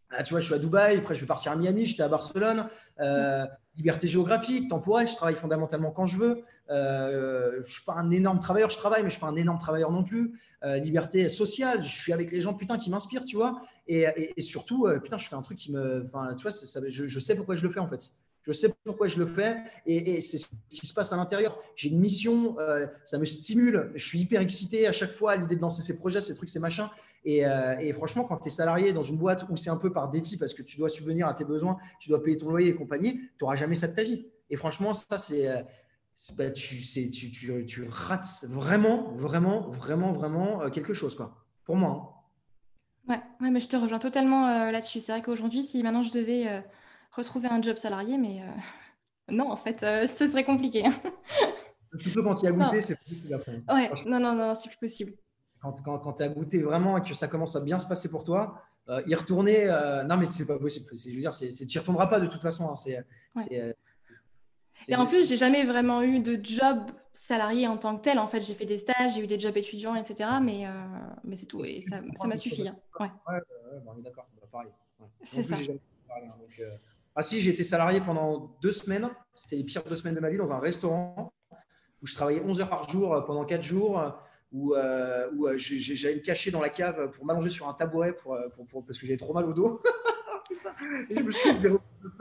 Ah, 0.09 0.23
tu 0.23 0.33
vois, 0.33 0.41
je 0.41 0.45
suis 0.45 0.53
à 0.53 0.59
Dubaï, 0.59 0.97
après 0.97 1.15
je 1.15 1.21
vais 1.21 1.27
partir 1.27 1.51
à 1.51 1.55
Miami, 1.55 1.85
j'étais 1.85 2.03
à 2.03 2.07
Barcelone. 2.07 2.67
Euh, 2.99 3.45
liberté 3.75 4.07
géographique, 4.07 4.69
temporelle, 4.69 5.07
je 5.07 5.15
travaille 5.15 5.35
fondamentalement 5.35 5.91
quand 5.91 6.05
je 6.05 6.17
veux. 6.17 6.43
Euh, 6.69 7.53
je 7.53 7.57
ne 7.57 7.63
suis 7.63 7.83
pas 7.83 7.95
un 7.95 8.11
énorme 8.11 8.39
travailleur, 8.39 8.69
je 8.69 8.77
travaille, 8.77 9.03
mais 9.03 9.09
je 9.09 9.15
ne 9.15 9.19
suis 9.19 9.21
pas 9.21 9.27
un 9.27 9.35
énorme 9.35 9.57
travailleur 9.57 9.91
non 9.91 10.03
plus. 10.03 10.39
Euh, 10.63 10.77
liberté 10.77 11.27
sociale, 11.29 11.81
je 11.81 11.89
suis 11.89 12.13
avec 12.13 12.31
les 12.31 12.41
gens 12.41 12.53
putain 12.53 12.77
qui 12.77 12.89
m'inspirent, 12.89 13.25
tu 13.25 13.35
vois. 13.35 13.61
Et, 13.87 14.07
surtout, 14.37 14.87
putain, 15.01 15.17
je 15.17 15.27
fais 15.27 15.35
un 15.35 15.41
truc 15.41 15.57
qui 15.57 15.71
me. 15.71 16.05
Enfin, 16.07 16.35
tu 16.35 16.43
vois, 16.43 16.51
je, 16.51 17.19
sais 17.19 17.35
pourquoi 17.35 17.55
je 17.55 17.63
le 17.63 17.73
fais 17.73 17.79
en 17.79 17.87
fait. 17.87 18.11
Je 18.43 18.51
sais 18.51 18.73
pourquoi 18.83 19.07
je 19.07 19.19
le 19.19 19.25
fais 19.25 19.55
et, 19.85 20.19
c'est 20.19 20.37
ce 20.37 20.47
qui 20.69 20.85
se 20.85 20.93
passe 20.93 21.13
à 21.13 21.17
l'intérieur. 21.17 21.57
J'ai 21.75 21.89
une 21.89 21.99
mission, 21.99 22.57
ça 23.05 23.17
me 23.17 23.25
stimule. 23.25 23.91
Je 23.95 24.05
suis 24.05 24.19
hyper 24.19 24.41
excité 24.41 24.87
à 24.87 24.91
chaque 24.91 25.13
fois 25.13 25.31
à 25.31 25.35
l'idée 25.35 25.55
de 25.55 25.61
lancer 25.61 25.81
ces 25.81 25.97
projets, 25.97 26.21
ces 26.21 26.35
trucs, 26.35 26.49
ces 26.49 26.59
machins. 26.59 26.89
Euh, 27.25 27.77
et, 27.79 27.93
franchement, 27.93 28.25
quand 28.25 28.37
tu 28.37 28.47
es 28.47 28.51
salarié 28.51 28.93
dans 28.93 29.03
une 29.03 29.17
boîte 29.17 29.45
où 29.49 29.55
c'est 29.55 29.69
un 29.69 29.77
peu 29.77 29.91
par 29.91 30.09
dépit 30.09 30.37
parce 30.37 30.53
que 30.53 30.61
tu 30.61 30.77
dois 30.77 30.89
subvenir 30.89 31.27
à 31.27 31.33
tes 31.33 31.45
besoins, 31.45 31.77
tu 31.99 32.09
dois 32.09 32.21
payer 32.21 32.37
ton 32.37 32.49
loyer 32.49 32.69
et 32.69 32.75
compagnie, 32.75 33.17
tu 33.17 33.29
n'auras 33.41 33.55
jamais 33.55 33.75
ça 33.75 33.87
de 33.87 33.95
ta 33.95 34.03
vie. 34.03 34.27
Et 34.49 34.55
franchement, 34.55 34.93
ça, 34.93 35.17
c'est. 35.17 35.47
Euh, 35.47 35.61
bah, 36.37 36.51
tu, 36.51 36.77
tu, 36.77 37.31
tu, 37.31 37.65
tu, 37.65 37.87
rates 37.89 38.45
vraiment, 38.49 39.13
vraiment, 39.15 39.69
vraiment, 39.69 40.13
vraiment 40.13 40.61
euh, 40.61 40.69
quelque 40.69 40.93
chose, 40.93 41.15
quoi. 41.15 41.45
Pour 41.65 41.75
moi. 41.75 42.25
Hein. 43.09 43.21
Ouais, 43.41 43.51
mais 43.51 43.59
je 43.59 43.67
te 43.67 43.75
rejoins 43.75 43.99
totalement 43.99 44.71
là-dessus. 44.71 44.99
C'est 44.99 45.11
vrai 45.11 45.21
qu'aujourd'hui, 45.21 45.63
si 45.63 45.81
maintenant 45.83 46.03
je 46.03 46.11
devais 46.11 46.63
retrouver 47.11 47.47
un 47.49 47.61
job 47.61 47.75
salarié, 47.75 48.17
mais 48.17 48.41
non, 49.29 49.49
en 49.51 49.57
fait, 49.57 49.79
ce 49.81 50.27
serait 50.27 50.45
compliqué. 50.45 50.83
Surtout 51.95 52.23
quand 52.23 52.41
il 52.41 52.45
y 52.45 52.47
a 52.47 52.51
goûté, 52.51 52.79
c'est 52.79 52.97
plus 52.99 53.29
possible 53.29 53.63
Ouais, 53.69 53.91
non, 54.05 54.19
non, 54.19 54.33
non, 54.33 54.55
c'est 54.55 54.69
plus 54.69 54.77
possible 54.77 55.13
quand, 55.63 55.99
quand, 55.99 56.13
tu 56.13 56.23
as 56.23 56.29
goûté 56.29 56.61
vraiment 56.61 56.97
et 56.97 57.01
que 57.01 57.13
ça 57.13 57.27
commence 57.27 57.55
à 57.55 57.61
bien 57.61 57.79
se 57.79 57.87
passer 57.87 58.09
pour 58.09 58.23
toi, 58.23 58.61
euh, 58.89 59.01
y 59.07 59.15
retourner, 59.15 59.69
euh, 59.69 60.03
non, 60.03 60.17
mais 60.17 60.25
c'est 60.29 60.45
pas 60.45 60.59
possible. 60.59 60.85
Je 60.91 61.09
veux 61.11 61.21
dire, 61.21 61.31
tu 61.31 61.45
n'y 61.45 61.77
retourneras 61.77 62.07
pas 62.07 62.19
de 62.19 62.27
toute 62.27 62.41
façon. 62.41 62.69
Hein. 62.69 62.75
c'est, 62.75 63.05
euh, 63.53 63.73
et 64.89 64.95
en 64.97 65.05
plus, 65.05 65.27
j'ai 65.27 65.37
jamais 65.37 65.63
vraiment 65.63 66.01
eu 66.01 66.19
de 66.19 66.37
job 66.43 66.79
salarié 67.13 67.67
en 67.67 67.77
tant 67.77 67.95
que 67.95 68.01
tel. 68.01 68.19
En 68.19 68.27
fait, 68.27 68.41
j'ai 68.41 68.53
fait 68.53 68.65
des 68.65 68.77
stages, 68.77 69.13
j'ai 69.15 69.23
eu 69.23 69.27
des 69.27 69.39
jobs 69.39 69.55
étudiants, 69.55 69.95
etc. 69.95 70.29
Mais, 70.41 70.67
mais 71.23 71.37
c'est 71.37 71.45
tout. 71.45 71.63
Et 71.63 71.79
ça, 71.79 72.01
ça 72.15 72.27
m'a 72.27 72.35
suffi. 72.35 72.67
Hein. 72.67 72.75
Ouais. 72.99 73.07
ouais, 73.29 73.39
on 73.87 73.97
est 73.97 74.01
d'accord. 74.01 74.27
Pareil. 74.51 74.69
C'est 75.23 75.43
ça. 75.43 75.55
Hein, 75.55 76.65
ah 77.15 77.21
si, 77.21 77.39
j'ai 77.39 77.51
été 77.51 77.63
salarié 77.63 78.01
pendant 78.01 78.57
deux 78.61 78.73
semaines. 78.73 79.09
C'était 79.33 79.55
les 79.55 79.63
pires 79.63 79.83
deux 79.83 79.95
semaines 79.95 80.15
de 80.15 80.19
ma 80.19 80.29
vie 80.29 80.37
dans 80.37 80.51
un 80.51 80.59
restaurant 80.59 81.31
où 82.01 82.05
je 82.05 82.15
travaillais 82.15 82.41
11 82.41 82.59
heures 82.59 82.69
par 82.69 82.89
jour 82.89 83.23
pendant 83.25 83.45
quatre 83.45 83.63
jours 83.63 84.13
où, 84.53 84.75
euh, 84.75 85.29
où 85.35 85.47
euh, 85.47 85.57
j'allais 85.57 86.15
me 86.15 86.21
cacher 86.21 86.51
dans 86.51 86.61
la 86.61 86.69
cave 86.69 87.09
pour 87.11 87.25
m'allonger 87.25 87.49
sur 87.49 87.67
un 87.67 87.73
tabouret 87.73 88.13
pour, 88.13 88.35
euh, 88.35 88.47
parce 88.85 88.99
que 88.99 89.05
j'avais 89.05 89.17
trop 89.17 89.33
mal 89.33 89.45
au 89.45 89.53
dos. 89.53 89.81
et 91.09 91.15
je 91.15 91.23
me 91.23 91.31
suis 91.31 91.53
dit, 91.55 91.67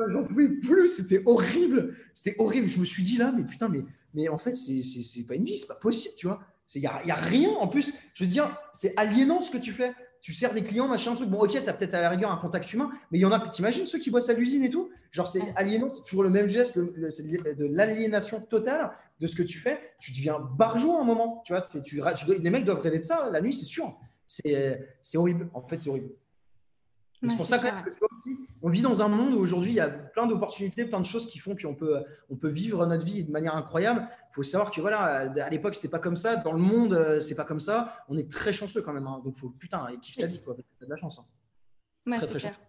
j'en 0.09 0.25
pouvais 0.25 0.49
plus, 0.49 0.89
c'était 0.89 1.23
horrible. 1.27 1.95
C'était 2.15 2.35
horrible. 2.39 2.69
Je 2.69 2.81
me 2.81 2.87
suis 2.87 3.03
dit 3.03 3.19
là, 3.19 3.33
mais 3.37 3.45
putain, 3.45 3.69
mais, 3.69 3.85
mais 4.15 4.29
en 4.29 4.39
fait, 4.39 4.57
c'est 4.57 5.27
pas 5.27 5.35
une 5.35 5.45
vie, 5.45 5.59
c'est 5.59 5.69
pas 5.69 5.79
possible, 5.81 6.15
tu 6.17 6.27
vois. 6.27 6.41
Il 6.75 6.81
n'y 6.81 6.87
a, 6.87 7.15
rien. 7.15 7.51
En 7.51 7.69
plus, 7.69 7.93
je 8.15 8.25
veux 8.25 8.31
dire, 8.31 8.57
c'est 8.73 8.95
aliénant 8.97 9.43
ce 9.43 9.51
que 9.51 9.59
tu 9.59 9.73
fais 9.73 9.93
tu 10.23 10.33
sers 10.33 10.55
des 10.55 10.63
clients, 10.63 10.89
machin, 10.89 11.15
truc. 11.15 11.29
Bon, 11.29 11.41
ok, 11.41 11.51
tu 11.51 11.69
as 11.69 11.73
peut-être 11.73 11.95
à 11.95 12.01
la 12.01 12.09
rigueur 12.09 12.31
un 12.31 12.37
contact 12.37 12.73
humain, 12.73 12.91
mais 13.11 13.19
il 13.19 13.23
y 13.23 13.25
en 13.27 13.33
a, 13.33 13.41
t'imagines 13.41 13.85
ceux 13.85 13.99
qui 13.99 14.11
bossent 14.11 14.31
à 14.31 14.33
l'usine 14.33 14.63
et 14.63 14.71
tout? 14.71 14.89
Genre, 15.11 15.27
c'est 15.27 15.43
aliénant, 15.57 15.91
c'est 15.91 16.05
toujours 16.05 16.23
le 16.23 16.31
même 16.31 16.47
geste, 16.47 16.79
c'est 17.11 17.57
de 17.57 17.67
l'aliénation 17.67 18.41
totale 18.41 18.93
de 19.21 19.27
ce 19.27 19.35
que 19.35 19.43
tu 19.43 19.59
fais. 19.59 19.81
Tu 19.99 20.13
deviens 20.13 20.39
barjot 20.39 20.97
à 20.97 21.01
un 21.01 21.05
moment, 21.05 21.43
tu 21.45 21.53
vois. 21.53 21.61
Tu, 21.61 21.83
tu, 21.83 22.01
les 22.39 22.51
mecs 22.51 22.65
doivent 22.65 22.81
rêver 22.81 23.01
de 23.01 23.05
ça 23.05 23.29
la 23.31 23.41
nuit, 23.41 23.53
c'est 23.53 23.65
sûr. 23.65 23.99
C'est 24.27 25.17
horrible, 25.17 25.51
en 25.53 25.67
fait, 25.67 25.77
c'est 25.77 25.91
horrible 25.91 26.11
c'est 27.29 27.37
pour 27.37 27.47
ça 27.47 27.59
que 27.59 27.67
on 28.63 28.69
vit 28.69 28.83
dans 28.83 29.03
un 29.03 29.09
monde 29.09 29.35
où 29.35 29.39
aujourd'hui 29.39 29.71
il 29.71 29.77
y 29.77 29.81
a 29.81 29.89
plein 29.89 30.27
d'opportunités, 30.27 30.85
plein 30.85 31.01
de 31.01 31.07
choses 31.07 31.27
qui 31.27 31.39
font 31.39 31.55
qu'on 31.55 31.75
peut, 31.75 32.03
on 32.31 32.37
peut 32.37 32.49
vivre 32.49 32.85
notre 32.87 33.05
vie 33.05 33.25
de 33.25 33.31
manière 33.31 33.55
incroyable. 33.57 34.09
Il 34.31 34.35
faut 34.35 34.43
savoir 34.43 34.71
que 34.71 34.81
voilà, 34.81 35.31
à 35.31 35.51
l'époque 35.51 35.75
c'était 35.75 35.89
pas 35.89 35.99
comme 35.99 36.17
ça, 36.17 36.37
dans 36.37 36.53
le 36.53 36.59
monde 36.59 36.95
euh, 36.95 37.21
c'est 37.21 37.35
pas 37.35 37.45
comme 37.45 37.61
ça. 37.61 37.95
On 38.09 38.17
est 38.17 38.31
très 38.31 38.53
chanceux 38.53 38.83
quand 38.83 38.93
même, 38.93 39.07
hein. 39.07 39.21
donc 39.25 39.37
faut 39.37 39.51
putain, 39.51 39.87
kiffe 40.01 40.17
ta 40.17 40.27
vie 40.27 40.41
quoi, 40.41 40.55
as 40.55 40.85
de 40.85 40.91
la 40.91 40.97
chance. 40.97 41.21
Hein. 41.21 42.17
très, 42.17 42.27
très 42.27 42.39
clair. 42.39 42.61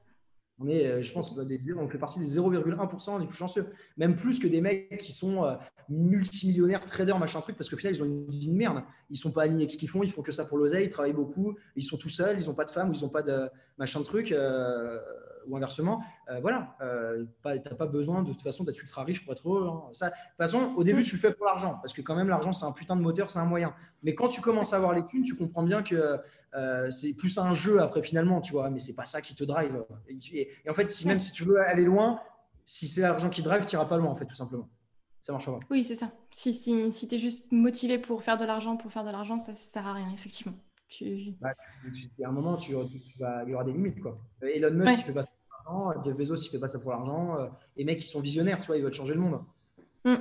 On 0.64 0.68
est, 0.68 0.88
euh, 0.88 1.02
je 1.02 1.12
pense, 1.12 1.38
on 1.38 1.90
fait 1.90 1.98
partie 1.98 2.20
des 2.20 2.26
0,1% 2.26 3.20
des 3.20 3.26
plus 3.26 3.36
chanceux. 3.36 3.68
Même 3.98 4.16
plus 4.16 4.40
que 4.40 4.48
des 4.48 4.62
mecs 4.62 4.98
qui 4.98 5.12
sont 5.12 5.44
euh, 5.44 5.56
multimillionnaires, 5.90 6.86
traders, 6.86 7.20
machin 7.20 7.42
truc, 7.42 7.58
parce 7.58 7.70
qu'au 7.70 7.78
final, 7.78 7.94
ils 7.94 8.02
ont 8.02 8.06
une 8.06 8.30
vie 8.30 8.50
de 8.50 8.54
merde. 8.54 8.84
Ils 9.10 9.18
sont 9.18 9.32
pas 9.32 9.44
alignés 9.44 9.64
avec 9.64 9.72
ce 9.72 9.78
qu'ils 9.78 9.90
font, 9.90 10.04
ils 10.04 10.12
font 10.12 10.22
que 10.22 10.32
ça 10.32 10.46
pour 10.46 10.58
l'oseille, 10.58 10.86
ils 10.86 10.90
travaillent 10.90 11.14
beaucoup, 11.14 11.56
ils 11.76 11.84
sont 11.84 11.98
tout 11.98 12.10
seuls, 12.10 12.40
ils 12.40 12.46
n'ont 12.46 12.54
pas 12.54 12.66
de 12.66 12.72
femme, 12.72 12.92
ils 12.94 13.02
n'ont 13.02 13.10
pas 13.10 13.24
de 13.24 13.50
machin 13.78 14.00
de 14.00 14.06
truc. 14.06 14.32
Euh, 14.32 15.00
ou 15.48 15.58
inversement, 15.58 16.04
euh, 16.30 16.40
voilà, 16.40 16.76
euh, 16.82 17.26
tu 17.44 17.50
n'as 17.50 17.76
pas 17.76 17.86
besoin 17.86 18.24
de, 18.24 18.32
toute 18.32 18.42
façon 18.42 18.64
d'être 18.64 18.82
ultra 18.82 19.04
riche 19.04 19.24
pour 19.24 19.34
être 19.34 19.48
heureux. 19.48 19.68
Hein. 19.68 19.90
Ça, 19.92 20.10
de 20.10 20.12
toute 20.12 20.38
façon, 20.38 20.74
au 20.76 20.84
début, 20.84 21.02
mm. 21.02 21.06
tu 21.06 21.16
le 21.16 21.22
fais 21.22 21.34
pour 21.34 21.46
l'argent, 21.46 21.78
parce 21.82 21.94
que 21.94 22.02
quand 22.02 22.16
même, 22.16 22.30
l'argent, 22.30 22.52
c'est 22.52 22.66
un 22.66 22.72
putain 22.72 22.96
de 22.96 23.02
moteur, 23.02 23.30
c'est 23.30 23.40
un 23.40 23.46
moyen. 23.46 23.74
Mais 24.04 24.16
quand 24.16 24.28
tu 24.28 24.42
commences 24.42 24.74
à 24.74 24.78
avoir 24.78 24.94
les 24.94 25.04
thunes, 25.04 25.24
tu 25.24 25.36
comprends 25.36 25.64
bien 25.64 25.84
que 25.84 26.20
euh, 26.56 26.92
c'est 26.92 27.16
plus 27.16 27.38
un 27.38 27.54
jeu 27.54 27.82
après, 27.82 28.02
finalement, 28.02 28.42
tu 28.42 28.54
vois, 28.54 28.70
mais 28.70 28.80
c'est 28.80 28.96
pas 28.96 29.06
ça 29.06 29.22
qui 29.22 29.36
te 29.36 29.44
drive. 29.44 29.84
Et, 30.10 30.50
en 30.70 30.74
fait, 30.74 30.90
si, 30.90 31.08
même 31.08 31.20
si 31.20 31.32
tu 31.32 31.44
veux 31.44 31.60
aller 31.60 31.86
loin, 31.86 32.20
si 32.66 32.88
c'est 32.88 33.02
l'argent 33.02 33.30
qui 33.30 33.42
drive, 33.42 33.66
tu 33.66 33.76
n'iras 33.76 33.88
pas 33.88 33.98
loin, 33.98 34.10
en 34.10 34.16
fait, 34.16 34.26
tout 34.26 34.36
simplement. 34.36 34.70
Ça 35.22 35.32
marche 35.32 35.46
pas. 35.46 35.60
Oui, 35.70 35.86
c'est 35.86 35.96
ça. 35.96 36.12
Si, 36.32 36.54
si, 36.54 36.92
si 36.92 37.08
tu 37.08 37.16
es 37.16 37.18
juste 37.18 37.52
motivé 37.52 37.98
pour 37.98 38.24
faire 38.24 38.38
de 38.38 38.44
l'argent, 38.44 38.76
pour 38.76 38.92
faire 38.92 39.06
de 39.06 39.10
l'argent, 39.10 39.40
ça 39.40 39.54
ne 39.54 39.58
sert 39.58 39.88
à 39.88 39.94
rien, 39.94 40.12
effectivement. 40.14 40.54
Tu... 40.98 41.34
Bah, 41.42 41.50
à 41.50 42.28
un 42.28 42.32
moment, 42.32 42.56
tu, 42.58 42.74
vas, 43.20 43.44
il 43.46 43.52
y 43.52 43.54
aura 43.56 43.64
des 43.64 43.74
limites. 43.74 44.00
Quoi. 44.00 44.18
Elon 44.42 44.72
Musk, 44.72 45.00
il 45.00 45.04
fait 45.04 45.14
pas 45.14 45.24
ça 45.24 45.32
pour 45.32 45.74
l'argent. 45.74 46.02
Jeff 46.04 46.16
Bezos, 46.16 46.36
il 46.36 46.50
fait 46.50 46.60
pas 46.60 46.68
ça 46.68 46.80
pour 46.80 46.92
l'argent. 46.92 47.38
Euh, 47.38 47.48
les 47.76 47.84
mecs, 47.84 48.04
ils 48.04 48.08
sont 48.08 48.22
visionnaires, 48.22 48.60
tu 48.62 48.68
vois, 48.68 48.78
ils 48.78 48.84
veulent 48.84 48.94
changer 48.94 49.16
le 49.16 49.22
monde. 49.22 49.42
Mm. 50.06 50.16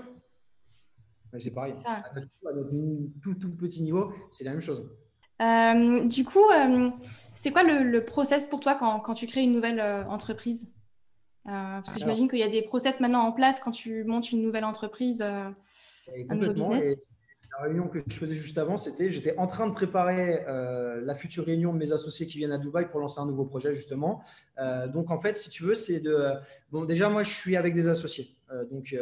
C'est 1.38 1.54
pareil. 1.54 1.74
À 1.84 2.02
notre, 2.14 2.70
tout, 3.22 3.34
tout, 3.34 3.50
petit 3.56 3.82
niveau, 3.82 4.12
c'est 4.30 4.44
la 4.44 4.52
même 4.52 4.60
chose. 4.60 4.88
Euh, 5.40 6.06
du 6.06 6.24
coup, 6.24 6.44
euh, 6.50 6.90
c'est 7.34 7.50
quoi 7.50 7.62
le, 7.62 8.04
process 8.04 8.46
pour 8.46 8.60
toi 8.60 8.74
quand, 8.74 9.00
quand 9.00 9.14
tu 9.14 9.26
crées 9.26 9.42
une 9.42 9.52
nouvelle 9.52 9.80
entreprise? 10.08 10.70
Parce 11.44 11.90
que 11.92 11.98
j'imagine 11.98 12.28
qu'il 12.28 12.38
y 12.38 12.44
a 12.44 12.48
des 12.48 12.62
process 12.62 13.00
maintenant 13.00 13.22
en 13.22 13.32
place 13.32 13.60
quand 13.60 13.72
tu 13.72 14.04
montes 14.04 14.30
une 14.30 14.42
nouvelle 14.42 14.64
entreprise, 14.64 15.22
un 15.22 15.54
nouveau 16.34 16.52
business 16.52 16.98
la 17.52 17.64
réunion 17.64 17.88
que 17.88 17.98
je 18.06 18.18
faisais 18.18 18.34
juste 18.34 18.56
avant, 18.58 18.76
c'était 18.76 19.10
j'étais 19.10 19.36
en 19.36 19.46
train 19.46 19.66
de 19.66 19.74
préparer 19.74 20.44
euh, 20.48 21.00
la 21.02 21.14
future 21.14 21.44
réunion 21.44 21.72
de 21.72 21.78
mes 21.78 21.92
associés 21.92 22.26
qui 22.26 22.38
viennent 22.38 22.52
à 22.52 22.58
Dubaï 22.58 22.88
pour 22.88 23.00
lancer 23.00 23.20
un 23.20 23.26
nouveau 23.26 23.44
projet 23.44 23.74
justement. 23.74 24.22
Euh, 24.58 24.86
donc 24.88 25.10
en 25.10 25.18
fait, 25.18 25.36
si 25.36 25.50
tu 25.50 25.62
veux, 25.62 25.74
c'est 25.74 26.00
de 26.00 26.32
bon 26.70 26.84
déjà 26.84 27.08
moi 27.08 27.22
je 27.22 27.30
suis 27.30 27.56
avec 27.56 27.74
des 27.74 27.88
associés, 27.88 28.34
euh, 28.50 28.64
donc 28.64 28.96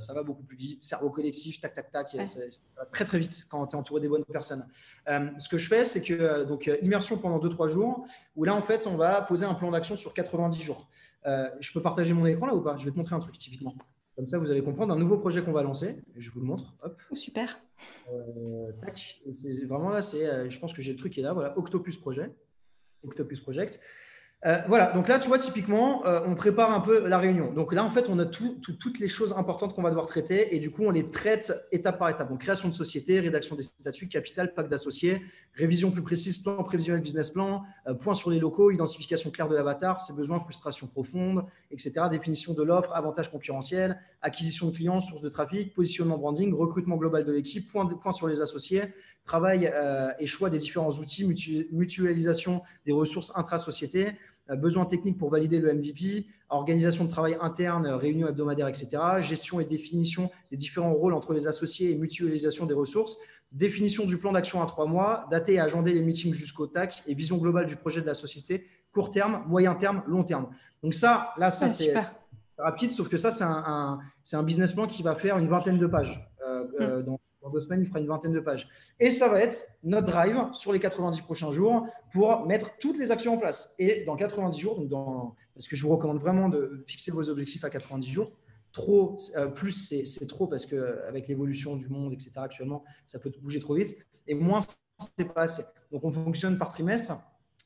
ça 0.00 0.14
va 0.14 0.22
beaucoup 0.22 0.42
plus 0.42 0.56
vite, 0.56 0.82
cerveau 0.82 1.10
collectif, 1.10 1.60
tac 1.60 1.74
tac 1.74 1.90
tac, 1.90 2.16
ça 2.24 2.40
va 2.76 2.86
très 2.86 3.04
très 3.04 3.18
vite 3.18 3.46
quand 3.50 3.66
tu 3.66 3.76
es 3.76 3.78
entouré 3.78 4.00
des 4.00 4.08
bonnes 4.08 4.24
personnes. 4.24 4.66
ce 5.06 5.48
que 5.48 5.58
je 5.58 5.68
fais, 5.68 5.84
c'est 5.84 6.02
que 6.02 6.44
donc 6.44 6.70
immersion 6.80 7.18
pendant 7.18 7.38
2-3 7.38 7.68
jours, 7.68 8.06
où 8.34 8.44
là 8.44 8.54
en 8.54 8.62
fait 8.62 8.86
on 8.86 8.96
va 8.96 9.20
poser 9.20 9.44
un 9.44 9.54
plan 9.54 9.70
d'action 9.70 9.94
sur 9.94 10.14
90 10.14 10.62
jours. 10.62 10.88
je 11.24 11.72
peux 11.72 11.82
partager 11.82 12.14
mon 12.14 12.24
écran 12.24 12.46
là 12.46 12.54
ou 12.54 12.62
pas? 12.62 12.76
Je 12.78 12.86
vais 12.86 12.92
te 12.92 12.96
montrer 12.96 13.14
un 13.14 13.20
truc 13.20 13.36
typiquement. 13.36 13.74
Comme 14.16 14.28
ça, 14.28 14.38
vous 14.38 14.50
allez 14.50 14.62
comprendre 14.62 14.94
un 14.94 14.98
nouveau 14.98 15.18
projet 15.18 15.42
qu'on 15.42 15.52
va 15.52 15.62
lancer. 15.62 15.96
Je 16.16 16.30
vous 16.30 16.40
le 16.40 16.46
montre. 16.46 16.76
Hop. 16.82 17.00
Oh, 17.10 17.16
super. 17.16 17.60
Euh, 18.12 18.70
vraiment 19.66 19.90
là, 19.90 20.02
c'est, 20.02 20.26
euh, 20.26 20.48
je 20.48 20.58
pense 20.58 20.72
que 20.72 20.82
j'ai 20.82 20.92
le 20.92 20.98
truc 20.98 21.12
qui 21.12 21.20
est 21.20 21.24
là. 21.24 21.32
Voilà, 21.32 21.58
Octopus 21.58 21.96
Projet. 21.96 22.30
Octopus 23.02 23.40
Project. 23.40 23.80
Euh, 24.46 24.58
voilà, 24.68 24.92
donc 24.92 25.08
là, 25.08 25.18
tu 25.18 25.28
vois, 25.28 25.38
typiquement, 25.38 26.04
euh, 26.04 26.20
on 26.26 26.34
prépare 26.34 26.70
un 26.70 26.80
peu 26.80 27.06
la 27.08 27.16
réunion. 27.16 27.50
Donc 27.50 27.72
là, 27.72 27.82
en 27.82 27.88
fait, 27.88 28.10
on 28.10 28.18
a 28.18 28.26
toutes 28.26 28.98
les 29.00 29.08
choses 29.08 29.32
importantes 29.32 29.74
qu'on 29.74 29.80
va 29.80 29.88
devoir 29.88 30.04
traiter 30.04 30.54
et 30.54 30.58
du 30.58 30.70
coup, 30.70 30.82
on 30.84 30.90
les 30.90 31.08
traite 31.10 31.50
étape 31.72 31.98
par 31.98 32.10
étape. 32.10 32.28
Donc, 32.28 32.40
création 32.40 32.68
de 32.68 32.74
société, 32.74 33.20
rédaction 33.20 33.56
des 33.56 33.62
statuts, 33.62 34.06
capital, 34.06 34.52
pacte 34.52 34.68
d'associés, 34.68 35.22
révision 35.54 35.90
plus 35.90 36.02
précise, 36.02 36.36
plan 36.36 36.62
prévisionnel, 36.62 37.00
business 37.00 37.30
plan, 37.30 37.62
euh, 37.86 37.94
point 37.94 38.12
sur 38.12 38.28
les 38.28 38.38
locaux, 38.38 38.70
identification 38.70 39.30
claire 39.30 39.48
de 39.48 39.54
l'avatar, 39.54 40.02
ses 40.02 40.12
besoins, 40.12 40.38
frustration 40.40 40.88
profonde, 40.88 41.46
etc. 41.70 41.92
Définition 42.10 42.52
de 42.52 42.62
l'offre, 42.62 42.92
avantage 42.94 43.30
concurrentiel, 43.30 43.98
acquisition 44.20 44.68
de 44.68 44.76
clients, 44.76 45.00
source 45.00 45.22
de 45.22 45.30
trafic, 45.30 45.72
positionnement 45.72 46.18
branding, 46.18 46.52
recrutement 46.52 46.96
global 46.96 47.24
de 47.24 47.32
l'équipe, 47.32 47.72
point, 47.72 47.86
point 47.86 48.12
sur 48.12 48.28
les 48.28 48.42
associés, 48.42 48.82
travail 49.24 49.72
et 50.18 50.26
choix 50.26 50.50
des 50.50 50.58
différents 50.58 50.90
outils, 50.90 51.24
mutualisation 51.72 52.62
des 52.84 52.92
ressources 52.92 53.32
intra-sociétés, 53.36 54.12
euh, 54.50 54.56
besoin 54.56 54.84
technique 54.86 55.18
pour 55.18 55.30
valider 55.30 55.58
le 55.58 55.72
MVP, 55.72 56.26
organisation 56.50 57.04
de 57.04 57.10
travail 57.10 57.36
interne, 57.40 57.86
réunion 57.86 58.28
hebdomadaire, 58.28 58.68
etc., 58.68 58.88
gestion 59.20 59.60
et 59.60 59.64
définition 59.64 60.30
des 60.50 60.56
différents 60.56 60.92
rôles 60.92 61.14
entre 61.14 61.32
les 61.32 61.46
associés 61.46 61.90
et 61.90 61.94
mutualisation 61.94 62.66
des 62.66 62.74
ressources, 62.74 63.18
définition 63.52 64.04
du 64.04 64.18
plan 64.18 64.32
d'action 64.32 64.62
à 64.62 64.66
trois 64.66 64.86
mois, 64.86 65.26
dater 65.30 65.54
et 65.54 65.60
agender 65.60 65.92
les 65.92 66.02
meetings 66.02 66.34
jusqu'au 66.34 66.66
TAC 66.66 67.02
et 67.06 67.14
vision 67.14 67.38
globale 67.38 67.66
du 67.66 67.76
projet 67.76 68.00
de 68.00 68.06
la 68.06 68.14
société, 68.14 68.66
court 68.92 69.10
terme, 69.10 69.44
moyen 69.46 69.74
terme, 69.74 70.02
long 70.06 70.24
terme. 70.24 70.48
Donc 70.82 70.94
ça, 70.94 71.32
là, 71.38 71.50
ça 71.50 71.68
c'est 71.68 71.94
rapide, 72.58 72.92
sauf 72.92 73.08
que 73.08 73.16
ça, 73.16 73.30
c'est 73.30 73.44
un, 73.44 73.98
un, 74.32 74.42
business 74.42 74.72
plan 74.72 74.86
qui 74.86 75.02
va 75.02 75.14
faire 75.14 75.38
une 75.38 75.48
vingtaine 75.48 75.78
de 75.78 75.86
pages 75.86 76.28
euh, 76.46 76.66
euh, 76.80 77.00
mm. 77.00 77.02
dans 77.04 77.20
dans 77.44 77.50
deux 77.50 77.60
semaines, 77.60 77.82
il 77.82 77.86
fera 77.86 78.00
une 78.00 78.06
vingtaine 78.06 78.32
de 78.32 78.40
pages. 78.40 78.68
Et 78.98 79.10
ça 79.10 79.28
va 79.28 79.40
être 79.40 79.56
notre 79.84 80.06
drive 80.06 80.36
sur 80.52 80.72
les 80.72 80.80
90 80.80 81.20
prochains 81.20 81.52
jours 81.52 81.86
pour 82.10 82.46
mettre 82.46 82.76
toutes 82.78 82.98
les 82.98 83.12
actions 83.12 83.34
en 83.34 83.38
place. 83.38 83.74
Et 83.78 84.02
dans 84.04 84.16
90 84.16 84.58
jours, 84.58 84.80
donc 84.80 85.34
parce 85.54 85.68
que 85.68 85.76
je 85.76 85.82
vous 85.84 85.90
recommande 85.90 86.18
vraiment 86.18 86.48
de 86.48 86.82
fixer 86.86 87.10
vos 87.10 87.28
objectifs 87.28 87.62
à 87.64 87.70
90 87.70 88.10
jours. 88.10 88.32
Trop, 88.72 89.18
euh, 89.36 89.46
plus 89.46 89.72
c'est 90.04 90.26
trop 90.26 90.48
parce 90.48 90.66
qu'avec 90.66 91.28
l'évolution 91.28 91.76
du 91.76 91.88
monde, 91.88 92.12
etc., 92.12 92.32
actuellement, 92.36 92.82
ça 93.06 93.18
peut 93.18 93.30
bouger 93.40 93.60
trop 93.60 93.74
vite. 93.74 93.94
Et 94.26 94.34
moins, 94.34 94.60
c'est 94.98 95.32
pas 95.32 95.42
assez. 95.42 95.62
Donc, 95.92 96.02
on 96.04 96.10
fonctionne 96.10 96.58
par 96.58 96.70
trimestre. 96.70 97.12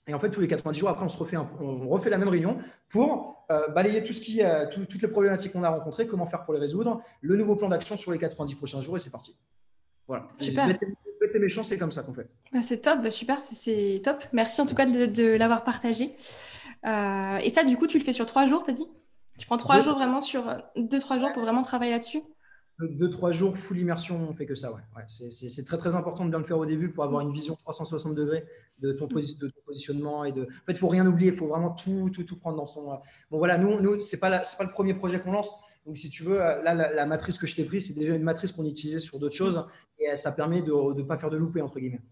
Et 0.09 0.15
en 0.15 0.19
fait, 0.19 0.31
tous 0.31 0.41
les 0.41 0.49
90 0.49 0.79
jours, 0.79 0.89
après, 0.89 1.05
on, 1.05 1.09
se 1.09 1.19
refait, 1.19 1.37
on 1.37 1.89
refait 1.89 2.11
la 2.11 2.19
même 2.19 2.29
réunion 2.29 2.59
pour 2.89 3.47
euh, 3.51 3.69
balayer 3.69 4.03
tout 4.05 4.13
ce 4.13 4.21
qui, 4.21 4.43
euh, 4.43 4.67
toutes 4.71 5.01
les 5.01 5.09
problématiques 5.09 5.53
qu'on 5.53 5.63
a 5.63 5.71
rencontrées, 5.71 6.07
comment 6.07 6.27
faire 6.27 6.45
pour 6.45 6.53
les 6.53 6.61
résoudre, 6.61 7.01
le 7.23 7.37
nouveau 7.37 7.57
plan 7.57 7.69
d'action 7.69 7.97
sur 7.97 8.13
les 8.13 8.19
90 8.19 8.55
prochains 8.57 8.81
jours, 8.83 8.97
et 8.97 9.01
c'est 9.01 9.11
parti. 9.11 9.39
Voilà. 10.09 10.27
Super. 10.37 10.67
Mes 11.41 11.49
chances, 11.49 11.69
c'est 11.69 11.79
comme 11.79 11.91
ça 11.91 12.03
qu'on 12.03 12.15
fait. 12.15 12.29
Bah, 12.53 12.63
c'est 12.63 12.81
top, 12.81 13.03
bah, 13.03 13.11
super, 13.11 13.39
c'est 13.41 14.01
top. 14.03 14.25
Merci 14.33 14.61
en 14.61 14.67
tout 14.67 14.75
cas 14.75 14.87
de, 14.87 15.37
l'avoir 15.37 15.63
partagé. 15.63 16.17
Euh, 16.87 17.37
et 17.39 17.51
ça, 17.51 17.65
du 17.65 17.77
coup, 17.77 17.87
tu 17.87 17.99
le 17.99 18.05
fais 18.05 18.15
sur 18.15 18.27
trois 18.27 18.47
jours, 18.47 18.63
t'as 18.65 18.73
dit? 18.73 18.87
Tu 19.39 19.47
prends 19.47 19.57
trois 19.57 19.81
jours 19.81 19.95
vraiment 19.95 20.21
sur 20.21 20.45
deux, 20.77 20.99
trois 20.99 21.19
jours 21.19 21.33
pour 21.33 21.43
vraiment 21.43 21.63
travailler 21.63 21.93
là-dessus? 21.93 22.23
Deux, 22.81 23.11
trois 23.11 23.31
jours, 23.31 23.57
full 23.59 23.79
immersion, 23.79 24.29
on 24.29 24.33
fait 24.33 24.47
que 24.47 24.55
ça. 24.55 24.73
Ouais. 24.73 24.81
c'est 25.09 25.65
très, 25.65 25.77
très 25.77 25.95
important 25.97 26.25
de 26.25 26.31
bien 26.31 26.39
le 26.39 26.45
faire 26.45 26.59
au 26.59 26.67
début 26.67 26.91
pour 26.91 27.05
avoir 27.05 27.21
une 27.23 27.33
vision 27.33 27.57
360 27.57 28.15
degrés 28.15 28.45
de 28.79 28.93
ton, 28.93 29.07
de 29.07 29.49
ton 29.49 29.61
positionnement. 29.67 30.25
Et 30.25 30.33
de... 30.33 30.43
En 30.43 30.47
fait, 30.67 30.73
il 30.73 30.75
ne 30.75 30.79
faut 30.79 30.89
rien 30.89 31.07
oublier, 31.07 31.31
il 31.33 31.37
faut 31.37 31.49
vraiment 31.49 31.71
tout, 31.71 32.11
tout, 32.11 32.23
tout 32.23 32.39
prendre 32.39 32.57
dans 32.57 32.67
son. 32.67 32.99
Bon, 33.31 33.39
voilà, 33.39 33.59
nous, 33.59 33.81
nous 33.81 34.01
ce 34.01 34.15
n'est 34.15 34.21
pas, 34.21 34.31
pas 34.31 34.65
le 34.65 34.71
premier 34.71 34.95
projet 34.95 35.21
qu'on 35.21 35.33
lance. 35.33 35.53
Donc, 35.89 35.97
si 35.97 36.11
tu 36.11 36.23
veux, 36.23 36.37
là, 36.37 36.75
la, 36.75 37.07
matrice 37.07 37.39
que 37.39 37.47
je 37.47 37.57
t'ai 37.57 37.65
prise, 37.65 37.87
c'est 37.87 37.99
déjà 37.99 38.15
une 38.15 38.23
matrice 38.23 38.53
qu'on 38.53 38.67
utilisait 38.67 38.99
sur 38.99 39.19
d'autres 39.19 39.35
choses 39.35 39.67
et 39.99 40.15
ça 40.17 40.33
permet 40.33 40.61
de 40.61 40.71
ne 40.71 41.03
pas 41.03 41.17
faire 41.17 41.31
de 41.31 41.39
louper, 41.39 41.63
entre 41.63 41.81
guillemets. 41.81 42.03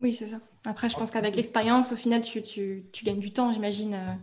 Oui, 0.00 0.14
c'est 0.14 0.24
ça. 0.24 0.38
Après, 0.64 0.88
je 0.88 0.96
pense 0.96 1.10
qu'avec 1.10 1.36
l'expérience, 1.36 1.92
au 1.92 1.96
final, 1.96 2.22
tu, 2.22 2.40
tu, 2.40 2.86
tu, 2.90 3.04
gagnes 3.04 3.18
du 3.18 3.30
temps, 3.30 3.52
j'imagine. 3.52 3.92
Euh. 3.92 4.14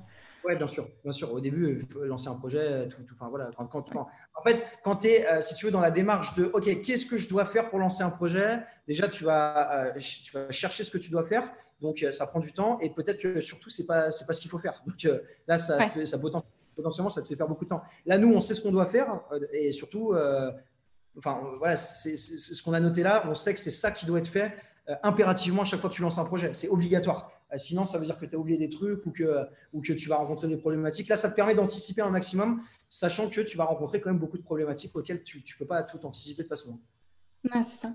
Oui, 0.46 0.56
bien 0.56 0.66
sûr, 0.66 0.88
bien 1.04 1.12
sûr. 1.12 1.32
Au 1.32 1.40
début, 1.40 1.88
lancer 2.06 2.28
un 2.28 2.34
projet, 2.34 2.90
tout, 2.90 3.04
enfin, 3.14 3.30
voilà. 3.30 3.52
Quand, 3.56 3.86
en 3.94 4.42
fait, 4.42 4.68
quand 4.84 4.96
tu 4.96 5.10
es, 5.10 5.32
euh, 5.32 5.42
si 5.42 5.54
tu 5.54 5.68
veux, 5.68 5.72
dans 5.72 5.80
la 5.80 5.92
démarche 5.92 6.34
de 6.34 6.46
OK, 6.46 6.82
qu'est-ce 6.82 7.06
que 7.06 7.18
je 7.18 7.30
dois 7.30 7.46
faire 7.46 7.70
pour 7.70 7.78
lancer 7.78 8.02
un 8.02 8.10
projet? 8.10 8.62
Déjà, 8.88 9.08
tu 9.08 9.26
vas, 9.26 9.86
euh, 9.86 10.00
tu 10.00 10.32
vas 10.34 10.50
chercher 10.50 10.84
ce 10.84 10.90
que 10.90 10.98
tu 10.98 11.12
dois 11.12 11.24
faire. 11.24 11.54
Donc, 11.82 12.04
ça 12.12 12.26
prend 12.26 12.40
du 12.40 12.52
temps 12.52 12.80
et 12.80 12.90
peut-être 12.90 13.20
que 13.20 13.40
surtout, 13.42 13.70
ce 13.70 13.84
n'est 13.84 13.86
pas, 13.86 14.06
pas 14.06 14.34
ce 14.34 14.42
qu'il 14.42 14.50
faut 14.50 14.58
faire. 14.58 14.82
Donc, 14.88 15.08
là, 15.48 15.60
ça, 15.60 15.78
fait, 15.90 16.06
ça 16.06 16.18
potentiellement 16.18 16.55
potentiellement, 16.76 17.10
ça 17.10 17.22
te 17.22 17.28
fait 17.28 17.36
perdre 17.36 17.54
beaucoup 17.54 17.66
de 17.66 17.70
temps. 17.70 17.82
Là, 18.06 18.18
nous, 18.18 18.32
on 18.34 18.40
sait 18.40 18.54
ce 18.54 18.62
qu'on 18.62 18.72
doit 18.72 18.86
faire 18.86 19.22
euh, 19.32 19.40
et 19.54 19.72
surtout, 19.72 20.14
euh, 20.14 20.52
enfin, 21.18 21.42
voilà, 21.58 21.76
c'est 21.76 22.18
ce 22.18 22.62
qu'on 22.62 22.74
a 22.74 22.80
noté 22.80 23.04
là. 23.04 23.24
On 23.28 23.36
sait 23.36 23.54
que 23.54 23.60
c'est 23.60 23.72
ça 23.72 23.92
qui 23.92 24.06
doit 24.06 24.20
être 24.20 24.28
fait 24.28 24.54
euh, 24.90 24.96
impérativement 25.04 25.64
à 25.64 25.66
chaque 25.66 25.80
fois 25.80 25.90
que 25.90 25.96
tu 25.96 26.02
lances 26.02 26.18
un 26.18 26.26
projet. 26.26 26.54
C'est 26.54 26.70
obligatoire. 26.70 27.32
sinon, 27.56 27.86
ça 27.86 27.98
veut 27.98 28.06
dire 28.06 28.18
que 28.18 28.26
tu 28.26 28.36
as 28.36 28.40
oublié 28.40 28.58
des 28.58 28.70
trucs 28.70 29.06
ou 29.06 29.12
que, 29.12 29.46
ou 29.74 29.82
que 29.82 29.94
tu 29.94 30.10
vas 30.10 30.18
rencontrer 30.18 30.48
des 30.48 30.58
problématiques. 30.58 31.08
Là, 31.08 31.16
ça 31.16 31.30
te 31.30 31.36
permet 31.36 31.56
d'anticiper 31.56 32.02
un 32.02 32.10
maximum, 32.10 32.62
sachant 32.90 33.30
que 33.30 33.42
tu 33.42 33.58
vas 33.58 33.66
rencontrer 33.66 34.02
quand 34.02 34.10
même 34.10 34.20
beaucoup 34.20 34.38
de 34.38 34.44
problématiques 34.44 34.96
auxquelles 34.96 35.24
tu 35.24 35.38
ne 35.40 35.60
peux 35.60 35.66
pas 35.66 35.84
tout 35.84 36.06
anticiper 36.06 36.44
de 36.44 36.48
façon. 36.48 36.80
Ouais, 37.46 37.64
c'est 37.64 37.88
ça. 37.88 37.94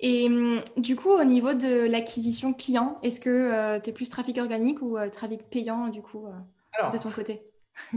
Et 0.00 0.26
hum, 0.26 0.62
du 0.78 0.96
coup, 0.96 1.10
au 1.10 1.24
niveau 1.24 1.52
de 1.52 1.86
l'acquisition 1.86 2.54
client, 2.54 2.98
est-ce 3.02 3.20
que 3.20 3.78
tu 3.80 3.90
es 3.90 3.92
plus 3.92 4.08
trafic 4.08 4.38
organique 4.38 4.82
ou 4.82 4.96
trafic 5.10 5.48
payant 5.50 5.88
du 5.88 6.02
coup 6.02 6.26
de 6.92 6.98
ton 6.98 7.10
côté? 7.10 7.42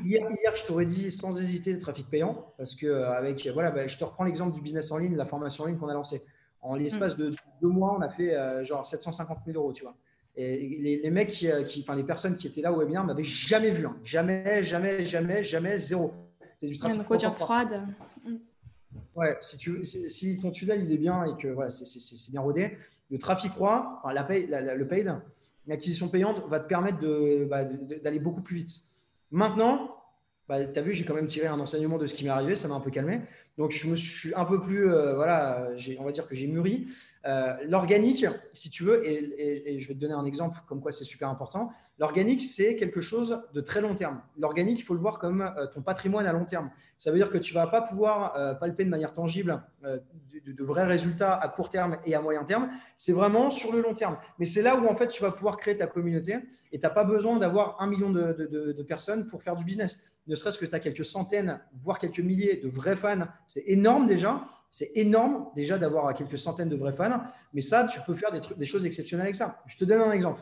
Hier, 0.05 0.55
je 0.55 0.65
t'aurais 0.65 0.85
dit 0.85 1.11
sans 1.11 1.39
hésiter 1.41 1.73
le 1.73 1.79
trafic 1.79 2.09
payant, 2.09 2.53
parce 2.57 2.75
que 2.75 2.87
euh, 2.87 3.11
avec 3.11 3.45
voilà, 3.47 3.71
bah, 3.71 3.87
je 3.87 3.97
te 3.97 4.03
reprends 4.03 4.23
l'exemple 4.23 4.53
du 4.53 4.61
business 4.61 4.91
en 4.91 4.97
ligne, 4.97 5.15
la 5.15 5.25
formation 5.25 5.63
en 5.63 5.67
ligne 5.67 5.77
qu'on 5.77 5.89
a 5.89 5.93
lancée. 5.93 6.23
En 6.61 6.75
l'espace 6.75 7.17
de 7.17 7.33
deux 7.61 7.67
mois, 7.67 7.95
on 7.97 8.01
a 8.01 8.09
fait 8.09 8.35
euh, 8.35 8.63
genre 8.63 8.85
750 8.85 9.39
000 9.45 9.57
euros, 9.57 9.73
tu 9.73 9.83
vois. 9.83 9.95
Et 10.35 10.99
les, 11.03 11.09
mecs, 11.09 11.29
qui, 11.29 11.51
euh, 11.51 11.65
enfin 11.79 11.95
les 11.95 12.03
personnes 12.03 12.37
qui 12.37 12.47
étaient 12.47 12.61
là 12.61 12.71
au 12.71 12.79
webinaire 12.79 13.03
m'avaient 13.03 13.23
jamais 13.23 13.71
vu, 13.71 13.85
hein. 13.85 13.97
jamais, 14.03 14.63
jamais, 14.63 15.05
jamais, 15.05 15.43
jamais, 15.43 15.77
zéro. 15.77 16.13
C'est 16.59 16.67
du 16.67 16.77
trafic 16.77 17.01
froide. 17.31 17.81
Ouais, 19.15 19.37
si, 19.41 19.57
tu, 19.57 19.83
si, 19.83 20.39
ton 20.39 20.51
tunnel 20.51 20.83
il 20.83 20.91
est 20.91 20.97
bien 20.97 21.25
et 21.25 21.41
que 21.41 21.49
voilà, 21.49 21.69
c'est 21.69 22.31
bien 22.31 22.41
rodé, 22.41 22.77
le 23.09 23.17
trafic 23.17 23.51
froid, 23.51 23.99
enfin, 24.03 24.13
la 24.13 24.23
paye, 24.23 24.47
le 24.47 24.87
paid, 24.87 25.13
l'acquisition 25.67 26.07
payante 26.07 26.47
va 26.47 26.59
te 26.59 26.67
permettre 26.67 26.99
bah, 27.49 27.65
d'aller 27.65 28.19
beaucoup 28.19 28.41
plus 28.41 28.57
vite. 28.57 28.90
Maintenant, 29.31 29.95
bah, 30.47 30.65
tu 30.65 30.77
as 30.77 30.81
vu, 30.81 30.91
j'ai 30.91 31.05
quand 31.05 31.13
même 31.13 31.27
tiré 31.27 31.47
un 31.47 31.59
enseignement 31.59 31.97
de 31.97 32.05
ce 32.05 32.13
qui 32.13 32.25
m'est 32.25 32.29
arrivé, 32.29 32.57
ça 32.57 32.67
m'a 32.67 32.75
un 32.75 32.81
peu 32.81 32.91
calmé. 32.91 33.21
Donc, 33.57 33.71
je 33.71 33.87
me 33.87 33.95
suis 33.95 34.33
un 34.35 34.43
peu 34.43 34.59
plus, 34.59 34.91
euh, 34.91 35.15
voilà, 35.15 35.69
on 35.97 36.03
va 36.03 36.11
dire 36.11 36.27
que 36.27 36.35
j'ai 36.35 36.47
mûri. 36.47 36.87
Euh, 37.25 37.55
l'organique, 37.69 38.25
si 38.51 38.69
tu 38.69 38.83
veux, 38.83 39.01
et, 39.07 39.79
je 39.79 39.87
vais 39.87 39.93
te 39.93 39.99
donner 39.99 40.13
un 40.13 40.25
exemple 40.25 40.59
comme 40.67 40.81
quoi 40.81 40.91
c'est 40.91 41.05
super 41.05 41.29
important. 41.29 41.71
L'organique, 42.01 42.41
c'est 42.41 42.75
quelque 42.75 42.99
chose 42.99 43.41
de 43.53 43.61
très 43.61 43.79
long 43.79 43.95
terme. 43.95 44.21
L'organique, 44.37 44.79
il 44.79 44.83
faut 44.83 44.93
le 44.93 44.99
voir 44.99 45.19
comme 45.19 45.41
euh, 45.41 45.67
ton 45.67 45.81
patrimoine 45.81 46.25
à 46.25 46.33
long 46.33 46.43
terme. 46.43 46.69
Ça 46.97 47.11
veut 47.11 47.17
dire 47.17 47.29
que 47.29 47.37
tu 47.37 47.53
ne 47.53 47.59
vas 47.59 47.67
pas 47.67 47.81
pouvoir 47.81 48.59
palper 48.59 48.83
de 48.83 48.89
manière 48.89 49.13
tangible 49.13 49.63
de, 49.81 50.63
vrais 50.63 50.83
résultats 50.83 51.35
à 51.35 51.47
court 51.47 51.69
terme 51.69 51.97
et 52.05 52.13
à 52.13 52.21
moyen 52.21 52.43
terme. 52.43 52.69
C'est 52.95 53.13
vraiment 53.13 53.49
sur 53.49 53.73
le 53.73 53.81
long 53.81 53.95
terme. 53.95 54.17
Mais 54.37 54.45
c'est 54.45 54.61
là 54.61 54.75
où, 54.75 54.87
en 54.87 54.95
fait, 54.95 55.07
tu 55.07 55.23
vas 55.23 55.31
pouvoir 55.31 55.57
créer 55.57 55.75
ta 55.75 55.87
communauté 55.87 56.35
et 56.71 56.79
tu 56.79 56.85
n'as 56.85 56.91
pas 56.91 57.03
besoin 57.03 57.39
d'avoir 57.39 57.81
un 57.81 57.87
million 57.87 58.11
de 58.11 58.83
personnes 58.83 59.25
pour 59.25 59.41
faire 59.41 59.55
du 59.55 59.63
business 59.63 59.97
ne 60.27 60.35
serait-ce 60.35 60.57
que 60.57 60.65
tu 60.65 60.75
as 60.75 60.79
quelques 60.79 61.05
centaines, 61.05 61.59
voire 61.73 61.99
quelques 61.99 62.19
milliers 62.19 62.57
de 62.57 62.69
vrais 62.69 62.95
fans, 62.95 63.27
c'est 63.47 63.63
énorme 63.67 64.05
déjà. 64.05 64.43
C'est 64.69 64.91
énorme 64.95 65.47
déjà 65.53 65.77
d'avoir 65.77 66.13
quelques 66.13 66.37
centaines 66.37 66.69
de 66.69 66.77
vrais 66.77 66.93
fans, 66.93 67.21
mais 67.53 67.59
ça, 67.59 67.85
tu 67.85 67.99
peux 68.05 68.15
faire 68.15 68.31
des, 68.31 68.39
des 68.55 68.65
choses 68.65 68.85
exceptionnelles 68.85 69.25
avec 69.25 69.35
ça. 69.35 69.61
Je 69.65 69.77
te 69.77 69.83
donne 69.83 69.99
un 69.99 70.11
exemple. 70.11 70.41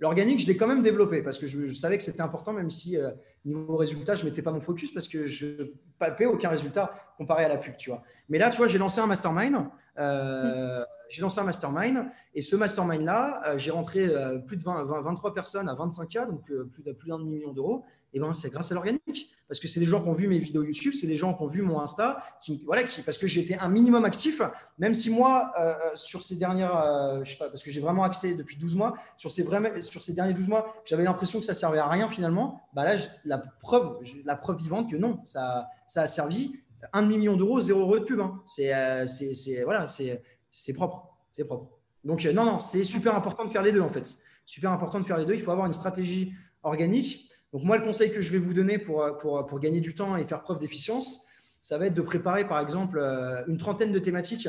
L'organique, 0.00 0.40
je 0.40 0.46
l'ai 0.46 0.56
quand 0.56 0.66
même 0.66 0.82
développé 0.82 1.22
parce 1.22 1.38
que 1.38 1.46
je, 1.46 1.70
savais 1.70 1.96
que 1.96 2.02
c'était 2.02 2.20
important, 2.20 2.52
même 2.52 2.70
si 2.70 2.96
euh, 2.96 3.10
niveau 3.44 3.76
résultat, 3.76 4.14
je 4.14 4.24
ne 4.24 4.30
mettais 4.30 4.42
pas 4.42 4.50
mon 4.50 4.60
focus 4.60 4.92
parce 4.92 5.06
que 5.06 5.24
je 5.24 5.72
palpais 5.98 6.26
aucun 6.26 6.48
résultat 6.48 6.92
comparé 7.16 7.44
à 7.44 7.48
la 7.48 7.56
pub, 7.56 7.76
tu. 7.76 7.90
Mais 8.28 8.38
là, 8.38 8.50
tu 8.50 8.56
vois, 8.56 8.66
j'ai 8.66 8.78
lancé 8.78 9.00
un 9.00 9.06
mastermind. 9.06 9.68
Euh, 9.98 10.84
j'ai 11.08 11.22
lancé 11.22 11.40
un 11.40 11.44
mastermind 11.44 12.06
et 12.34 12.42
ce 12.42 12.56
mastermind-là, 12.56 13.42
euh, 13.46 13.58
j'ai 13.58 13.70
rentré 13.70 14.10
plus 14.46 14.56
de 14.56 14.64
20, 14.64 14.84
23 15.02 15.32
personnes 15.32 15.68
à 15.68 15.74
25K, 15.74 16.26
donc 16.26 16.50
plus 16.72 16.82
d'un 16.82 16.94
plus 16.94 17.24
million 17.24 17.52
d'euros. 17.52 17.84
Et 18.14 18.20
ben, 18.20 18.32
c'est 18.32 18.50
grâce 18.50 18.70
à 18.70 18.74
l'organique. 18.74 19.34
Parce 19.48 19.60
que 19.60 19.68
c'est 19.68 19.80
des 19.80 19.86
gens 19.86 20.00
qui 20.00 20.08
ont 20.08 20.14
vu 20.14 20.26
mes 20.26 20.38
vidéos 20.38 20.62
YouTube, 20.62 20.94
c'est 20.94 21.06
des 21.06 21.18
gens 21.18 21.34
qui 21.34 21.42
ont 21.42 21.46
vu 21.46 21.60
mon 21.60 21.80
Insta, 21.80 22.24
qui, 22.40 22.62
voilà, 22.64 22.84
qui, 22.84 23.02
parce 23.02 23.18
que 23.18 23.26
j'étais 23.26 23.56
un 23.58 23.68
minimum 23.68 24.04
actif, 24.04 24.40
même 24.78 24.94
si 24.94 25.10
moi, 25.10 25.52
euh, 25.58 25.74
euh, 25.74 25.90
sur 25.94 26.22
ces 26.22 26.36
dernières, 26.36 26.74
euh, 26.76 27.22
je 27.24 27.32
sais 27.32 27.36
pas, 27.36 27.50
parce 27.50 27.62
que 27.62 27.70
j'ai 27.70 27.80
vraiment 27.80 28.04
accès 28.04 28.34
depuis 28.34 28.56
12 28.56 28.74
mois, 28.74 28.94
sur 29.18 29.30
ces, 29.30 29.42
vrais, 29.42 29.82
sur 29.82 30.00
ces 30.00 30.14
derniers 30.14 30.32
12 30.32 30.48
mois, 30.48 30.74
j'avais 30.86 31.04
l'impression 31.04 31.40
que 31.40 31.44
ça 31.44 31.52
servait 31.52 31.78
à 31.78 31.88
rien 31.88 32.08
finalement. 32.08 32.62
Bah 32.72 32.84
là, 32.84 32.98
la 33.24 33.38
preuve, 33.38 33.98
la 34.24 34.34
preuve 34.34 34.56
vivante 34.56 34.90
que 34.90 34.96
non, 34.96 35.20
ça, 35.24 35.68
ça 35.86 36.02
a 36.02 36.06
servi 36.06 36.58
un 36.92 37.02
demi-million 37.02 37.36
d'euros, 37.36 37.60
zéro 37.60 37.80
euro 37.80 37.98
de 37.98 38.04
pub. 38.04 38.20
Hein. 38.20 38.40
C'est, 38.46 39.06
c'est, 39.06 39.62
voilà, 39.64 39.86
c'est 39.88 40.72
propre. 40.72 41.10
C'est 41.30 41.44
propre. 41.44 41.78
Donc, 42.02 42.24
non, 42.24 42.44
non, 42.44 42.60
c'est 42.60 42.84
super 42.84 43.14
important 43.14 43.44
de 43.44 43.50
faire 43.50 43.62
les 43.62 43.72
deux 43.72 43.80
en 43.80 43.90
fait. 43.90 44.16
Super 44.46 44.70
important 44.70 45.00
de 45.00 45.04
faire 45.04 45.18
les 45.18 45.26
deux. 45.26 45.34
Il 45.34 45.42
faut 45.42 45.50
avoir 45.50 45.66
une 45.66 45.72
stratégie 45.72 46.32
organique 46.62 47.30
donc 47.54 47.62
moi, 47.62 47.78
le 47.78 47.84
conseil 47.84 48.10
que 48.10 48.20
je 48.20 48.32
vais 48.32 48.38
vous 48.38 48.52
donner 48.52 48.78
pour, 48.78 49.06
pour, 49.18 49.46
pour 49.46 49.60
gagner 49.60 49.80
du 49.80 49.94
temps 49.94 50.16
et 50.16 50.24
faire 50.26 50.42
preuve 50.42 50.58
d'efficience, 50.58 51.24
ça 51.60 51.78
va 51.78 51.86
être 51.86 51.94
de 51.94 52.02
préparer 52.02 52.48
par 52.48 52.58
exemple 52.58 52.98
euh, 52.98 53.44
une 53.46 53.58
trentaine 53.58 53.92
de 53.92 53.98
thématiques 54.00 54.48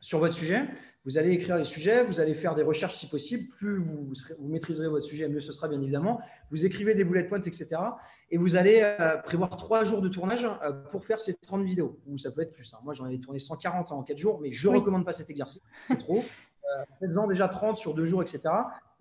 sur 0.00 0.18
votre 0.18 0.34
sujet. 0.34 0.68
Vous 1.06 1.16
allez 1.16 1.30
écrire 1.30 1.56
les 1.56 1.64
sujets, 1.64 2.04
vous 2.04 2.20
allez 2.20 2.34
faire 2.34 2.54
des 2.54 2.62
recherches 2.62 2.96
si 2.96 3.08
possible. 3.08 3.48
Plus 3.56 3.78
vous, 3.78 4.12
vous 4.38 4.48
maîtriserez 4.48 4.88
votre 4.88 5.06
sujet, 5.06 5.30
mieux 5.30 5.40
ce 5.40 5.50
sera 5.50 5.66
bien 5.66 5.80
évidemment. 5.80 6.20
Vous 6.50 6.66
écrivez 6.66 6.94
des 6.94 7.04
bullet 7.04 7.24
points, 7.24 7.40
etc. 7.40 7.68
Et 8.30 8.36
vous 8.36 8.54
allez 8.56 8.82
euh, 8.82 9.16
prévoir 9.16 9.56
trois 9.56 9.82
jours 9.82 10.02
de 10.02 10.10
tournage 10.10 10.44
euh, 10.44 10.72
pour 10.90 11.06
faire 11.06 11.20
ces 11.20 11.34
30 11.36 11.64
vidéos. 11.64 11.98
Ou 12.06 12.18
ça 12.18 12.32
peut 12.32 12.42
être 12.42 12.52
plus. 12.52 12.74
Hein. 12.74 12.80
Moi, 12.84 12.92
j'en 12.92 13.06
avais 13.06 13.18
tourné 13.18 13.38
140 13.38 13.92
en 13.92 14.02
4 14.02 14.18
jours, 14.18 14.40
mais 14.42 14.52
je 14.52 14.68
ne 14.68 14.76
recommande 14.76 15.06
pas 15.06 15.14
cet 15.14 15.30
exercice. 15.30 15.62
C'est 15.80 15.96
trop. 15.96 16.22
Euh, 16.70 16.84
Faites-en 17.00 17.26
déjà 17.26 17.48
30 17.48 17.76
sur 17.76 17.94
2 17.94 18.04
jours, 18.04 18.22
etc. 18.22 18.48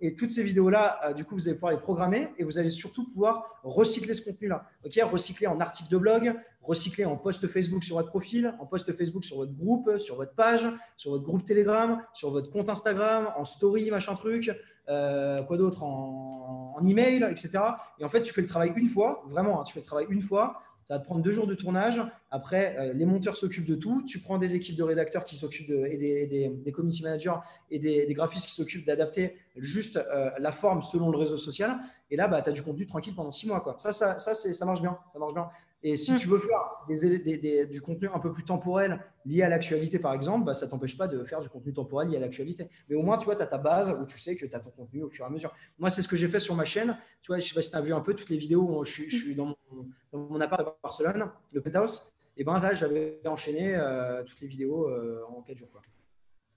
Et 0.02 0.16
toutes 0.16 0.30
ces 0.30 0.44
vidéos-là, 0.44 1.00
euh, 1.04 1.14
du 1.14 1.26
coup, 1.26 1.36
vous 1.36 1.48
allez 1.48 1.56
pouvoir 1.56 1.74
les 1.74 1.80
programmer 1.80 2.30
et 2.38 2.44
vous 2.44 2.58
allez 2.58 2.70
surtout 2.70 3.06
pouvoir 3.06 3.60
recycler 3.64 4.14
ce 4.14 4.24
contenu-là. 4.24 4.66
Ok, 4.86 4.98
recycler 5.12 5.48
en 5.48 5.60
article 5.60 5.92
de 5.92 5.98
blog, 5.98 6.36
recycler 6.62 7.04
en 7.04 7.18
post 7.18 7.46
Facebook 7.48 7.84
sur 7.84 7.98
votre 7.98 8.10
profil, 8.10 8.56
en 8.60 8.66
post 8.66 8.96
Facebook 8.96 9.26
sur 9.26 9.38
votre 9.38 9.54
groupe, 9.54 9.98
sur 10.00 10.16
votre 10.16 10.34
page, 10.34 10.70
sur 10.96 11.12
votre 11.12 11.24
groupe 11.24 11.44
Telegram, 11.44 12.02
sur 12.14 12.32
votre 12.32 12.50
compte 12.50 12.70
Instagram, 12.70 13.30
en 13.36 13.44
story, 13.44 13.92
machin 13.92 14.16
truc, 14.16 14.52
euh, 14.88 15.44
quoi 15.44 15.58
d'autre, 15.58 15.84
en, 15.84 16.76
en, 16.78 16.86
email, 16.86 17.24
etc. 17.30 17.60
Et 18.00 18.06
en 18.06 18.10
fait, 18.10 18.22
tu 18.22 18.34
fais 18.34 18.42
le 18.42 18.48
travail 18.48 18.72
une 18.78 18.88
fois, 18.88 19.24
vraiment, 19.28 19.60
hein, 19.60 19.64
tu 19.64 19.74
fais 19.74 19.82
le 19.82 19.86
travail 19.86 20.08
une 20.10 20.22
fois. 20.22 20.62
Ça 20.84 20.96
va 20.96 21.00
te 21.00 21.06
prendre 21.06 21.22
deux 21.22 21.32
jours 21.32 21.46
de 21.46 21.54
tournage. 21.54 22.02
Après, 22.32 22.76
euh, 22.78 22.94
les 22.94 23.06
monteurs 23.06 23.36
s'occupent 23.36 23.68
de 23.68 23.76
tout. 23.76 24.04
Tu 24.08 24.20
prends 24.20 24.38
des 24.38 24.56
équipes 24.56 24.76
de 24.76 24.84
rédacteurs 24.84 25.24
qui 25.24 25.36
s'occupent 25.36 25.70
de, 25.70 25.86
et 25.86 25.98
des, 25.98 26.50
des, 26.50 26.72
community 26.72 27.04
managers 27.04 27.36
et 27.70 27.78
des, 27.78 28.06
des 28.06 28.14
graphistes 28.14 28.48
qui 28.48 28.56
s'occupent 28.56 28.88
d'adapter 28.88 29.36
juste 29.56 29.98
euh, 29.98 30.32
la 30.40 30.52
forme 30.52 30.82
selon 30.82 31.12
le 31.12 31.18
réseau 31.18 31.38
social. 31.38 31.78
Et 32.10 32.16
là, 32.16 32.28
bah, 32.28 32.42
tu 32.42 32.50
as 32.50 32.54
du 32.54 32.64
contenu 32.64 32.88
tranquille 32.88 33.14
pendant 33.16 33.32
six 33.32 33.48
mois. 33.48 33.62
Quoi. 33.62 33.76
Ça, 33.78 33.92
ça, 33.92 34.18
ça, 34.18 34.34
ça 34.34 34.66
marche 34.66 34.82
bien. 34.82 34.98
Ça 35.14 35.20
marche 35.20 35.34
bien. 35.34 35.50
Et 35.82 35.96
si 35.96 36.14
mm. 36.14 36.18
tu 36.18 36.28
veux 36.28 36.40
faire 36.40 36.86
des, 36.88 37.66
du 37.68 37.82
contenu 37.82 38.10
un 38.14 38.20
peu 38.20 38.34
plus 38.34 38.44
temporel 38.44 39.00
lié 39.26 39.44
à 39.44 39.50
l'actualité, 39.50 39.98
par 39.98 40.14
exemple, 40.14 40.46
bah, 40.46 40.54
ça 40.54 40.66
ne 40.66 40.72
t'empêche 40.72 40.98
pas 40.98 41.08
de 41.08 41.24
faire 41.24 41.40
du 41.40 41.50
contenu 41.50 41.74
temporel 41.74 42.10
lié 42.10 42.18
à 42.18 42.20
l'actualité. 42.20 42.68
Mais 42.90 42.96
au 42.96 43.02
moins, 43.02 43.18
tu 43.18 43.26
vois, 43.26 43.36
tu 43.36 43.44
as 43.44 43.48
ta 43.48 43.58
base 43.58 43.92
où 43.92 44.06
tu 44.06 44.20
sais 44.20 44.36
que 44.36 44.46
tu 44.46 44.56
as 44.56 44.60
ton 44.60 44.72
contenu 44.72 45.04
au 45.04 45.10
fur 45.10 45.24
et 45.24 45.28
à 45.28 45.32
mesure. 45.32 45.54
Moi, 45.78 45.90
c'est 45.90 46.02
ce 46.02 46.08
que 46.08 46.18
j'ai 46.18 46.28
fait 46.28 46.40
sur 46.40 46.56
ma 46.56 46.66
chaîne. 46.66 46.98
Tu 47.22 47.28
vois, 47.28 47.40
je 47.40 47.46
ne 47.46 47.50
sais 47.50 47.56
pas 47.56 47.62
si 47.62 47.72
tu 47.72 47.78
as 47.78 47.82
vu 47.82 47.94
un 47.94 48.02
peu 48.02 48.14
toutes 48.14 48.30
les 48.30 48.38
vidéos 48.38 48.80
où 48.80 48.84
je, 48.84 49.04
je 49.08 49.16
suis 49.16 49.36
dans 49.36 49.46
mon, 49.46 49.88
dans 50.12 50.20
mon, 50.20 50.42
appart 50.42 50.62
à 50.62 50.78
Barcelone, 50.84 51.32
le 51.54 51.62
penthouse. 51.62 52.14
Et 52.36 52.44
ben 52.44 52.58
là, 52.60 52.74
j'avais 52.74 53.22
enchaîné 53.26 53.76
euh, 53.76 54.24
toutes 54.24 54.42
les 54.42 54.48
vidéos 54.48 54.88
euh, 54.88 55.24
en 55.30 55.42
4 55.42 55.58
jours. 55.58 55.70
Quoi. 55.72 55.82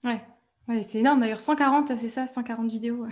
Ouais, 0.03 0.21
ouais 0.67 0.83
c'est 0.83 0.99
énorme. 0.99 1.21
D'ailleurs, 1.21 1.39
140, 1.39 1.95
c'est 1.95 2.09
ça, 2.09 2.27
140 2.27 2.69
vidéos. 2.69 3.05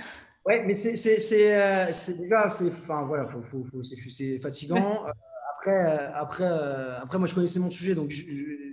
Ouais, 0.45 0.63
mais 0.65 0.73
c'est 0.73 0.95
euh, 1.33 1.91
déjà, 2.17 2.47
enfin, 2.47 3.03
voilà, 3.03 3.27
faut, 3.27 3.41
faut, 3.43 3.63
faut, 3.63 3.83
c'est 3.83 4.39
fatigant. 4.39 5.05
Ouais. 5.05 5.11
Après, 5.61 5.85
euh, 5.85 6.09
après, 6.15 6.43
euh, 6.43 6.99
après, 7.01 7.19
moi, 7.19 7.27
je 7.27 7.35
connaissais 7.35 7.59
mon 7.59 7.69
sujet, 7.69 7.93
donc 7.93 8.09
je, 8.09 8.23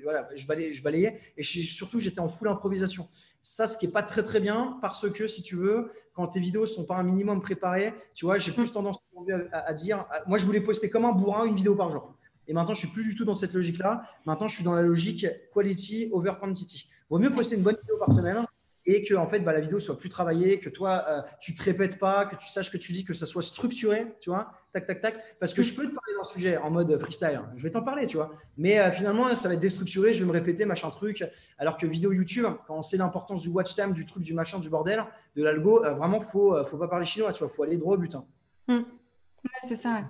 voilà, 0.05 0.27
je, 0.35 0.47
balayais, 0.47 0.73
je 0.73 0.83
balayais. 0.83 1.21
Et 1.37 1.43
surtout, 1.43 2.01
j'étais 2.01 2.21
en 2.21 2.31
full 2.31 2.49
improvisation. 2.49 3.07
Ça, 3.43 3.67
ce 3.67 3.77
qui 3.77 3.85
n'est 3.85 3.93
pas 3.93 4.03
très, 4.03 4.23
très 4.23 4.41
bien, 4.41 4.79
parce 4.81 5.07
que 5.11 5.27
si 5.27 5.43
tu 5.43 5.55
veux, 5.55 5.93
quand 6.15 6.29
tes 6.29 6.41
vidéos 6.41 6.63
ne 6.63 6.67
sont 6.67 6.87
pas 6.87 6.97
un 6.97 7.03
minimum 7.03 7.43
préparées, 7.43 7.93
tu 8.15 8.25
vois, 8.25 8.39
j'ai 8.39 8.53
plus 8.53 8.73
tendance 8.73 9.05
à, 9.53 9.75
dire, 9.75 10.07
moi, 10.27 10.39
je 10.39 10.47
voulais 10.47 10.63
poster 10.63 10.89
comme 10.89 11.05
un 11.05 11.13
bourrin 11.13 11.45
une 11.45 11.57
vidéo 11.57 11.75
par 11.75 11.93
jour. 11.93 12.15
Et 12.47 12.55
maintenant, 12.55 12.73
je 12.73 12.79
suis 12.79 12.89
plus 12.89 13.07
du 13.07 13.15
tout 13.15 13.27
dans 13.27 13.35
cette 13.35 13.53
logique-là. 13.53 14.05
Maintenant, 14.25 14.49
je 14.49 14.55
suis 14.55 14.65
dans 14.65 14.75
la 14.75 14.81
logique 14.81 15.27
quality 15.53 16.09
over 16.11 16.33
quantity. 16.41 16.89
Vaut 17.11 17.19
mieux 17.19 17.31
poster 17.31 17.57
une 17.57 17.63
bonne 17.65 17.77
vidéo 17.77 17.99
par 17.99 18.15
semaine 18.15 18.47
et 18.89 19.05
que 19.05 19.15
en 19.15 19.29
fait 19.29 19.41
bah, 19.41 19.53
la 19.53 19.61
vidéo 19.61 19.79
soit 19.79 19.99
plus 19.99 20.09
travaillée, 20.09 20.59
que 20.59 20.71
toi 20.71 21.05
euh, 21.09 21.21
tu 21.41 21.55
te 21.55 21.63
répètes 21.63 21.99
pas, 21.99 22.25
que 22.25 22.35
tu 22.37 22.49
saches 22.49 22.73
que 22.73 22.79
tu 22.79 22.93
dis, 22.93 23.05
que 23.05 23.13
ça 23.13 23.27
soit 23.27 23.43
structuré, 23.43 24.07
tu 24.19 24.31
vois, 24.31 24.51
tac 24.73 24.87
tac 24.87 25.01
tac, 25.03 25.39
parce 25.39 25.53
que 25.53 25.63
je 25.63 25.75
peux 25.75 25.83
te 25.83 25.95
parler 25.95 26.15
d'un 26.17 26.25
sujet 26.25 26.57
en 26.57 26.71
mode 26.71 26.99
freestyle, 26.99 27.37
hein. 27.37 27.53
je 27.55 27.63
vais 27.63 27.71
t'en 27.71 27.83
parler, 27.83 28.07
tu 28.07 28.17
vois, 28.17 28.33
mais 28.57 28.81
euh, 28.81 28.91
finalement 28.91 29.35
ça 29.35 29.49
va 29.49 29.55
être 29.55 29.61
déstructuré, 29.61 30.15
je 30.15 30.21
vais 30.21 30.27
me 30.27 30.33
répéter 30.33 30.65
machin 30.65 30.89
truc, 30.89 31.23
alors 31.59 31.77
que 31.77 31.87
vidéo 31.87 32.13
YouTube, 32.13 32.47
quand 32.67 32.79
on 32.79 32.83
sait 32.83 32.97
l'importance 32.97 33.43
du 33.43 33.51
watch 33.51 33.75
time, 33.75 33.93
du 33.93 34.07
truc, 34.07 34.23
du 34.23 34.33
machin, 34.33 34.59
du 34.59 34.71
bordel, 34.71 35.05
de 35.37 35.45
l'algo, 35.45 35.85
euh, 35.85 35.93
vraiment 35.93 36.21
faut 36.21 36.57
faut 36.65 36.79
pas 36.79 36.89
parler 36.89 37.05
chinois, 37.05 37.33
tu 37.33 37.45
vois, 37.45 37.53
faut 37.53 37.65
aller 37.65 37.77
droit 37.77 37.95
au 37.95 37.99
but. 37.99 38.15
Hein. 38.15 38.25
Mmh. 38.69 38.75
Ouais, 38.75 39.61
c'est 39.65 39.77
ça. 39.77 40.03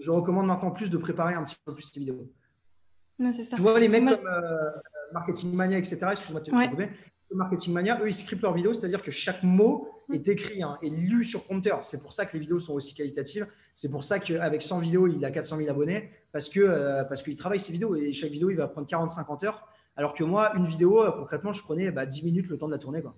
Je, 0.00 0.10
recommande 0.10 0.46
maintenant 0.46 0.70
plus 0.70 0.88
de 0.88 0.96
préparer 0.96 1.34
un 1.34 1.44
petit 1.44 1.56
peu 1.62 1.74
plus 1.74 1.84
ces 1.92 2.00
vidéos. 2.00 2.26
Ouais, 3.18 3.32
c'est 3.34 3.44
ça. 3.44 3.56
Tu 3.56 3.62
vois 3.62 3.78
les 3.78 3.88
mecs 3.88 4.06
comme 4.06 4.28
Marketing 5.12 5.54
Mania, 5.54 5.78
etc. 5.78 5.98
Excuse-moi 6.10 6.40
de 6.40 6.46
te 6.46 6.54
ouais. 6.54 6.90
Marketing 7.36 7.72
Mania, 7.72 7.98
eux, 8.02 8.08
ils 8.08 8.14
scriptent 8.14 8.42
leurs 8.42 8.54
vidéos, 8.54 8.72
c'est-à-dire 8.72 9.02
que 9.02 9.10
chaque 9.10 9.42
mot 9.42 9.88
est 10.12 10.28
écrit 10.28 10.62
hein, 10.62 10.78
et 10.82 10.90
lu 10.90 11.24
sur 11.24 11.46
compteur. 11.46 11.84
C'est 11.84 12.02
pour 12.02 12.12
ça 12.12 12.26
que 12.26 12.34
les 12.34 12.38
vidéos 12.38 12.58
sont 12.58 12.74
aussi 12.74 12.94
qualitatives. 12.94 13.46
C'est 13.74 13.90
pour 13.90 14.04
ça 14.04 14.18
qu'avec 14.18 14.62
100 14.62 14.80
vidéos, 14.80 15.06
il 15.06 15.24
a 15.24 15.30
400 15.30 15.56
000 15.58 15.70
abonnés 15.70 16.10
parce 16.32 16.48
que 16.48 16.60
euh, 16.60 17.04
parce 17.04 17.22
qu'il 17.22 17.36
travaille 17.36 17.60
ses 17.60 17.72
vidéos 17.72 17.96
et 17.96 18.12
chaque 18.12 18.30
vidéo, 18.30 18.50
il 18.50 18.56
va 18.56 18.68
prendre 18.68 18.86
40-50 18.86 19.44
heures. 19.46 19.66
Alors 19.96 20.12
que 20.12 20.24
moi, 20.24 20.52
une 20.56 20.64
vidéo, 20.64 21.02
euh, 21.02 21.12
concrètement, 21.12 21.52
je 21.52 21.62
prenais 21.62 21.90
bah, 21.90 22.06
10 22.06 22.24
minutes 22.24 22.48
le 22.48 22.58
temps 22.58 22.66
de 22.66 22.72
la 22.72 22.78
tourner. 22.78 23.02
Quoi. 23.02 23.14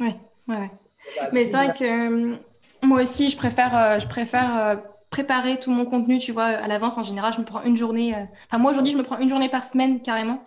Ouais, 0.00 0.16
ouais. 0.48 0.70
Bah, 1.16 1.28
Mais 1.32 1.46
c'est 1.46 1.56
vrai 1.56 1.72
que 1.72 2.32
euh, 2.32 2.36
moi 2.82 3.02
aussi, 3.02 3.30
je 3.30 3.36
préfère, 3.36 4.00
je 4.00 4.06
préfère 4.06 4.82
préparer 5.10 5.60
tout 5.60 5.70
mon 5.70 5.84
contenu, 5.84 6.18
tu 6.18 6.32
vois, 6.32 6.44
à 6.44 6.66
l'avance. 6.66 6.98
En 6.98 7.02
général, 7.02 7.32
je 7.32 7.40
me 7.40 7.44
prends 7.44 7.62
une 7.62 7.76
journée. 7.76 8.14
Enfin, 8.48 8.58
moi, 8.58 8.70
aujourd'hui, 8.70 8.92
je 8.92 8.98
me 8.98 9.02
prends 9.02 9.18
une 9.18 9.28
journée 9.28 9.48
par 9.48 9.62
semaine 9.62 10.02
carrément 10.02 10.42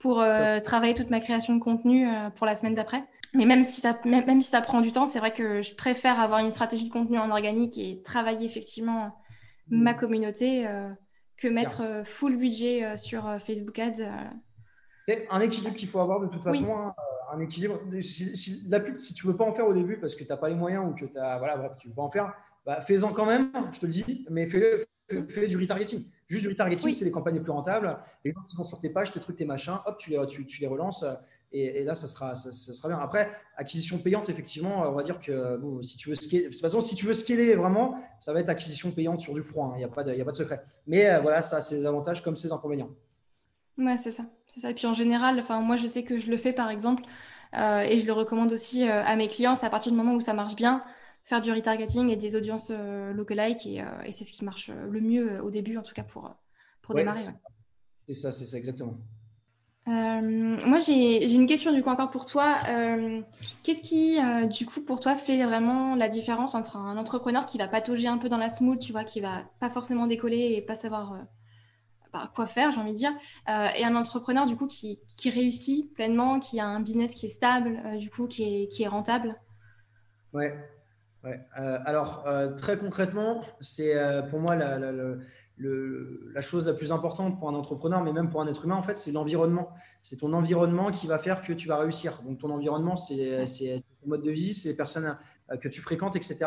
pour 0.00 0.20
euh, 0.20 0.60
travailler 0.60 0.94
toute 0.94 1.10
ma 1.10 1.20
création 1.20 1.54
de 1.54 1.60
contenu 1.60 2.08
euh, 2.08 2.30
pour 2.30 2.46
la 2.46 2.56
semaine 2.56 2.74
d'après. 2.74 3.04
Mais 3.34 3.44
même 3.44 3.62
si, 3.62 3.80
ça, 3.80 3.96
même, 4.04 4.26
même, 4.26 4.40
si 4.40 4.50
ça 4.50 4.60
prend 4.60 4.80
du 4.80 4.90
temps, 4.90 5.06
c'est 5.06 5.20
vrai 5.20 5.32
que 5.32 5.62
je 5.62 5.74
préfère 5.74 6.18
avoir 6.18 6.40
une 6.40 6.50
stratégie 6.50 6.88
de 6.88 6.92
contenu 6.92 7.18
en 7.18 7.30
organique 7.30 7.78
et 7.78 8.02
travailler 8.02 8.46
effectivement 8.46 9.14
ma 9.68 9.94
communauté 9.94 10.66
euh, 10.66 10.88
que 11.36 11.46
mettre 11.46 12.02
full 12.04 12.36
budget 12.36 12.96
sur 12.96 13.38
Facebook 13.38 13.78
Ads. 13.78 14.08
C'est 15.06 15.28
un 15.30 15.40
équilibre 15.40 15.76
qu'il 15.76 15.88
faut 15.88 16.00
avoir 16.00 16.20
de 16.20 16.26
toute 16.26 16.42
façon. 16.42 16.76
Hein, 16.76 16.94
un 17.32 17.40
équilibre. 17.40 17.80
Si, 18.00 18.66
la 18.68 18.80
pub, 18.80 18.98
si 18.98 19.14
tu 19.14 19.26
ne 19.26 19.32
veux 19.32 19.38
pas 19.38 19.44
en 19.44 19.52
faire 19.52 19.66
au 19.66 19.72
début 19.72 19.96
parce 19.98 20.14
que 20.14 20.24
tu 20.24 20.28
n'as 20.28 20.36
pas 20.36 20.48
les 20.48 20.54
moyens 20.56 20.84
ou 20.86 20.94
que 20.94 21.04
as, 21.16 21.38
voilà, 21.38 21.56
bref, 21.56 21.72
tu 21.78 21.86
ne 21.86 21.92
veux 21.92 21.96
pas 21.96 22.02
en 22.02 22.10
faire, 22.10 22.34
bah, 22.64 22.80
fais-en 22.80 23.12
quand 23.12 23.26
même, 23.26 23.50
je 23.72 23.80
te 23.80 23.86
le 23.86 23.92
dis, 23.92 24.26
mais 24.30 24.46
fais-le 24.46 24.84
fais 25.28 25.48
du 25.48 25.56
retargeting. 25.56 26.04
Juste 26.28 26.44
du 26.44 26.48
retargeting, 26.50 26.92
c'est 26.92 27.04
les 27.04 27.10
campagnes 27.10 27.34
les 27.34 27.40
plus 27.40 27.50
rentables. 27.50 27.98
Les 28.24 28.32
gens 28.32 28.42
qui 28.48 28.56
vont 28.56 28.62
sur 28.62 28.78
tes 28.78 28.90
pages, 28.90 29.10
tes 29.10 29.18
trucs, 29.20 29.36
tes 29.36 29.44
machins, 29.44 29.78
hop, 29.84 29.96
tu 29.98 30.10
les, 30.10 30.26
tu, 30.28 30.46
tu 30.46 30.60
les 30.60 30.68
relances. 30.68 31.04
Et, 31.52 31.82
là, 31.82 31.96
ça 31.96 32.06
sera, 32.06 32.36
ça, 32.36 32.52
sera 32.52 32.88
bien. 32.88 32.98
Après, 32.98 33.28
acquisition 33.56 33.98
payante, 33.98 34.28
effectivement, 34.28 34.88
on 34.88 34.92
va 34.92 35.02
dire 35.02 35.18
que 35.20 35.56
bon, 35.56 35.82
si 35.82 35.96
tu 35.96 36.08
veux 36.08 36.14
scaler, 36.14 36.44
de 36.44 36.50
toute 36.50 36.60
façon, 36.60 36.80
si 36.80 36.94
tu 36.94 37.06
veux 37.06 37.12
scaler 37.12 37.56
vraiment, 37.56 38.00
ça 38.20 38.32
va 38.32 38.40
être 38.40 38.48
acquisition 38.48 38.92
payante 38.92 39.20
sur 39.20 39.34
du 39.34 39.42
froid. 39.42 39.66
Hein. 39.66 39.72
Il 39.74 39.78
n'y 39.78 39.84
a, 39.84 39.88
pas 39.88 40.04
de, 40.04 40.12
a 40.12 40.24
pas 40.24 40.30
de 40.30 40.36
secret. 40.36 40.62
Mais 40.86 41.10
euh, 41.10 41.20
voilà, 41.20 41.40
ça 41.40 41.56
a 41.56 41.60
ses 41.60 41.86
avantages 41.86 42.22
comme 42.22 42.36
ses 42.36 42.52
inconvénients. 42.52 42.90
Ouais, 43.78 43.96
c'est 43.96 44.12
ça. 44.12 44.24
C'est 44.46 44.60
ça. 44.60 44.70
Et 44.70 44.74
puis 44.74 44.86
en 44.86 44.94
général, 44.94 45.40
enfin, 45.40 45.60
moi, 45.60 45.74
je 45.74 45.88
sais 45.88 46.04
que 46.04 46.18
je 46.18 46.30
le 46.30 46.36
fais, 46.36 46.52
par 46.52 46.70
exemple, 46.70 47.02
euh, 47.56 47.80
et 47.80 47.98
je 47.98 48.06
le 48.06 48.12
recommande 48.12 48.52
aussi 48.52 48.88
euh, 48.88 49.02
à 49.02 49.16
mes 49.16 49.26
clients. 49.26 49.56
C'est 49.56 49.66
à 49.66 49.70
partir 49.70 49.90
du 49.90 49.98
moment 49.98 50.14
où 50.14 50.20
ça 50.20 50.34
marche 50.34 50.54
bien, 50.54 50.84
faire 51.24 51.40
du 51.40 51.52
retargeting 51.52 52.10
et 52.10 52.16
des 52.16 52.36
audiences 52.36 52.70
euh, 52.70 53.12
lookalike 53.12 53.66
et, 53.66 53.82
euh, 53.82 54.02
et 54.04 54.12
c'est 54.12 54.24
ce 54.24 54.32
qui 54.32 54.44
marche 54.44 54.70
le 54.70 55.00
mieux 55.00 55.40
au 55.42 55.50
début 55.50 55.76
en 55.76 55.82
tout 55.82 55.94
cas 55.94 56.02
pour, 56.02 56.34
pour 56.82 56.94
démarrer. 56.94 57.20
C'est 58.06 58.14
ça, 58.14 58.32
c'est 58.32 58.46
ça 58.46 58.58
exactement. 58.58 58.96
Euh, 59.88 60.56
moi, 60.66 60.78
j'ai 60.78 61.32
une 61.32 61.46
question 61.46 61.72
du 61.72 61.82
coup 61.82 61.88
encore 61.88 62.10
pour 62.10 62.26
toi. 62.26 62.56
Qu'est-ce 63.62 63.82
qui, 63.82 64.18
du 64.48 64.66
coup, 64.66 64.80
pour 64.82 65.00
toi, 65.00 65.16
fait 65.16 65.42
vraiment 65.44 65.94
la 65.94 66.08
différence 66.08 66.54
entre 66.54 66.76
un 66.76 66.96
entrepreneur 66.96 67.46
qui 67.46 67.58
va 67.58 67.66
patauger 67.66 68.08
un 68.08 68.18
peu 68.18 68.28
dans 68.28 68.36
la 68.36 68.50
smooth, 68.50 68.78
tu 68.78 68.92
vois, 68.92 69.04
qui 69.04 69.20
va 69.20 69.44
pas 69.58 69.70
forcément 69.70 70.06
décoller 70.06 70.54
et 70.56 70.60
pas 70.60 70.74
savoir 70.74 71.16
bah, 72.12 72.30
quoi 72.34 72.46
faire, 72.46 72.72
j'ai 72.72 72.80
envie 72.80 72.92
de 72.92 72.98
dire, 72.98 73.12
et 73.48 73.84
un 73.84 73.96
entrepreneur 73.96 74.46
du 74.46 74.56
coup 74.56 74.66
qui, 74.66 75.00
qui, 75.16 75.30
réussit 75.30 75.92
pleinement, 75.94 76.40
qui 76.40 76.60
a 76.60 76.66
un 76.66 76.80
business 76.80 77.14
qui 77.14 77.26
est 77.26 77.30
stable, 77.30 77.80
du 77.96 78.10
coup, 78.10 78.26
qui 78.26 78.42
est, 78.42 78.68
qui 78.68 78.82
est 78.82 78.88
rentable? 78.88 79.40
Ouais, 80.32 80.54
Ouais. 81.24 81.40
Euh, 81.58 81.78
alors, 81.84 82.24
euh, 82.26 82.54
très 82.54 82.78
concrètement, 82.78 83.42
c'est 83.60 83.94
euh, 83.96 84.22
pour 84.22 84.40
moi 84.40 84.56
la, 84.56 84.78
la, 84.78 84.90
la, 85.58 86.40
chose 86.40 86.66
la 86.66 86.72
plus 86.72 86.92
importante 86.92 87.38
pour 87.38 87.48
un 87.48 87.54
entrepreneur, 87.54 88.02
mais 88.02 88.12
même 88.12 88.30
pour 88.30 88.40
un 88.40 88.46
être 88.46 88.64
humain, 88.64 88.76
en 88.76 88.82
fait, 88.82 88.96
c'est 88.96 89.12
l'environnement. 89.12 89.70
C'est 90.02 90.16
ton 90.16 90.32
environnement 90.32 90.90
qui 90.90 91.06
va 91.06 91.18
faire 91.18 91.42
que 91.42 91.52
tu 91.52 91.68
vas 91.68 91.76
réussir. 91.76 92.22
Donc, 92.24 92.38
ton 92.38 92.50
environnement, 92.50 92.96
c'est 92.96 93.46
ton 94.02 94.08
mode 94.08 94.22
de 94.22 94.30
vie, 94.30 94.54
c'est 94.54 94.70
les 94.70 94.76
personnes 94.76 95.16
que 95.56 95.68
tu 95.68 95.80
fréquentes, 95.80 96.16
etc. 96.16 96.38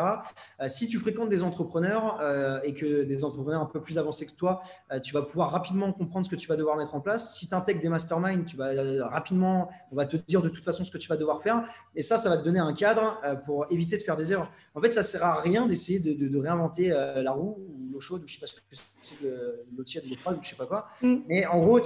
Euh, 0.60 0.68
si 0.68 0.88
tu 0.88 0.98
fréquentes 0.98 1.28
des 1.28 1.42
entrepreneurs 1.42 2.18
euh, 2.20 2.60
et 2.62 2.74
que 2.74 3.04
des 3.04 3.24
entrepreneurs 3.24 3.60
un 3.60 3.66
peu 3.66 3.80
plus 3.80 3.98
avancés 3.98 4.26
que 4.26 4.32
toi, 4.32 4.62
tu 5.02 5.12
vas 5.12 5.22
pouvoir 5.22 5.50
rapidement 5.50 5.92
comprendre 5.92 6.26
ce 6.26 6.30
que 6.30 6.36
tu 6.36 6.48
vas 6.48 6.56
devoir 6.56 6.76
mettre 6.76 6.94
en 6.94 7.00
place. 7.00 7.36
Si 7.36 7.48
tu 7.48 7.54
intègres 7.54 7.80
des 7.80 7.88
masterminds, 7.88 8.44
tu 8.44 8.56
vas 8.56 8.72
rapidement, 9.08 9.70
on 9.92 9.96
va 9.96 10.06
te 10.06 10.16
dire 10.16 10.42
de 10.42 10.48
toute 10.48 10.64
façon 10.64 10.84
ce 10.84 10.90
que 10.90 10.98
tu 10.98 11.08
vas 11.08 11.16
devoir 11.16 11.42
faire. 11.42 11.64
Et 11.94 12.02
ça, 12.02 12.18
ça 12.18 12.30
va 12.30 12.36
te 12.36 12.44
donner 12.44 12.60
un 12.60 12.72
cadre 12.72 13.20
pour 13.44 13.66
éviter 13.70 13.96
de 13.96 14.02
faire 14.02 14.16
des 14.16 14.32
erreurs. 14.32 14.50
En 14.74 14.80
fait, 14.80 14.90
ça 14.90 15.00
ne 15.00 15.04
sert 15.04 15.24
à 15.24 15.40
rien 15.40 15.66
d'essayer 15.66 15.98
de, 15.98 16.38
réinventer 16.38 16.88
la 16.88 17.32
roue 17.32 17.56
ou 17.58 17.90
l'eau 17.92 18.00
chaude, 18.00 18.22
ou 18.22 18.26
je 18.26 18.34
ne 18.34 18.34
sais 18.34 18.40
pas 18.40 18.46
ce 18.46 18.54
que 18.54 18.92
c'est, 19.02 19.16
l'eau 19.76 19.84
tiède, 19.84 20.04
l'eau 20.08 20.16
froide, 20.16 20.36
ou 20.38 20.42
je 20.42 20.48
ne 20.48 20.50
sais 20.50 20.56
pas 20.56 20.66
quoi. 20.66 20.88
Mm. 21.02 21.16
Mais 21.28 21.46
en 21.46 21.60
gros, 21.60 21.80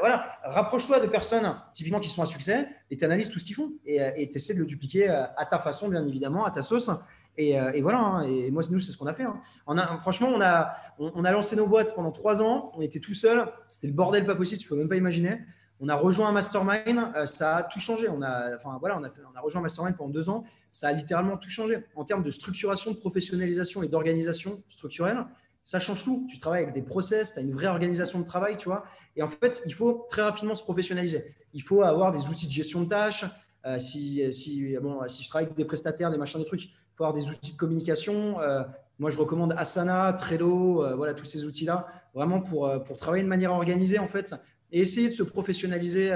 voilà, 0.00 0.38
rapproche-toi 0.42 0.98
de 1.00 1.06
personnes 1.06 1.54
typiquement 1.72 2.00
qui 2.00 2.08
sont 2.08 2.22
à 2.22 2.26
succès 2.26 2.68
et 2.90 2.96
tu 2.96 3.06
tout 3.28 3.38
ce 3.38 3.44
qu'ils 3.44 3.54
font 3.54 3.72
et 3.84 4.02
euh, 4.02 4.10
tu 4.16 4.54
de 4.54 4.58
le 4.58 4.66
dupliquer 4.66 5.10
euh, 5.10 5.24
à 5.36 5.46
ta 5.46 5.58
façon, 5.58 5.88
bien 5.88 6.04
évidemment, 6.04 6.44
à 6.44 6.50
ta 6.50 6.62
sauce. 6.62 6.90
Et, 7.36 7.58
euh, 7.58 7.72
voilà, 7.80 7.98
hein. 7.98 8.22
et 8.22 8.50
moi, 8.50 8.62
nous, 8.70 8.80
c'est 8.80 8.92
ce 8.92 8.98
qu'on 8.98 9.06
a 9.06 9.14
fait. 9.14 9.22
Hein. 9.22 9.40
On 9.66 9.78
a, 9.78 9.98
franchement, 9.98 10.28
on 10.28 10.40
a, 10.40 10.72
on, 10.98 11.24
a 11.24 11.30
lancé 11.30 11.54
nos 11.54 11.66
boîtes 11.66 11.94
pendant 11.94 12.10
trois 12.10 12.42
ans. 12.42 12.72
On 12.76 12.80
était 12.80 12.98
tout 12.98 13.14
seul. 13.14 13.46
C'était 13.68 13.86
le 13.86 13.92
bordel 13.92 14.26
pas 14.26 14.34
possible, 14.34 14.60
tu 14.60 14.68
peux 14.68 14.76
même 14.76 14.88
pas 14.88 14.96
imaginer. 14.96 15.38
On 15.82 15.88
a 15.88 15.94
rejoint 15.94 16.28
un 16.28 16.32
mastermind, 16.32 17.26
ça 17.26 17.56
a 17.56 17.62
tout 17.62 17.80
changé. 17.80 18.08
On 18.10 18.20
a, 18.20 18.56
enfin, 18.56 18.76
voilà, 18.80 18.98
on 18.98 19.04
a, 19.04 19.08
on 19.32 19.36
a 19.36 19.40
rejoint 19.40 19.60
un 19.60 19.62
mastermind 19.62 19.96
pendant 19.96 20.10
deux 20.10 20.28
ans, 20.28 20.44
ça 20.72 20.88
a 20.88 20.92
littéralement 20.92 21.38
tout 21.38 21.48
changé. 21.48 21.82
En 21.96 22.04
termes 22.04 22.22
de 22.22 22.30
structuration, 22.30 22.90
de 22.90 22.96
professionnalisation 22.96 23.82
et 23.82 23.88
d'organisation 23.88 24.62
structurelle, 24.68 25.24
ça 25.64 25.78
change 25.78 26.04
tout. 26.04 26.26
Tu 26.28 26.38
travailles 26.38 26.62
avec 26.62 26.74
des 26.74 26.82
process, 26.82 27.34
tu 27.34 27.38
as 27.38 27.42
une 27.42 27.52
vraie 27.52 27.68
organisation 27.68 28.20
de 28.20 28.24
travail, 28.24 28.56
tu 28.56 28.68
vois. 28.68 28.84
Et 29.16 29.22
en 29.22 29.28
fait, 29.28 29.62
il 29.66 29.74
faut 29.74 30.06
très 30.08 30.22
rapidement 30.22 30.54
se 30.54 30.62
professionnaliser. 30.62 31.34
Il 31.52 31.62
faut 31.62 31.82
avoir 31.82 32.12
des 32.12 32.28
outils 32.28 32.46
de 32.46 32.52
gestion 32.52 32.82
de 32.82 32.88
tâches. 32.88 33.24
Euh, 33.66 33.78
si, 33.78 34.32
si, 34.32 34.76
bon, 34.80 35.06
si 35.08 35.22
je 35.22 35.28
travaille 35.28 35.46
avec 35.46 35.56
des 35.56 35.64
prestataires, 35.64 36.10
des 36.10 36.16
machins, 36.16 36.40
des 36.40 36.46
trucs, 36.46 36.64
il 36.64 36.70
faut 36.96 37.04
avoir 37.04 37.12
des 37.12 37.28
outils 37.28 37.52
de 37.52 37.56
communication. 37.56 38.40
Euh, 38.40 38.62
moi, 38.98 39.10
je 39.10 39.18
recommande 39.18 39.54
Asana, 39.56 40.12
Trello, 40.14 40.84
euh, 40.84 40.94
voilà, 40.94 41.14
tous 41.14 41.24
ces 41.24 41.44
outils-là, 41.44 41.86
vraiment 42.14 42.40
pour, 42.40 42.70
pour 42.84 42.96
travailler 42.96 43.24
de 43.24 43.28
manière 43.28 43.52
organisée, 43.52 43.98
en 43.98 44.08
fait, 44.08 44.34
et 44.72 44.80
essayer 44.80 45.08
de 45.08 45.14
se 45.14 45.22
professionnaliser 45.22 46.10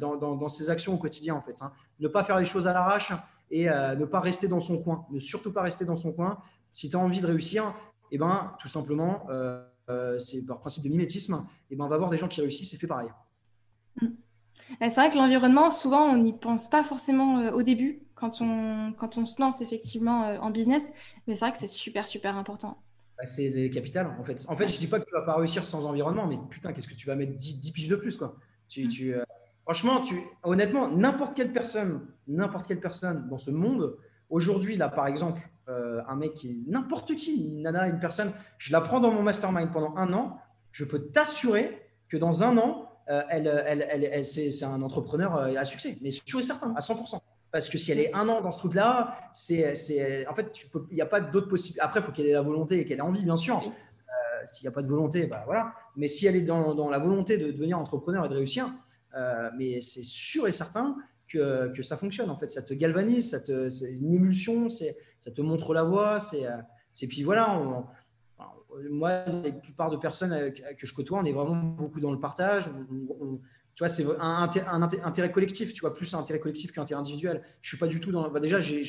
dans, 0.00 0.16
dans, 0.16 0.48
ses 0.48 0.70
actions 0.70 0.94
au 0.94 0.98
quotidien, 0.98 1.34
en 1.34 1.42
fait. 1.42 1.62
Hein. 1.62 1.72
Ne 2.00 2.08
pas 2.08 2.24
faire 2.24 2.38
les 2.38 2.44
choses 2.44 2.66
à 2.66 2.72
l'arrache 2.72 3.12
et 3.50 3.66
ne 3.66 4.04
pas 4.04 4.18
rester 4.20 4.48
dans 4.48 4.60
son 4.60 4.82
coin. 4.82 5.06
Ne 5.12 5.20
surtout 5.20 5.52
pas 5.52 5.62
rester 5.62 5.84
dans 5.84 5.94
son 5.94 6.12
coin. 6.12 6.38
Si 6.72 6.90
tu 6.90 6.96
as 6.96 6.98
envie 6.98 7.20
de 7.20 7.26
réussir, 7.26 7.74
eh 8.12 8.18
ben, 8.18 8.54
tout 8.60 8.68
simplement, 8.68 9.26
c'est 10.18 10.46
par 10.46 10.60
principe 10.60 10.84
de 10.84 10.88
mimétisme, 10.88 11.44
eh 11.70 11.76
ben, 11.76 11.84
on 11.84 11.88
va 11.88 11.98
voir 11.98 12.10
des 12.10 12.18
gens 12.18 12.28
qui 12.28 12.40
réussissent 12.40 12.72
et 12.74 12.76
fait 12.76 12.86
pareil. 12.86 13.08
Mm. 14.00 14.08
C'est 14.80 14.94
vrai 14.94 15.10
que 15.10 15.16
l'environnement, 15.16 15.70
souvent, 15.70 16.04
on 16.04 16.18
n'y 16.18 16.32
pense 16.32 16.68
pas 16.68 16.82
forcément 16.82 17.38
euh, 17.38 17.50
au 17.52 17.62
début 17.62 18.02
quand 18.14 18.40
on, 18.40 18.92
quand 18.92 19.18
on 19.18 19.26
se 19.26 19.40
lance 19.40 19.60
effectivement 19.60 20.24
euh, 20.24 20.38
en 20.38 20.50
business, 20.50 20.88
mais 21.26 21.34
c'est 21.34 21.44
vrai 21.44 21.52
que 21.52 21.58
c'est 21.58 21.66
super, 21.66 22.06
super 22.06 22.36
important. 22.36 22.78
Bah, 23.18 23.26
c'est 23.26 23.48
les 23.50 23.70
capitales, 23.70 24.14
en 24.18 24.24
fait. 24.24 24.44
En 24.48 24.56
fait, 24.56 24.66
je 24.66 24.78
dis 24.78 24.86
pas 24.86 25.00
que 25.00 25.04
tu 25.04 25.12
vas 25.12 25.22
pas 25.22 25.36
réussir 25.36 25.64
sans 25.64 25.86
environnement, 25.86 26.26
mais 26.26 26.38
putain, 26.50 26.72
qu'est-ce 26.72 26.88
que 26.88 26.94
tu 26.94 27.06
vas 27.06 27.16
mettre 27.16 27.34
10, 27.36 27.60
10 27.60 27.72
piges 27.72 27.88
de 27.88 27.96
plus, 27.96 28.16
quoi. 28.16 28.36
Tu, 28.68 28.84
mm. 28.84 28.88
tu, 28.88 29.14
euh, 29.14 29.24
franchement, 29.64 30.00
tu, 30.00 30.20
honnêtement, 30.42 30.88
n'importe 30.88 31.34
quelle 31.34 31.52
personne, 31.52 32.06
n'importe 32.26 32.66
quelle 32.66 32.80
personne 32.80 33.28
dans 33.28 33.38
ce 33.38 33.50
monde, 33.50 33.96
aujourd'hui, 34.30 34.76
là, 34.76 34.88
par 34.88 35.06
exemple, 35.06 35.40
un 35.68 36.16
mec, 36.16 36.46
n'importe 36.66 37.14
qui, 37.14 37.34
une 37.34 37.62
nana, 37.62 37.88
une 37.88 38.00
personne, 38.00 38.32
je 38.58 38.72
la 38.72 38.80
prends 38.80 39.00
dans 39.00 39.10
mon 39.10 39.22
mastermind 39.22 39.72
pendant 39.72 39.96
un 39.96 40.12
an, 40.12 40.38
je 40.72 40.84
peux 40.84 41.08
t'assurer 41.08 41.80
que 42.08 42.16
dans 42.16 42.42
un 42.42 42.58
an, 42.58 42.88
euh, 43.10 43.22
elle, 43.28 43.64
elle, 43.66 44.08
elle, 44.12 44.24
c'est 44.24 44.64
un 44.64 44.80
entrepreneur 44.82 45.36
euh, 45.36 45.54
à 45.56 45.64
succès, 45.64 45.98
mais 46.02 46.10
sûr 46.10 46.40
et 46.40 46.42
certain, 46.42 46.72
à 46.74 46.80
100%. 46.80 47.18
Parce 47.50 47.68
que 47.68 47.76
si 47.76 47.92
elle 47.92 48.00
est 48.00 48.14
un 48.14 48.28
an 48.28 48.40
dans 48.40 48.50
ce 48.50 48.58
truc-là, 48.58 49.18
c'est, 49.34 50.26
en 50.26 50.34
fait, 50.34 50.66
il 50.90 50.94
n'y 50.94 51.02
a 51.02 51.06
pas 51.06 51.20
d'autres 51.20 51.48
possibilités. 51.48 51.82
Après, 51.82 52.00
il 52.00 52.02
faut 52.02 52.12
qu'elle 52.12 52.26
ait 52.26 52.32
la 52.32 52.40
volonté 52.40 52.80
et 52.80 52.84
qu'elle 52.84 52.98
ait 52.98 53.02
envie, 53.02 53.24
bien 53.24 53.36
sûr. 53.36 53.58
Euh, 53.58 54.12
s'il 54.46 54.66
n'y 54.66 54.72
a 54.72 54.74
pas 54.74 54.80
de 54.80 54.88
volonté, 54.88 55.26
bah 55.26 55.42
voilà. 55.44 55.74
Mais 55.96 56.08
si 56.08 56.26
elle 56.26 56.36
est 56.36 56.42
dans, 56.42 56.74
dans, 56.74 56.88
la 56.88 56.98
volonté 56.98 57.36
de 57.36 57.50
devenir 57.50 57.78
entrepreneur 57.78 58.24
et 58.24 58.28
de 58.28 58.34
réussir, 58.34 58.70
mais 59.58 59.82
c'est 59.82 60.02
sûr 60.02 60.48
et 60.48 60.52
certain 60.52 60.96
que, 61.32 61.82
ça 61.82 61.96
fonctionne. 61.96 62.30
En 62.30 62.38
fait, 62.38 62.50
ça 62.50 62.62
te 62.62 62.74
galvanise, 62.74 63.30
ça 63.30 63.40
te, 63.40 63.70
c'est 63.70 63.92
une 63.92 64.14
émulsion, 64.14 64.68
ça 64.68 65.30
te 65.34 65.40
montre 65.40 65.74
la 65.74 65.82
voie. 65.82 66.20
C'est, 66.20 66.46
c'est 66.92 67.06
puis 67.06 67.22
voilà. 67.22 67.58
On, 67.58 67.84
moi, 68.90 69.24
la 69.26 69.52
plupart 69.52 69.90
de 69.90 69.96
personnes 69.96 70.32
euh, 70.32 70.50
que 70.50 70.86
je 70.86 70.94
côtoie, 70.94 71.18
on 71.18 71.24
est 71.24 71.32
vraiment 71.32 71.56
beaucoup 71.56 72.00
dans 72.00 72.12
le 72.12 72.18
partage. 72.18 72.70
tu 73.74 73.78
vois, 73.78 73.88
c'est 73.88 74.04
un, 74.18 74.50
intérêt 75.04 75.30
collectif, 75.30 75.72
tu 75.72 75.80
vois, 75.80 75.94
plus 75.94 76.12
un 76.14 76.18
intérêt 76.18 76.40
collectif 76.40 76.72
qu'un 76.72 76.82
intérêt 76.82 77.00
individuel. 77.00 77.42
Je 77.60 77.68
suis 77.68 77.78
pas 77.78 77.86
du 77.86 78.00
tout 78.00 78.12
dans. 78.12 78.30
Bah, 78.30 78.40
déjà, 78.40 78.60
je 78.60 78.82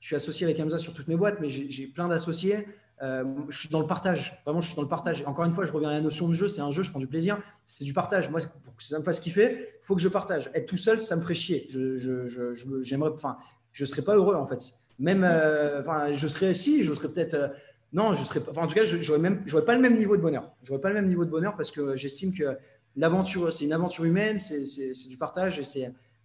suis 0.00 0.14
associé 0.14 0.46
avec 0.46 0.58
Hamza 0.60 0.78
sur 0.78 0.94
toutes 0.94 1.08
mes 1.08 1.16
boîtes, 1.16 1.40
mais 1.40 1.48
j'ai 1.48 1.86
plein 1.86 2.08
d'associés. 2.08 2.66
Euh, 3.02 3.24
je 3.48 3.58
suis 3.58 3.68
dans 3.68 3.80
le 3.80 3.86
partage. 3.86 4.40
Vraiment, 4.44 4.60
je 4.60 4.66
suis 4.66 4.76
dans 4.76 4.82
le 4.82 4.88
partage. 4.88 5.22
Encore 5.26 5.44
une 5.44 5.52
fois, 5.52 5.64
je 5.64 5.72
reviens 5.72 5.90
à 5.90 5.94
la 5.94 6.00
notion 6.00 6.28
de 6.28 6.32
jeu. 6.32 6.48
C'est 6.48 6.60
un 6.60 6.70
jeu, 6.70 6.82
je 6.82 6.90
prends 6.90 7.00
du 7.00 7.06
plaisir. 7.06 7.40
C'est 7.64 7.84
du 7.84 7.92
partage. 7.92 8.30
Moi, 8.30 8.40
pour 8.64 8.76
que 8.76 8.82
ça 8.82 8.98
me 8.98 9.04
fasse 9.04 9.20
kiffer, 9.20 9.68
il 9.82 9.86
faut 9.86 9.94
que 9.94 10.00
je 10.00 10.08
partage. 10.08 10.50
Être 10.54 10.66
tout 10.66 10.76
seul, 10.76 11.00
ça 11.00 11.16
me 11.16 11.20
ferait 11.20 11.34
chier. 11.34 11.66
Je, 11.68 11.96
je, 11.96 12.54
j'aimerais, 12.82 13.10
enfin, 13.14 13.38
je 13.72 13.84
serais 13.84 14.02
pas 14.02 14.16
heureux 14.16 14.34
en 14.34 14.46
fait. 14.46 14.72
Même, 14.98 15.22
euh, 15.22 16.12
je 16.12 16.26
serais 16.26 16.54
si, 16.54 16.82
je 16.82 16.92
serais 16.92 17.08
peut-être 17.08 17.52
non, 17.92 18.12
je 18.12 18.22
serais 18.22 18.40
en 18.56 18.66
tout 18.66 18.74
cas, 18.74 18.82
je 18.82 19.12
n'aurais 19.12 19.64
pas 19.64 19.74
le 19.74 19.80
même 19.80 19.96
niveau 19.96 20.16
de 20.16 20.22
bonheur. 20.22 20.50
Je 20.62 20.74
pas 20.74 20.88
le 20.88 20.94
même 20.94 21.08
niveau 21.08 21.24
de 21.24 21.30
bonheur 21.30 21.56
parce 21.56 21.70
que 21.70 21.96
j'estime 21.96 22.34
que 22.34 22.58
l'aventure, 22.96 23.52
c'est 23.52 23.64
une 23.64 23.72
aventure 23.72 24.04
humaine, 24.04 24.38
c'est 24.38 25.08
du 25.08 25.16
partage 25.16 25.58
et 25.58 25.64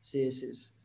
c'est 0.02 0.42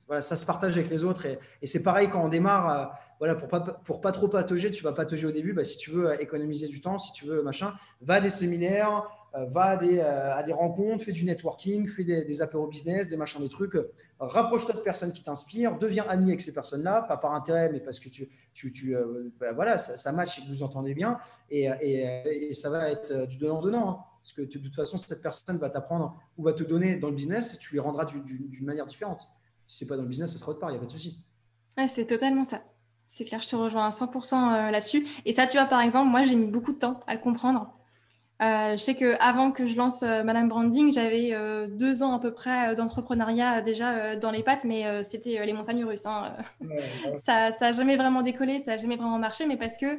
voilà, 0.06 0.22
ça 0.22 0.36
se 0.36 0.46
partage 0.46 0.78
avec 0.78 0.88
les 0.88 1.04
autres. 1.04 1.26
Et, 1.26 1.66
c'est 1.66 1.82
pareil 1.82 2.08
quand 2.10 2.24
on 2.24 2.28
démarre, 2.28 2.70
euh, 2.70 2.86
voilà, 3.18 3.34
pour 3.34 3.48
pas, 3.48 3.60
pour 3.60 4.00
pas 4.00 4.12
trop 4.12 4.28
patauger, 4.28 4.70
tu 4.70 4.84
vas 4.84 4.92
patauger 4.92 5.26
au 5.26 5.32
début. 5.32 5.52
Bah, 5.52 5.64
si 5.64 5.76
tu 5.76 5.90
veux 5.90 6.20
économiser 6.22 6.68
du 6.68 6.80
temps, 6.80 6.98
si 6.98 7.12
tu 7.12 7.26
veux 7.26 7.42
machin, 7.42 7.74
va 8.00 8.14
à 8.14 8.20
des 8.20 8.30
séminaires, 8.30 9.08
euh, 9.34 9.44
va 9.46 9.64
à 9.64 9.76
des, 9.76 9.98
euh, 9.98 10.34
à 10.34 10.42
des, 10.44 10.52
rencontres, 10.52 11.04
fais 11.04 11.12
du 11.12 11.24
networking, 11.24 11.88
fais 11.88 12.04
des, 12.04 12.24
des 12.24 12.42
apéros 12.42 12.68
business, 12.68 13.08
des 13.08 13.16
machins, 13.16 13.40
des 13.40 13.48
trucs. 13.48 13.76
Rapproche-toi 14.20 14.76
de 14.76 14.80
personnes 14.80 15.12
qui 15.12 15.22
t'inspirent, 15.22 15.78
deviens 15.78 16.04
ami 16.08 16.28
avec 16.28 16.40
ces 16.40 16.54
personnes-là, 16.54 17.02
pas 17.02 17.16
par 17.16 17.34
intérêt, 17.34 17.70
mais 17.72 17.80
parce 17.80 17.98
que 17.98 18.08
tu, 18.08 18.28
tu, 18.54 18.70
tu 18.70 18.96
euh, 18.96 19.30
bah, 19.40 19.52
voilà, 19.52 19.78
ça, 19.78 19.96
ça, 19.96 20.12
match 20.12 20.38
et 20.38 20.42
que 20.42 20.48
vous 20.48 20.62
entendez 20.62 20.94
bien. 20.94 21.18
Et, 21.50 21.68
et, 21.80 22.54
ça 22.54 22.70
va 22.70 22.90
être 22.90 23.26
du 23.26 23.38
donnant-donnant. 23.38 23.90
Hein. 23.90 24.04
parce 24.20 24.32
que 24.32 24.42
de 24.42 24.58
toute 24.58 24.74
façon, 24.74 24.96
cette 24.96 25.22
personne 25.22 25.58
va 25.58 25.70
t'apprendre 25.70 26.16
ou 26.36 26.44
va 26.44 26.52
te 26.52 26.62
donner 26.62 26.96
dans 26.96 27.08
le 27.08 27.14
business 27.14 27.54
et 27.54 27.58
tu 27.58 27.72
lui 27.72 27.80
rendras 27.80 28.04
d'une 28.04 28.64
manière 28.64 28.86
différente. 28.86 29.28
Si 29.66 29.78
c'est 29.78 29.86
pas 29.86 29.96
dans 29.96 30.02
le 30.02 30.08
business, 30.08 30.32
ça 30.32 30.38
sera 30.38 30.52
autre 30.52 30.60
part, 30.60 30.70
il 30.70 30.74
n'y 30.74 30.78
a 30.78 30.80
pas 30.80 30.86
de 30.86 30.92
souci. 30.92 31.22
C'est 31.86 32.06
totalement 32.06 32.44
ça. 32.44 32.62
C'est 33.08 33.24
clair, 33.24 33.40
je 33.40 33.48
te 33.48 33.56
rejoins 33.56 33.86
à 33.86 33.90
100% 33.90 34.70
là-dessus. 34.70 35.06
Et 35.24 35.32
ça, 35.32 35.46
tu 35.46 35.56
vois, 35.56 35.66
par 35.66 35.80
exemple, 35.80 36.08
moi, 36.08 36.22
j'ai 36.22 36.36
mis 36.36 36.46
beaucoup 36.46 36.72
de 36.72 36.78
temps 36.78 37.00
à 37.06 37.14
le 37.14 37.20
comprendre. 37.20 37.72
Euh, 38.40 38.76
je 38.76 38.76
sais 38.76 38.94
qu'avant 38.94 39.50
que 39.50 39.66
je 39.66 39.76
lance 39.76 40.04
euh, 40.04 40.22
Madame 40.22 40.48
Branding, 40.48 40.92
j'avais 40.92 41.30
euh, 41.32 41.66
deux 41.66 42.04
ans 42.04 42.14
à 42.14 42.20
peu 42.20 42.32
près 42.32 42.76
d'entrepreneuriat 42.76 43.62
déjà 43.62 44.14
dans 44.14 44.30
les 44.30 44.44
pattes, 44.44 44.64
mais 44.64 45.02
c'était 45.02 45.44
les 45.44 45.52
montagnes 45.52 45.84
russes. 45.84 46.06
Hein. 46.06 46.36
ça 47.16 47.50
n'a 47.50 47.72
jamais 47.72 47.96
vraiment 47.96 48.22
décollé, 48.22 48.60
ça 48.60 48.72
n'a 48.72 48.76
jamais 48.76 48.96
vraiment 48.96 49.18
marché, 49.18 49.46
mais 49.46 49.56
parce 49.56 49.76
que 49.76 49.98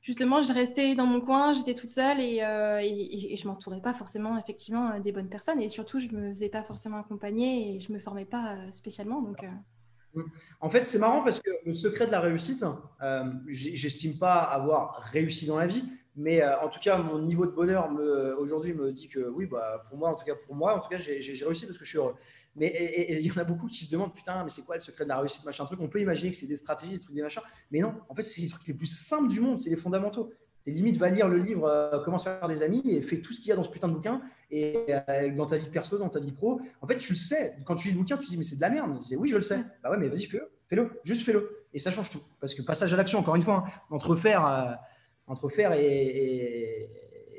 justement, 0.00 0.40
je 0.40 0.52
restais 0.52 0.94
dans 0.94 1.04
mon 1.04 1.20
coin, 1.20 1.52
j'étais 1.52 1.74
toute 1.74 1.90
seule 1.90 2.20
et, 2.20 2.36
et, 2.82 3.32
et 3.32 3.36
je 3.36 3.46
m'entourais 3.46 3.82
pas 3.82 3.92
forcément 3.92 4.38
effectivement 4.38 4.98
des 4.98 5.12
bonnes 5.12 5.28
personnes 5.28 5.60
et 5.60 5.68
surtout, 5.68 5.98
je 5.98 6.08
me 6.08 6.30
faisais 6.30 6.48
pas 6.48 6.62
forcément 6.62 6.98
accompagner 6.98 7.74
et 7.74 7.80
je 7.80 7.92
me 7.92 7.98
formais 7.98 8.24
pas 8.24 8.56
spécialement. 8.72 9.20
Donc, 9.20 9.44
en 10.60 10.70
fait, 10.70 10.84
c'est 10.84 10.98
marrant 10.98 11.22
parce 11.22 11.40
que 11.40 11.50
le 11.64 11.72
secret 11.72 12.06
de 12.06 12.10
la 12.10 12.20
réussite, 12.20 12.64
j'estime 13.46 14.18
pas 14.18 14.40
avoir 14.42 15.02
réussi 15.12 15.46
dans 15.46 15.58
la 15.58 15.66
vie, 15.66 15.84
mais 16.16 16.42
euh, 16.42 16.58
en 16.60 16.68
tout 16.68 16.80
cas, 16.80 16.98
mon 16.98 17.20
niveau 17.20 17.46
de 17.46 17.52
bonheur 17.52 17.88
aujourd'hui 18.38 18.74
me 18.74 18.90
dit 18.90 19.08
que 19.08 19.20
oui, 19.28 19.46
bah, 19.46 19.84
pour 19.88 19.98
moi, 19.98 20.10
en 20.10 20.14
tout 20.16 20.24
cas, 20.24 20.34
pour 20.34 20.56
moi, 20.56 20.76
en 20.76 20.80
tout 20.80 20.88
cas, 20.88 20.98
j'ai 20.98 21.20
réussi 21.44 21.64
parce 21.66 21.78
que 21.78 21.84
je 21.84 21.90
suis 21.90 21.98
heureux. 21.98 22.16
Mais 22.56 23.06
il 23.08 23.24
y 23.24 23.30
en 23.30 23.36
a 23.36 23.44
beaucoup 23.44 23.68
qui 23.68 23.84
se 23.84 23.90
demandent, 23.90 24.12
putain, 24.12 24.42
mais 24.42 24.50
c'est 24.50 24.64
quoi 24.64 24.74
le 24.74 24.80
secret 24.80 25.04
de 25.04 25.10
la 25.10 25.20
réussite, 25.20 25.44
machin 25.44 25.64
truc? 25.64 25.78
On 25.80 25.88
peut 25.88 26.00
imaginer 26.00 26.32
que 26.32 26.36
c'est 26.36 26.48
des 26.48 26.56
stratégies, 26.56 26.94
des 26.94 26.98
trucs, 26.98 27.14
des 27.14 27.22
machins. 27.22 27.42
Mais 27.70 27.78
non, 27.78 27.94
en 28.08 28.14
fait, 28.16 28.22
c'est 28.22 28.40
les 28.40 28.48
trucs 28.48 28.66
les 28.66 28.74
plus 28.74 28.88
simples 28.88 29.28
du 29.28 29.40
monde, 29.40 29.58
c'est 29.58 29.70
les 29.70 29.76
fondamentaux. 29.76 30.32
C'est 30.68 30.74
limite, 30.74 30.98
va 30.98 31.08
lire 31.08 31.28
le 31.28 31.38
livre 31.38 31.64
euh, 31.66 31.98
Comment 32.04 32.18
se 32.18 32.24
faire 32.24 32.46
des 32.46 32.62
amis 32.62 32.82
et 32.84 33.00
fais 33.00 33.22
tout 33.22 33.32
ce 33.32 33.40
qu'il 33.40 33.48
y 33.48 33.52
a 33.52 33.56
dans 33.56 33.62
ce 33.62 33.70
putain 33.70 33.88
de 33.88 33.94
bouquin 33.94 34.20
et 34.50 34.84
euh, 34.90 35.34
dans 35.34 35.46
ta 35.46 35.56
vie 35.56 35.68
perso, 35.68 35.96
dans 35.96 36.10
ta 36.10 36.20
vie 36.20 36.32
pro. 36.32 36.60
En 36.82 36.86
fait, 36.86 36.98
tu 36.98 37.12
le 37.12 37.18
sais. 37.18 37.56
Quand 37.64 37.74
tu 37.74 37.88
lis 37.88 37.94
le 37.94 38.00
bouquin, 38.00 38.18
tu 38.18 38.26
te 38.26 38.30
dis, 38.30 38.36
mais 38.36 38.44
c'est 38.44 38.56
de 38.56 38.60
la 38.60 38.68
merde. 38.68 38.98
Je 39.02 39.08
dis, 39.08 39.16
oui, 39.16 39.28
je 39.28 39.36
le 39.36 39.42
sais. 39.42 39.60
Bah 39.82 39.90
ouais, 39.90 39.96
mais 39.96 40.08
vas-y, 40.08 40.24
fais-le. 40.24 40.50
Fais-le. 40.68 40.90
Juste 41.04 41.24
fais-le. 41.24 41.64
Et 41.72 41.78
ça 41.78 41.90
change 41.90 42.10
tout. 42.10 42.20
Parce 42.40 42.54
que 42.54 42.60
passage 42.60 42.92
à 42.92 42.96
l'action, 42.96 43.18
encore 43.18 43.36
une 43.36 43.42
fois, 43.42 43.64
hein, 43.66 43.72
entre 43.90 44.14
faire 44.14 44.78
entre 45.28 45.48
faire 45.48 45.72
et, 45.74 46.88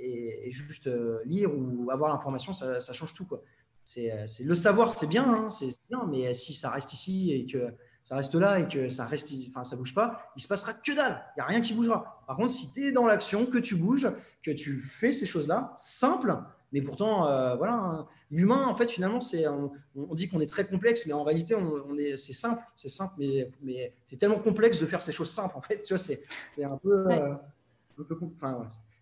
et, 0.02 0.52
juste 0.52 0.88
euh, 0.88 1.20
lire 1.26 1.52
ou 1.56 1.92
avoir 1.92 2.10
l'information, 2.10 2.54
ça, 2.54 2.94
change 2.94 3.14
tout. 3.14 3.26
Quoi. 3.26 3.44
C'est, 3.84 4.12
le 4.44 4.56
savoir, 4.56 4.92
c'est 4.92 5.08
bien, 5.08 5.28
hein, 5.28 5.52
c'est 5.52 5.70
bien, 5.90 6.06
mais 6.10 6.34
si 6.34 6.54
ça 6.54 6.72
reste 6.72 6.94
ici 6.94 7.32
et 7.34 7.46
que 7.46 7.72
ça 8.10 8.16
reste 8.16 8.34
là 8.34 8.60
et 8.60 8.68
que 8.68 8.90
ça 8.90 9.06
reste, 9.06 9.32
enfin 9.50 9.64
ça 9.64 9.76
bouge 9.76 9.94
pas, 9.94 10.32
il 10.36 10.42
se 10.42 10.48
passera 10.48 10.74
que 10.74 10.96
dalle. 10.96 11.24
Il 11.36 11.42
y 11.42 11.42
a 11.42 11.46
rien 11.46 11.62
qui 11.62 11.76
bougera. 11.76 12.24
Par 12.26 12.38
contre, 12.38 12.50
si 12.50 12.74
tu 12.74 12.88
es 12.88 12.92
dans 12.92 13.06
l'action, 13.06 13.46
que 13.46 13.60
tu 13.60 13.76
bouges, 13.76 14.10
que 14.42 14.50
tu 14.50 14.80
fais 14.80 15.14
ces 15.14 15.28
choses-là, 15.28 15.76
simple, 15.78 16.36
mais 16.72 16.82
pourtant, 16.82 17.28
euh, 17.28 17.56
voilà, 17.56 17.74
hein, 17.74 18.08
l'humain, 18.32 18.66
en 18.66 18.74
fait, 18.74 18.88
finalement, 18.88 19.22
c'est, 19.22 19.48
on, 19.48 19.72
dit 20.16 20.28
qu'on 20.28 20.40
est 20.40 20.50
très 20.50 20.66
complexe, 20.66 21.06
mais 21.06 21.14
en 21.14 21.24
réalité, 21.24 21.54
on, 21.54 21.96
est, 22.00 22.18
c'est 22.18 22.34
simple, 22.34 22.64
c'est 22.76 22.90
simple, 22.90 23.14
mais, 23.20 23.52
mais 23.62 23.94
c'est 24.08 24.18
tellement 24.18 24.40
complexe 24.40 24.80
de 24.80 24.88
faire 24.88 25.04
ces 25.04 25.12
choses 25.12 25.30
simples, 25.30 25.56
en 25.56 25.62
fait. 25.62 25.84
Tu 25.84 25.94
vois, 25.94 26.00
c'est, 26.00 26.24
un 26.64 26.78
peu. 26.78 27.06
Euh, 27.12 27.36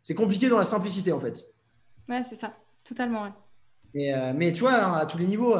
c'est 0.03 0.15
compliqué 0.15 0.49
dans 0.49 0.57
la 0.57 0.65
simplicité 0.65 1.13
en 1.13 1.21
fait. 1.21 1.55
Ouais, 2.09 2.23
c'est 2.23 2.35
ça, 2.35 2.57
totalement. 2.83 3.31
Euh, 3.95 4.33
mais 4.35 4.51
tu 4.51 4.61
vois, 4.61 4.73
hein, 4.73 4.97
à 4.97 5.05
tous 5.05 5.17
les 5.17 5.27
niveaux, 5.27 5.55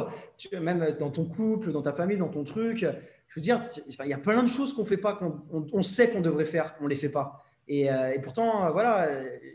même 0.60 0.96
dans 1.00 1.10
ton 1.10 1.24
couple, 1.24 1.72
dans 1.72 1.80
ta 1.80 1.94
famille, 1.94 2.18
dans 2.18 2.28
ton 2.28 2.44
truc, 2.44 2.84
je 3.28 3.38
veux 3.38 3.42
dire, 3.42 3.64
il 4.04 4.10
y 4.10 4.12
a 4.12 4.18
plein 4.18 4.42
de 4.42 4.48
choses 4.48 4.72
qu'on 4.74 4.84
fait 4.84 4.96
pas, 4.96 5.14
qu'on 5.14 5.42
on, 5.72 5.82
sait 5.82 6.10
qu'on 6.10 6.20
devrait 6.20 6.44
faire, 6.44 6.74
on 6.80 6.86
les 6.86 6.96
fait 6.96 7.08
pas. 7.08 7.44
Et, 7.68 7.92
euh, 7.92 8.18
pourtant, 8.22 8.66
euh, 8.66 8.70
voilà, 8.70 9.08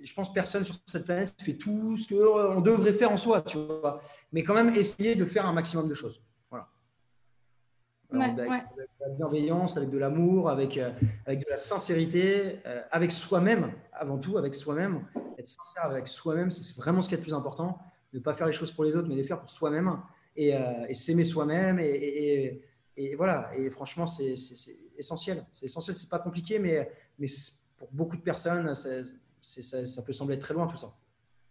je 0.04 0.14
pense 0.14 0.30
que 0.30 0.34
personne 0.34 0.64
sur 0.64 0.76
cette 0.86 1.06
planète 1.06 1.34
fait 1.44 1.54
tout 1.54 1.98
ce 1.98 2.08
qu'on 2.14 2.62
devrait 2.62 2.94
faire 2.94 3.12
en 3.12 3.18
soi, 3.18 3.42
tu 3.42 3.58
vois. 3.58 4.02
Mais 4.32 4.44
quand 4.44 4.54
même, 4.54 4.76
essayer 4.76 5.16
de 5.16 5.26
faire 5.26 5.46
un 5.46 5.54
maximum 5.54 5.90
de 5.90 5.94
choses 5.94 6.22
avec, 8.22 8.36
de 8.36 8.44
la 8.44 9.10
bienveillance, 9.18 9.78
avec 9.78 9.90
de 9.90 9.98
l'amour, 9.98 10.50
avec, 10.50 10.78
euh, 10.78 10.92
avec 11.26 11.40
de 11.40 11.50
la 11.50 11.58
sincérité, 11.58 12.60
euh, 12.66 12.82
avec 12.92 13.12
soi-même, 13.12 13.72
avant 13.92 14.18
tout, 14.18 14.38
avec 14.38 14.54
soi-même. 14.56 15.06
Être 15.38 15.48
sincère 15.48 15.86
avec 15.86 16.08
soi-même, 16.08 16.52
c'est 16.52 16.76
vraiment 16.78 17.02
ce 17.02 17.10
qui 17.10 17.16
est 17.16 17.18
le 17.18 17.24
plus 17.24 17.34
important. 17.34 17.80
Ne 18.14 18.20
pas 18.20 18.34
faire 18.34 18.48
les 18.48 18.54
choses 18.54 18.72
pour 18.72 18.84
les 18.84 18.96
autres, 18.96 19.08
mais 19.08 19.16
les 19.16 19.24
faire 19.24 19.40
pour 19.40 19.50
soi-même. 19.50 20.00
et, 20.36 20.54
s'aimer 20.94 21.24
soi-même. 21.24 21.80
Et, 21.80 21.86
et, 21.86 22.62
voilà, 23.18 23.50
et 23.56 23.70
franchement, 23.70 24.06
c'est 24.08 24.36
essentiel. 24.98 25.46
C'est 25.54 25.66
essentiel, 25.66 25.96
c'est 25.96 26.10
pas 26.10 26.20
compliqué, 26.20 26.60
mais, 26.60 26.90
pour 27.78 27.90
beaucoup 27.92 28.16
de 28.16 28.22
personnes, 28.22 28.74
ça, 28.76 30.02
peut 30.06 30.14
sembler 30.14 30.40
très 30.40 30.54
loin 30.54 30.68
tout 30.68 30.78
ça. 30.78 30.94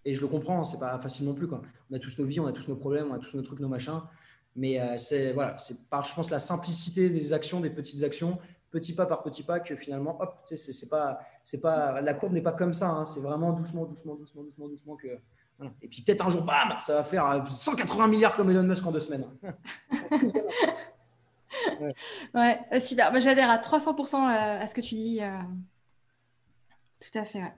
Et 0.04 0.14
je 0.14 0.20
le 0.20 0.26
comprends, 0.26 0.64
c'est 0.64 0.80
pas 0.80 0.98
facile 0.98 1.26
non 1.26 1.34
plus. 1.34 1.46
Quoi. 1.46 1.62
On 1.90 1.94
a 1.94 1.98
tous 1.98 2.18
nos 2.18 2.24
vies, 2.24 2.40
on 2.40 2.46
a 2.46 2.52
tous 2.52 2.68
nos 2.68 2.76
problèmes, 2.76 3.10
on 3.10 3.14
a 3.14 3.18
tous 3.18 3.36
nos 3.36 3.42
trucs, 3.42 3.60
nos 3.60 3.68
machins. 3.68 4.02
Mais 4.56 4.98
c'est 4.98 5.32
voilà, 5.32 5.56
par, 5.90 6.04
je 6.04 6.14
pense, 6.14 6.30
la 6.30 6.40
simplicité 6.40 7.08
des 7.08 7.32
actions, 7.32 7.60
des 7.60 7.70
petites 7.70 8.02
actions, 8.02 8.38
petit 8.70 8.94
pas 8.94 9.06
par 9.06 9.22
petit 9.22 9.42
pas 9.42 9.60
que 9.60 9.76
finalement, 9.76 10.20
hop, 10.20 10.40
c'est 10.44 10.88
pas, 10.88 11.20
c'est 11.44 11.60
pas, 11.60 12.00
la 12.00 12.14
courbe 12.14 12.32
n'est 12.32 12.42
pas 12.42 12.52
comme 12.52 12.72
ça. 12.72 12.88
Hein. 12.88 13.04
c'est 13.04 13.20
vraiment 13.20 13.52
doucement, 13.52 13.84
doucement, 13.84 14.14
doucement, 14.16 14.42
doucement, 14.42 14.68
doucement 14.68 14.96
que. 14.96 15.08
Et 15.80 15.86
puis 15.86 16.02
peut-être 16.02 16.26
un 16.26 16.30
jour, 16.30 16.42
bam, 16.42 16.74
ça 16.80 16.96
va 16.96 17.04
faire 17.04 17.44
180 17.48 18.08
milliards 18.08 18.34
comme 18.34 18.50
Elon 18.50 18.64
Musk 18.64 18.84
en 18.84 18.90
deux 18.90 18.98
semaines. 19.00 19.26
ouais, 22.34 22.60
euh, 22.72 22.80
super. 22.80 23.20
J'adhère 23.20 23.50
à 23.50 23.58
300% 23.58 24.14
euh, 24.14 24.60
à 24.60 24.66
ce 24.66 24.74
que 24.74 24.80
tu 24.80 24.94
dis. 24.94 25.20
Euh. 25.20 25.30
Tout 27.00 27.18
à 27.18 27.24
fait. 27.24 27.40
Ouais. 27.40 27.52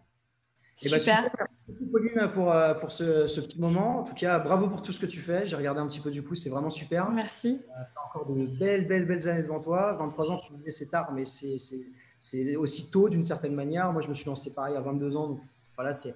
Eh 0.82 0.90
ben, 0.90 0.98
super. 0.98 1.30
Merci 1.68 1.84
Pauline 1.90 2.30
pour, 2.34 2.52
pour 2.80 2.90
ce, 2.90 3.26
ce, 3.28 3.40
petit 3.40 3.60
moment. 3.60 4.00
En 4.00 4.02
tout 4.02 4.14
cas, 4.14 4.38
bravo 4.40 4.68
pour 4.68 4.82
tout 4.82 4.92
ce 4.92 5.00
que 5.00 5.06
tu 5.06 5.20
fais. 5.20 5.46
J'ai 5.46 5.54
regardé 5.54 5.80
un 5.80 5.86
petit 5.86 6.00
peu 6.00 6.10
du 6.10 6.22
coup, 6.22 6.34
c'est 6.34 6.50
vraiment 6.50 6.70
super. 6.70 7.10
Merci. 7.10 7.60
Euh, 7.62 7.82
tu 7.92 7.98
as 7.98 8.04
encore 8.06 8.34
de 8.34 8.46
belles, 8.46 8.86
belles, 8.86 9.06
belles 9.06 9.28
années 9.28 9.42
devant 9.42 9.60
toi. 9.60 9.92
23 9.94 10.32
ans, 10.32 10.38
tu 10.38 10.52
disais 10.52 10.72
c'est 10.72 10.88
tard, 10.88 11.12
mais 11.12 11.24
c'est 11.26 12.56
aussi 12.56 12.90
tôt 12.90 13.08
d'une 13.08 13.22
certaine 13.22 13.54
manière. 13.54 13.92
Moi, 13.92 14.02
je 14.02 14.08
me 14.08 14.14
suis 14.14 14.26
lancé 14.26 14.52
pareil 14.52 14.74
à 14.76 14.80
22 14.80 15.16
ans. 15.16 15.28
Donc 15.28 15.40
voilà, 15.76 15.92
c'est 15.92 16.14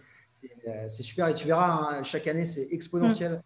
super. 0.88 1.28
Et 1.28 1.34
tu 1.34 1.46
verras, 1.46 1.68
hein, 1.68 2.02
chaque 2.02 2.26
année, 2.26 2.44
c'est 2.44 2.68
exponentiel. 2.72 3.34
Mm. 3.34 3.42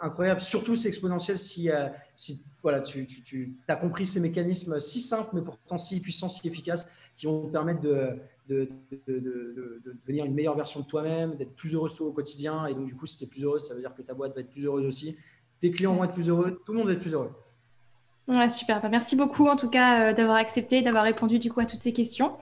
Incroyable. 0.00 0.40
Surtout, 0.40 0.76
c'est 0.76 0.88
exponentiel 0.88 1.38
si, 1.38 1.70
si 2.14 2.44
voilà, 2.62 2.80
tu, 2.80 3.06
tu, 3.06 3.22
tu 3.22 3.56
as 3.68 3.76
compris 3.76 4.06
ces 4.06 4.20
mécanismes 4.20 4.80
si 4.80 5.00
simples, 5.00 5.30
mais 5.34 5.42
pourtant 5.42 5.78
si 5.78 6.00
puissants, 6.00 6.28
si 6.28 6.46
efficaces, 6.46 6.90
qui 7.16 7.26
vont 7.26 7.46
te 7.46 7.52
permettre 7.52 7.80
de 7.80 8.18
de, 8.48 8.68
devenir 10.06 10.24
une 10.24 10.34
meilleure 10.34 10.56
version 10.56 10.80
de 10.80 10.86
toi-même, 10.86 11.36
d'être 11.36 11.54
plus 11.54 11.74
heureux 11.74 11.90
au 12.00 12.12
quotidien. 12.12 12.66
Et 12.66 12.74
donc, 12.74 12.86
du 12.86 12.94
coup, 12.94 13.06
si 13.06 13.18
tu 13.18 13.24
es 13.24 13.26
plus 13.26 13.44
heureuse, 13.44 13.66
ça 13.66 13.74
veut 13.74 13.80
dire 13.80 13.94
que 13.94 14.02
ta 14.02 14.14
boîte 14.14 14.34
va 14.34 14.40
être 14.40 14.50
plus 14.50 14.64
heureuse 14.66 14.86
aussi. 14.86 15.16
Tes 15.60 15.70
clients 15.70 15.94
vont 15.94 16.04
être 16.04 16.14
plus 16.14 16.28
heureux, 16.28 16.62
tout 16.64 16.72
le 16.72 16.78
monde 16.78 16.88
va 16.88 16.92
être 16.94 17.00
plus 17.00 17.14
heureux. 17.14 17.32
Ouais, 18.28 18.48
super. 18.48 18.82
Bah, 18.82 18.88
merci 18.88 19.16
beaucoup 19.16 19.46
en 19.46 19.56
tout 19.56 19.70
cas 19.70 20.10
euh, 20.10 20.12
d'avoir 20.12 20.36
accepté, 20.36 20.82
d'avoir 20.82 21.04
répondu 21.04 21.38
du 21.38 21.50
coup 21.50 21.60
à 21.60 21.66
toutes 21.66 21.78
ces 21.78 21.92
questions. 21.92 22.36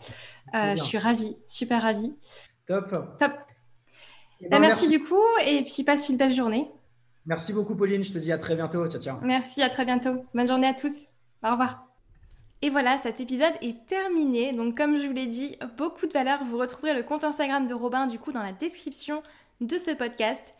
Euh, 0.54 0.76
je 0.76 0.82
suis 0.82 0.98
ravie, 0.98 1.36
super 1.46 1.82
ravie. 1.82 2.14
Top. 2.66 2.90
Top. 3.18 3.32
Eh 4.40 4.48
ben, 4.48 4.50
bah, 4.50 4.58
merci, 4.60 4.88
du 4.88 5.02
coup 5.02 5.22
et 5.46 5.62
puis 5.62 5.84
passe 5.84 6.08
une 6.08 6.16
belle 6.16 6.32
journée. 6.32 6.70
Merci 7.26 7.52
beaucoup 7.52 7.74
Pauline, 7.74 8.04
je 8.04 8.12
te 8.12 8.18
dis 8.18 8.32
à 8.32 8.38
très 8.38 8.54
bientôt. 8.54 8.86
Ciao, 8.86 9.00
ciao. 9.00 9.18
Merci, 9.22 9.62
à 9.62 9.70
très 9.70 9.84
bientôt. 9.84 10.24
Bonne 10.34 10.48
journée 10.48 10.66
à 10.66 10.74
tous. 10.74 11.06
Au 11.42 11.50
revoir. 11.50 11.86
Et 12.62 12.70
voilà, 12.70 12.96
cet 12.96 13.20
épisode 13.20 13.52
est 13.60 13.86
terminé. 13.86 14.52
Donc 14.52 14.76
comme 14.76 14.98
je 14.98 15.06
vous 15.06 15.12
l'ai 15.12 15.26
dit, 15.26 15.56
beaucoup 15.76 16.06
de 16.06 16.12
valeur. 16.12 16.44
Vous 16.44 16.58
retrouverez 16.58 16.94
le 16.94 17.02
compte 17.02 17.24
Instagram 17.24 17.66
de 17.66 17.74
Robin 17.74 18.06
du 18.06 18.18
coup 18.18 18.32
dans 18.32 18.42
la 18.42 18.52
description 18.52 19.22
de 19.60 19.76
ce 19.78 19.90
podcast. 19.90 20.54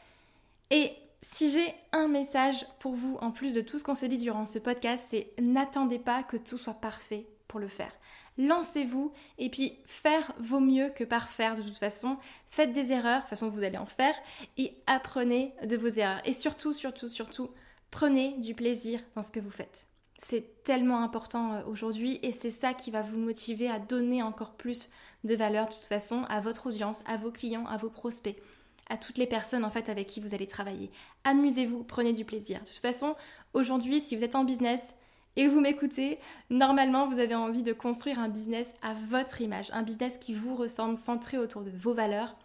Et 0.71 0.93
si 1.23 1.51
j'ai 1.51 1.75
un 1.93 2.09
message 2.09 2.67
pour 2.79 2.95
vous, 2.95 3.17
en 3.21 3.31
plus 3.31 3.55
de 3.55 3.61
tout 3.61 3.79
ce 3.79 3.85
qu'on 3.85 3.95
s'est 3.95 4.09
dit 4.09 4.19
durant 4.19 4.45
ce 4.45 4.59
podcast, 4.59 5.05
c'est 5.09 5.33
n'attendez 5.41 5.99
pas 5.99 6.23
que 6.23 6.37
tout 6.37 6.59
soit 6.59 6.75
parfait 6.75 7.27
pour 7.49 7.61
le 7.61 7.69
faire. 7.69 7.93
Lancez-vous 8.37 9.13
et 9.39 9.49
puis 9.49 9.79
faire 9.85 10.33
vaut 10.39 10.61
mieux 10.61 10.91
que 10.91 11.05
parfaire 11.05 11.57
de 11.57 11.63
toute 11.63 11.77
façon. 11.77 12.17
Faites 12.47 12.73
des 12.73 12.91
erreurs, 12.91 13.19
de 13.19 13.21
toute 13.21 13.31
façon 13.31 13.49
vous 13.49 13.63
allez 13.63 13.79
en 13.79 13.87
faire, 13.87 14.15
et 14.57 14.75
apprenez 14.87 15.55
de 15.67 15.77
vos 15.77 15.89
erreurs. 15.89 16.21
Et 16.25 16.35
surtout, 16.35 16.73
surtout, 16.73 17.09
surtout, 17.09 17.51
prenez 17.91 18.33
du 18.39 18.55
plaisir 18.55 19.01
dans 19.15 19.23
ce 19.23 19.31
que 19.31 19.41
vous 19.41 19.51
faites. 19.51 19.87
C'est 20.19 20.65
tellement 20.65 21.03
important 21.03 21.55
euh, 21.55 21.63
aujourd'hui 21.67 22.19
et 22.23 22.33
c'est 22.33 22.51
ça 22.51 22.73
qui 22.73 22.91
va 22.91 23.03
vous 23.03 23.19
motiver 23.19 23.69
à 23.69 23.79
donner 23.79 24.23
encore 24.23 24.53
plus 24.53 24.89
de 25.25 25.35
valeur 25.35 25.69
de 25.69 25.73
toute 25.73 25.83
façon 25.83 26.25
à 26.29 26.41
votre 26.41 26.69
audience, 26.69 27.03
à 27.07 27.17
vos 27.17 27.31
clients, 27.31 27.67
à 27.67 27.77
vos 27.77 27.91
prospects, 27.91 28.41
à 28.89 28.97
toutes 28.97 29.19
les 29.19 29.27
personnes 29.27 29.65
en 29.65 29.71
fait 29.71 29.89
avec 29.89 30.07
qui 30.07 30.21
vous 30.21 30.35
allez 30.35 30.47
travailler. 30.47 30.91
Amusez-vous, 31.25 31.85
prenez 31.85 32.13
du 32.13 32.25
plaisir. 32.25 32.61
De 32.61 32.67
toute 32.67 32.77
façon, 32.77 33.17
aujourd'hui, 33.55 34.01
si 34.01 34.17
vous 34.17 34.25
êtes 34.25 34.35
en 34.35 34.45
business 34.45 34.95
et 35.37 35.47
vous 35.47 35.61
m'écoutez, 35.61 36.19
normalement, 36.51 37.09
vous 37.09 37.19
avez 37.19 37.35
envie 37.35 37.63
de 37.63 37.73
construire 37.73 38.19
un 38.19 38.29
business 38.29 38.73
à 38.83 38.95
votre 38.95 39.41
image, 39.41 39.71
un 39.73 39.83
business 39.83 40.19
qui 40.19 40.33
vous 40.33 40.55
ressemble, 40.55 40.97
centré 40.97 41.39
autour 41.39 41.63
de 41.63 41.71
vos 41.71 41.93
valeurs, 41.93 42.37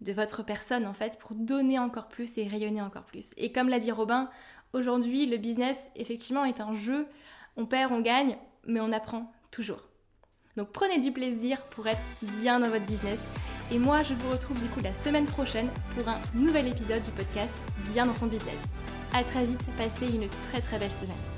de 0.00 0.12
votre 0.12 0.44
personne 0.44 0.86
en 0.86 0.92
fait, 0.92 1.18
pour 1.18 1.34
donner 1.34 1.78
encore 1.78 2.08
plus 2.08 2.38
et 2.38 2.46
rayonner 2.46 2.82
encore 2.82 3.04
plus. 3.04 3.32
Et 3.36 3.50
comme 3.50 3.68
l'a 3.68 3.78
dit 3.78 3.92
Robin, 3.92 4.30
Aujourd'hui, 4.72 5.24
le 5.24 5.38
business, 5.38 5.90
effectivement, 5.96 6.44
est 6.44 6.60
un 6.60 6.74
jeu. 6.74 7.06
On 7.56 7.64
perd, 7.64 7.92
on 7.92 8.00
gagne, 8.00 8.36
mais 8.66 8.80
on 8.80 8.92
apprend 8.92 9.32
toujours. 9.50 9.88
Donc 10.56 10.70
prenez 10.70 10.98
du 10.98 11.12
plaisir 11.12 11.62
pour 11.66 11.86
être 11.86 12.02
bien 12.20 12.60
dans 12.60 12.68
votre 12.68 12.84
business. 12.84 13.26
Et 13.72 13.78
moi, 13.78 14.02
je 14.02 14.14
vous 14.14 14.30
retrouve 14.30 14.58
du 14.58 14.68
coup 14.68 14.80
la 14.80 14.92
semaine 14.92 15.26
prochaine 15.26 15.68
pour 15.94 16.08
un 16.08 16.18
nouvel 16.34 16.68
épisode 16.68 17.02
du 17.02 17.10
podcast 17.10 17.54
Bien 17.92 18.06
dans 18.06 18.14
son 18.14 18.26
business. 18.26 18.62
À 19.14 19.22
très 19.22 19.44
vite, 19.44 19.66
passez 19.78 20.08
une 20.08 20.28
très 20.50 20.60
très 20.60 20.78
belle 20.78 20.90
semaine. 20.90 21.35